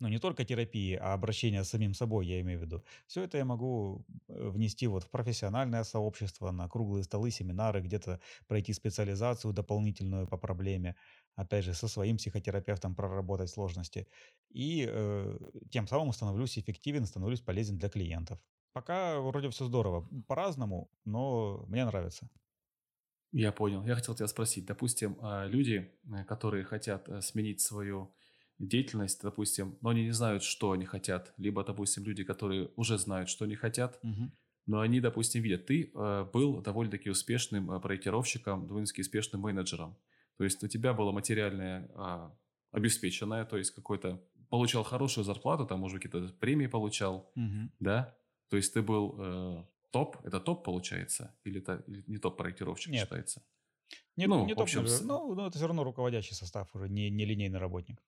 ну 0.00 0.08
не 0.08 0.18
только 0.18 0.44
терапии, 0.44 0.94
а 0.96 1.12
обращения 1.14 1.62
с 1.62 1.68
самим 1.70 1.94
собой, 1.94 2.26
я 2.26 2.40
имею 2.40 2.58
в 2.58 2.62
виду, 2.62 2.82
все 3.06 3.22
это 3.22 3.38
я 3.38 3.44
могу 3.44 4.04
э, 4.28 4.48
внести 4.48 4.88
вот 4.88 5.04
в 5.04 5.10
профессиональное 5.10 5.84
сообщество, 5.84 6.50
на 6.50 6.68
круглые 6.68 7.04
столы, 7.04 7.30
семинары, 7.30 7.80
где-то 7.82 8.20
пройти 8.48 8.72
специализацию 8.72 9.52
дополнительную 9.52 10.26
по 10.26 10.38
проблеме, 10.38 10.96
опять 11.36 11.64
же, 11.64 11.74
со 11.74 11.86
своим 11.88 12.16
психотерапевтом 12.16 12.96
проработать 12.96 13.50
сложности. 13.50 14.08
И 14.50 14.86
э, 14.88 15.38
тем 15.70 15.86
самым 15.86 16.12
становлюсь 16.12 16.58
эффективен, 16.58 17.06
становлюсь 17.06 17.40
полезен 17.40 17.78
для 17.78 17.88
клиентов. 17.88 18.40
Пока 18.72 19.20
вроде 19.20 19.50
все 19.50 19.66
здорово. 19.66 20.08
По-разному, 20.26 20.90
но 21.04 21.64
мне 21.68 21.84
нравится. 21.84 22.28
Я 23.32 23.50
понял. 23.50 23.84
Я 23.84 23.94
хотел 23.94 24.14
тебя 24.14 24.26
спросить. 24.26 24.66
Допустим, 24.66 25.16
а, 25.20 25.46
люди, 25.46 25.90
э, 26.04 26.24
которые 26.24 26.64
хотят 26.64 27.08
э, 27.08 27.22
сменить 27.22 27.60
свою 27.60 28.14
деятельность, 28.58 29.22
допустим, 29.22 29.78
но 29.80 29.90
они 29.90 30.04
не 30.04 30.12
знают, 30.12 30.42
что 30.42 30.72
они 30.72 30.84
хотят, 30.84 31.32
либо, 31.38 31.64
допустим, 31.64 32.04
люди, 32.04 32.24
которые 32.24 32.70
уже 32.76 32.98
знают, 32.98 33.28
что 33.28 33.44
они 33.46 33.56
хотят, 33.56 33.98
угу. 34.02 34.30
но 34.66 34.80
они, 34.80 35.00
допустим, 35.00 35.42
видят, 35.42 35.66
ты 35.66 35.90
э, 35.92 36.26
был 36.32 36.60
довольно-таки 36.60 37.10
успешным 37.10 37.80
проектировщиком, 37.80 38.66
довольно-таки 38.66 39.00
успешным 39.00 39.40
менеджером. 39.40 39.96
То 40.36 40.44
есть 40.44 40.62
у 40.62 40.68
тебя 40.68 40.92
было 40.92 41.12
материальное 41.12 41.90
а, 41.94 42.34
обеспеченное, 42.70 43.44
то 43.44 43.56
есть 43.58 43.70
какой-то 43.70 44.22
получал 44.48 44.82
хорошую 44.82 45.24
зарплату, 45.24 45.66
там, 45.66 45.80
может, 45.80 46.00
какие-то 46.00 46.32
премии 46.34 46.66
получал, 46.66 47.30
угу. 47.34 47.70
да, 47.80 48.16
то 48.52 48.56
есть 48.56 48.74
ты 48.74 48.82
был 48.82 49.14
э, 49.18 49.64
топ, 49.92 50.18
это 50.26 50.38
топ 50.38 50.62
получается? 50.62 51.34
Или 51.44 51.60
это 51.60 51.82
или 51.86 52.04
не 52.06 52.18
топ-проектировщик 52.18 52.92
Нет. 52.92 53.04
считается? 53.04 53.42
Не, 54.14 54.26
ну, 54.26 54.44
не 54.44 54.54
топ, 54.54 54.64
общем, 54.64 54.86
с... 54.86 55.00
ну, 55.00 55.34
ну, 55.34 55.46
это 55.46 55.56
все 55.56 55.66
равно 55.66 55.84
руководящий 55.84 56.34
состав 56.34 56.68
уже, 56.74 56.90
не, 56.90 57.08
не 57.08 57.24
линейный 57.24 57.58
работник. 57.58 58.02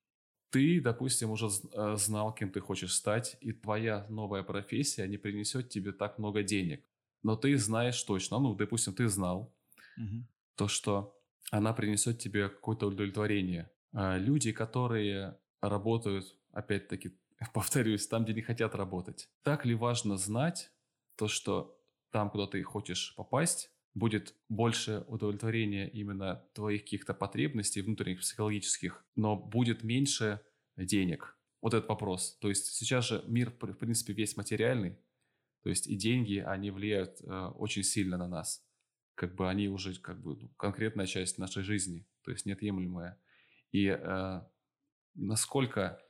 Ты, 0.50 0.82
допустим, 0.82 1.30
уже 1.30 1.46
э, 1.46 1.96
знал, 1.96 2.34
кем 2.34 2.50
ты 2.50 2.60
хочешь 2.60 2.92
стать, 2.92 3.38
и 3.40 3.52
твоя 3.52 4.06
новая 4.10 4.42
профессия 4.42 5.08
не 5.08 5.16
принесет 5.16 5.70
тебе 5.70 5.92
так 5.92 6.18
много 6.18 6.42
денег. 6.42 6.84
Но 7.22 7.36
ты 7.36 7.56
знаешь 7.56 8.02
точно, 8.02 8.38
ну, 8.38 8.54
допустим, 8.54 8.92
ты 8.92 9.08
знал, 9.08 9.50
угу. 9.96 10.26
то, 10.56 10.68
что 10.68 11.18
она 11.50 11.72
принесет 11.72 12.18
тебе 12.18 12.50
какое-то 12.50 12.88
удовлетворение. 12.88 13.70
А 13.94 14.18
люди, 14.18 14.52
которые 14.52 15.38
работают, 15.62 16.36
опять-таки, 16.52 17.16
повторюсь, 17.54 18.06
там, 18.06 18.24
где 18.24 18.34
не 18.34 18.42
хотят 18.42 18.74
работать. 18.74 19.28
Так 19.42 19.64
ли 19.64 19.74
важно 19.74 20.16
знать 20.16 20.70
то, 21.16 21.28
что 21.28 21.78
там, 22.10 22.30
куда 22.30 22.46
ты 22.46 22.62
хочешь 22.62 23.14
попасть, 23.16 23.70
будет 23.94 24.34
больше 24.48 25.04
удовлетворения 25.08 25.88
именно 25.88 26.44
твоих 26.52 26.82
каких-то 26.82 27.14
потребностей 27.14 27.82
внутренних, 27.82 28.20
психологических, 28.20 29.04
но 29.14 29.36
будет 29.36 29.84
меньше 29.84 30.40
денег? 30.76 31.38
Вот 31.60 31.74
этот 31.74 31.88
вопрос. 31.88 32.36
То 32.40 32.48
есть 32.48 32.66
сейчас 32.74 33.08
же 33.08 33.24
мир, 33.26 33.50
в 33.50 33.74
принципе, 33.74 34.12
весь 34.12 34.36
материальный, 34.36 34.98
то 35.62 35.70
есть 35.70 35.86
и 35.86 35.96
деньги, 35.96 36.38
они 36.38 36.70
влияют 36.70 37.22
э, 37.22 37.46
очень 37.56 37.84
сильно 37.84 38.18
на 38.18 38.28
нас. 38.28 38.62
Как 39.14 39.34
бы 39.34 39.48
они 39.48 39.68
уже 39.68 39.98
как 39.98 40.20
бы 40.20 40.36
ну, 40.36 40.48
конкретная 40.58 41.06
часть 41.06 41.38
нашей 41.38 41.62
жизни, 41.62 42.06
то 42.22 42.32
есть 42.32 42.44
неотъемлемая. 42.44 43.18
И 43.72 43.86
э, 43.86 44.40
насколько 45.14 46.03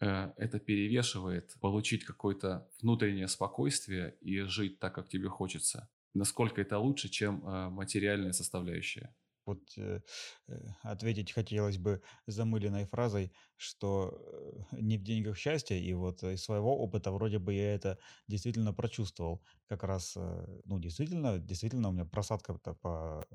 это 0.00 0.60
перевешивает 0.60 1.54
получить 1.60 2.04
какое-то 2.04 2.68
внутреннее 2.80 3.28
спокойствие 3.28 4.16
и 4.20 4.40
жить 4.42 4.78
так, 4.78 4.94
как 4.94 5.08
тебе 5.08 5.28
хочется. 5.28 5.88
Насколько 6.14 6.60
это 6.60 6.78
лучше, 6.78 7.08
чем 7.08 7.46
э, 7.46 7.68
материальная 7.68 8.32
составляющая? 8.32 9.14
Вот 9.44 9.62
э, 9.76 10.00
э, 10.48 10.52
ответить 10.82 11.32
хотелось 11.32 11.78
бы 11.78 12.02
замыленной 12.26 12.86
фразой, 12.86 13.32
что 13.56 14.66
э, 14.72 14.76
не 14.80 14.98
в 14.98 15.02
деньгах 15.02 15.36
счастье, 15.36 15.80
и 15.80 15.94
вот 15.94 16.22
из 16.22 16.42
своего 16.42 16.76
опыта 16.78 17.12
вроде 17.12 17.38
бы 17.38 17.54
я 17.54 17.74
это 17.74 17.98
действительно 18.26 18.72
прочувствовал. 18.72 19.42
Как 19.68 19.84
раз, 19.84 20.14
э, 20.16 20.60
ну, 20.64 20.78
действительно, 20.78 21.38
действительно 21.38 21.88
у 21.88 21.92
меня 21.92 22.04
просадка 22.04 22.54
по, 22.54 23.26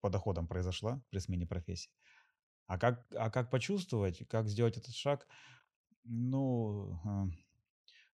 по 0.00 0.10
доходам 0.10 0.48
произошла 0.48 1.02
при 1.10 1.18
смене 1.18 1.46
профессии. 1.46 1.92
А 2.66 2.78
как, 2.78 3.06
а 3.14 3.30
как 3.30 3.50
почувствовать, 3.50 4.26
как 4.28 4.48
сделать 4.48 4.76
этот 4.76 4.94
шаг– 4.94 5.26
ну, 6.04 6.98
а, 7.04 7.28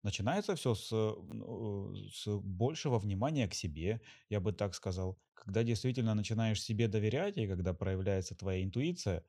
начинается 0.03 0.55
все 0.57 0.75
с, 0.75 0.91
ну, 0.93 1.95
с 1.97 2.27
большего 2.41 2.99
внимания 2.99 3.49
к 3.49 3.55
себе, 3.55 4.01
я 4.29 4.41
бы 4.41 4.53
так 4.53 4.75
сказал. 4.75 5.21
Когда 5.35 5.63
действительно 5.65 6.15
начинаешь 6.15 6.63
себе 6.63 6.89
доверять, 6.89 7.37
и 7.39 7.47
когда 7.47 7.75
проявляется 7.75 8.35
твоя 8.37 8.63
интуиция, 8.65 9.25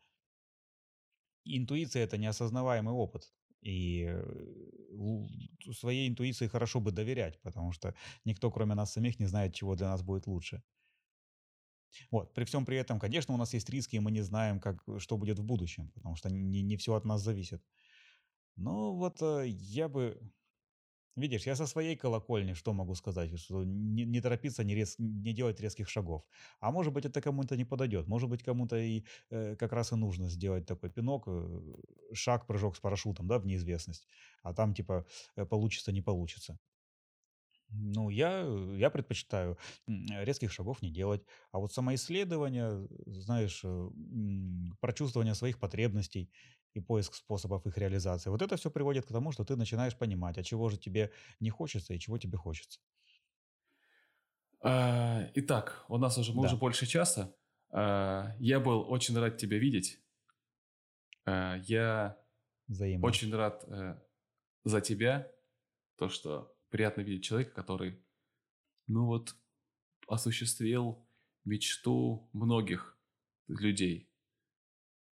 интуиция– 1.45 2.03
это 2.03 2.17
неосознаваемый 2.17 2.93
опыт. 2.93 3.33
И 3.61 4.05
э, 4.07 4.23
своей 5.73 6.07
интуиции 6.07 6.47
хорошо 6.47 6.79
бы 6.79 6.91
доверять, 6.91 7.41
потому 7.41 7.71
что 7.71 7.95
никто, 8.23 8.51
кроме 8.51 8.75
нас 8.75 8.93
самих, 8.93 9.19
не 9.19 9.25
знает, 9.25 9.53
чего 9.55 9.75
для 9.75 9.87
нас 9.87 10.03
будет 10.03 10.27
лучше. 10.27 10.63
Вот. 12.11 12.33
При 12.33 12.43
всем 12.45 12.65
при 12.65 12.77
этом, 12.77 12.99
конечно, 12.99 13.33
у 13.33 13.37
нас 13.37 13.53
есть 13.53 13.69
риски, 13.69 13.95
и 13.95 13.99
мы 13.99 14.11
не 14.11 14.21
знаем, 14.21 14.59
как, 14.59 14.83
что 14.97 15.17
будет 15.17 15.39
в 15.39 15.43
будущем, 15.43 15.91
потому 15.91 16.15
что 16.15 16.29
не, 16.29 16.61
не 16.61 16.77
все 16.77 16.93
от 16.93 17.05
нас 17.05 17.21
зависит. 17.21 17.63
Ну 18.57 18.93
вот 18.95 19.21
э, 19.21 19.47
я 19.47 19.87
бы... 19.87 20.19
Видишь, 21.17 21.45
я 21.47 21.55
со 21.55 21.65
своей 21.67 21.95
колокольни 21.95 22.53
что 22.53 22.73
могу 22.73 22.95
сказать? 22.95 23.39
Что 23.39 23.63
не, 23.63 24.05
не 24.05 24.21
торопиться, 24.21 24.63
не, 24.65 24.75
рез, 24.75 24.95
не 24.99 25.33
делать 25.33 25.61
резких 25.61 25.89
шагов. 25.89 26.23
А 26.59 26.71
может 26.71 26.93
быть, 26.93 27.05
это 27.05 27.21
кому-то 27.21 27.55
не 27.55 27.65
подойдет. 27.65 28.07
Может 28.07 28.29
быть, 28.29 28.43
кому-то 28.43 28.77
и 28.77 29.05
э, 29.29 29.55
как 29.55 29.73
раз 29.73 29.93
и 29.93 29.95
нужно 29.95 30.29
сделать 30.29 30.65
такой 30.65 30.89
пинок, 30.89 31.23
э, 31.27 31.61
шаг, 32.13 32.47
прыжок 32.47 32.75
с 32.75 32.79
парашютом, 32.81 33.27
да, 33.27 33.39
в 33.39 33.45
неизвестность. 33.45 34.07
А 34.43 34.53
там 34.53 34.73
типа 34.73 35.05
э, 35.37 35.45
получится, 35.45 35.91
не 35.93 36.01
получится. 36.01 36.59
Ну, 37.69 38.09
я, 38.09 38.41
я 38.77 38.89
предпочитаю 38.89 39.57
резких 39.87 40.51
шагов 40.51 40.81
не 40.81 40.91
делать. 40.91 41.23
А 41.51 41.59
вот 41.59 41.73
самоисследование, 41.73 42.87
знаешь, 43.05 43.61
э, 43.63 43.89
прочувствование 44.79 45.33
своих 45.35 45.59
потребностей 45.59 46.31
и 46.75 46.81
поиск 46.81 47.15
способов 47.15 47.65
их 47.65 47.77
реализации. 47.77 48.29
Вот 48.29 48.41
это 48.41 48.57
все 48.57 48.69
приводит 48.69 49.05
к 49.05 49.11
тому, 49.11 49.31
что 49.31 49.43
ты 49.43 49.55
начинаешь 49.55 49.97
понимать, 49.97 50.37
а 50.37 50.43
чего 50.43 50.69
же 50.69 50.77
тебе 50.77 51.11
не 51.39 51.49
хочется 51.49 51.93
и 51.93 51.99
чего 51.99 52.17
тебе 52.17 52.37
хочется. 52.37 52.79
А, 54.61 55.29
итак, 55.35 55.85
у 55.89 55.97
нас 55.97 56.17
уже 56.17 56.33
мы 56.33 56.41
да. 56.41 56.47
уже 56.47 56.57
больше 56.57 56.85
часа. 56.85 57.35
А, 57.71 58.35
я 58.39 58.59
был 58.59 58.89
очень 58.89 59.17
рад 59.17 59.37
тебя 59.37 59.57
видеть. 59.57 59.99
А, 61.25 61.57
я 61.65 62.17
Взаимно. 62.67 63.07
очень 63.07 63.33
рад 63.33 63.63
э, 63.67 63.95
за 64.63 64.81
тебя, 64.81 65.31
то, 65.97 66.09
что 66.09 66.55
приятно 66.69 67.01
видеть 67.01 67.23
человека, 67.23 67.51
который, 67.51 68.03
ну 68.87 69.05
вот, 69.05 69.35
осуществил 70.07 71.07
мечту 71.45 72.29
многих 72.33 72.97
людей. 73.47 74.11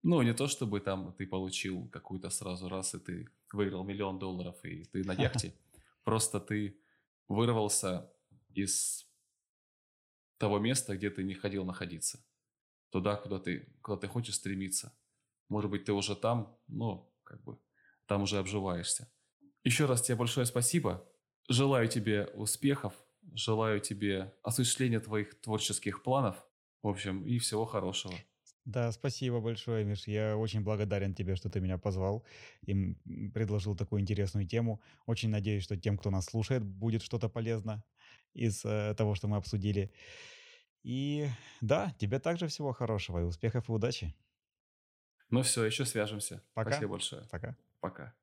Ну, 0.04 0.20
не 0.20 0.34
то 0.34 0.48
чтобы 0.48 0.80
там 0.80 1.14
ты 1.14 1.26
получил 1.26 1.88
какую-то 1.88 2.28
сразу 2.28 2.68
раз, 2.68 2.94
и 2.94 2.98
ты 2.98 3.28
выиграл 3.52 3.84
миллион 3.84 4.18
долларов, 4.18 4.62
и 4.62 4.84
ты 4.84 5.02
на 5.02 5.12
яхте. 5.12 5.54
Просто 6.04 6.40
ты 6.40 6.78
вырвался 7.26 8.12
из 8.54 9.08
того 10.36 10.58
места, 10.58 10.94
где 10.94 11.08
ты 11.08 11.24
не 11.24 11.32
хотел 11.32 11.64
находиться. 11.64 12.22
Туда, 12.90 13.16
куда 13.16 13.38
ты, 13.38 13.66
куда 13.80 13.96
ты 13.96 14.06
хочешь 14.06 14.34
стремиться. 14.34 14.94
Может 15.48 15.70
быть, 15.70 15.86
ты 15.86 15.94
уже 15.94 16.14
там, 16.14 16.54
но 16.68 17.10
как 17.24 17.42
бы 17.42 17.58
там 18.04 18.24
уже 18.24 18.36
обживаешься. 18.36 19.10
Еще 19.64 19.86
раз 19.86 20.02
тебе 20.02 20.16
большое 20.16 20.44
спасибо. 20.44 21.08
Желаю 21.48 21.88
тебе 21.88 22.26
успехов, 22.34 22.92
желаю 23.32 23.80
тебе 23.80 24.34
осуществления 24.42 25.00
твоих 25.00 25.40
творческих 25.40 26.02
планов. 26.02 26.46
В 26.82 26.88
общем, 26.88 27.24
и 27.24 27.38
всего 27.38 27.64
хорошего. 27.64 28.14
Да, 28.64 28.92
спасибо 28.92 29.40
большое, 29.40 29.84
Миш. 29.84 30.06
Я 30.06 30.36
очень 30.38 30.62
благодарен 30.62 31.14
тебе, 31.14 31.36
что 31.36 31.50
ты 31.50 31.60
меня 31.60 31.76
позвал 31.76 32.24
и 32.62 32.94
предложил 33.34 33.76
такую 33.76 34.00
интересную 34.00 34.46
тему. 34.46 34.80
Очень 35.04 35.28
надеюсь, 35.28 35.64
что 35.64 35.76
тем, 35.76 35.98
кто 35.98 36.10
нас 36.10 36.26
слушает, 36.26 36.64
будет 36.64 37.02
что-то 37.02 37.28
полезно 37.28 37.84
из 38.32 38.64
э, 38.64 38.94
того, 38.96 39.14
что 39.14 39.28
мы 39.28 39.36
обсудили. 39.36 39.92
И 40.82 41.28
да, 41.60 41.94
тебе 41.98 42.18
также 42.18 42.48
всего 42.48 42.72
хорошего 42.72 43.20
и 43.20 43.24
успехов 43.24 43.68
и 43.68 43.72
удачи. 43.72 44.14
Ну 45.30 45.42
все, 45.42 45.64
еще 45.64 45.84
свяжемся. 45.84 46.42
Пока. 46.54 46.70
Спасибо 46.70 46.92
большое. 46.92 47.22
Пока. 47.30 47.56
Пока. 47.80 48.14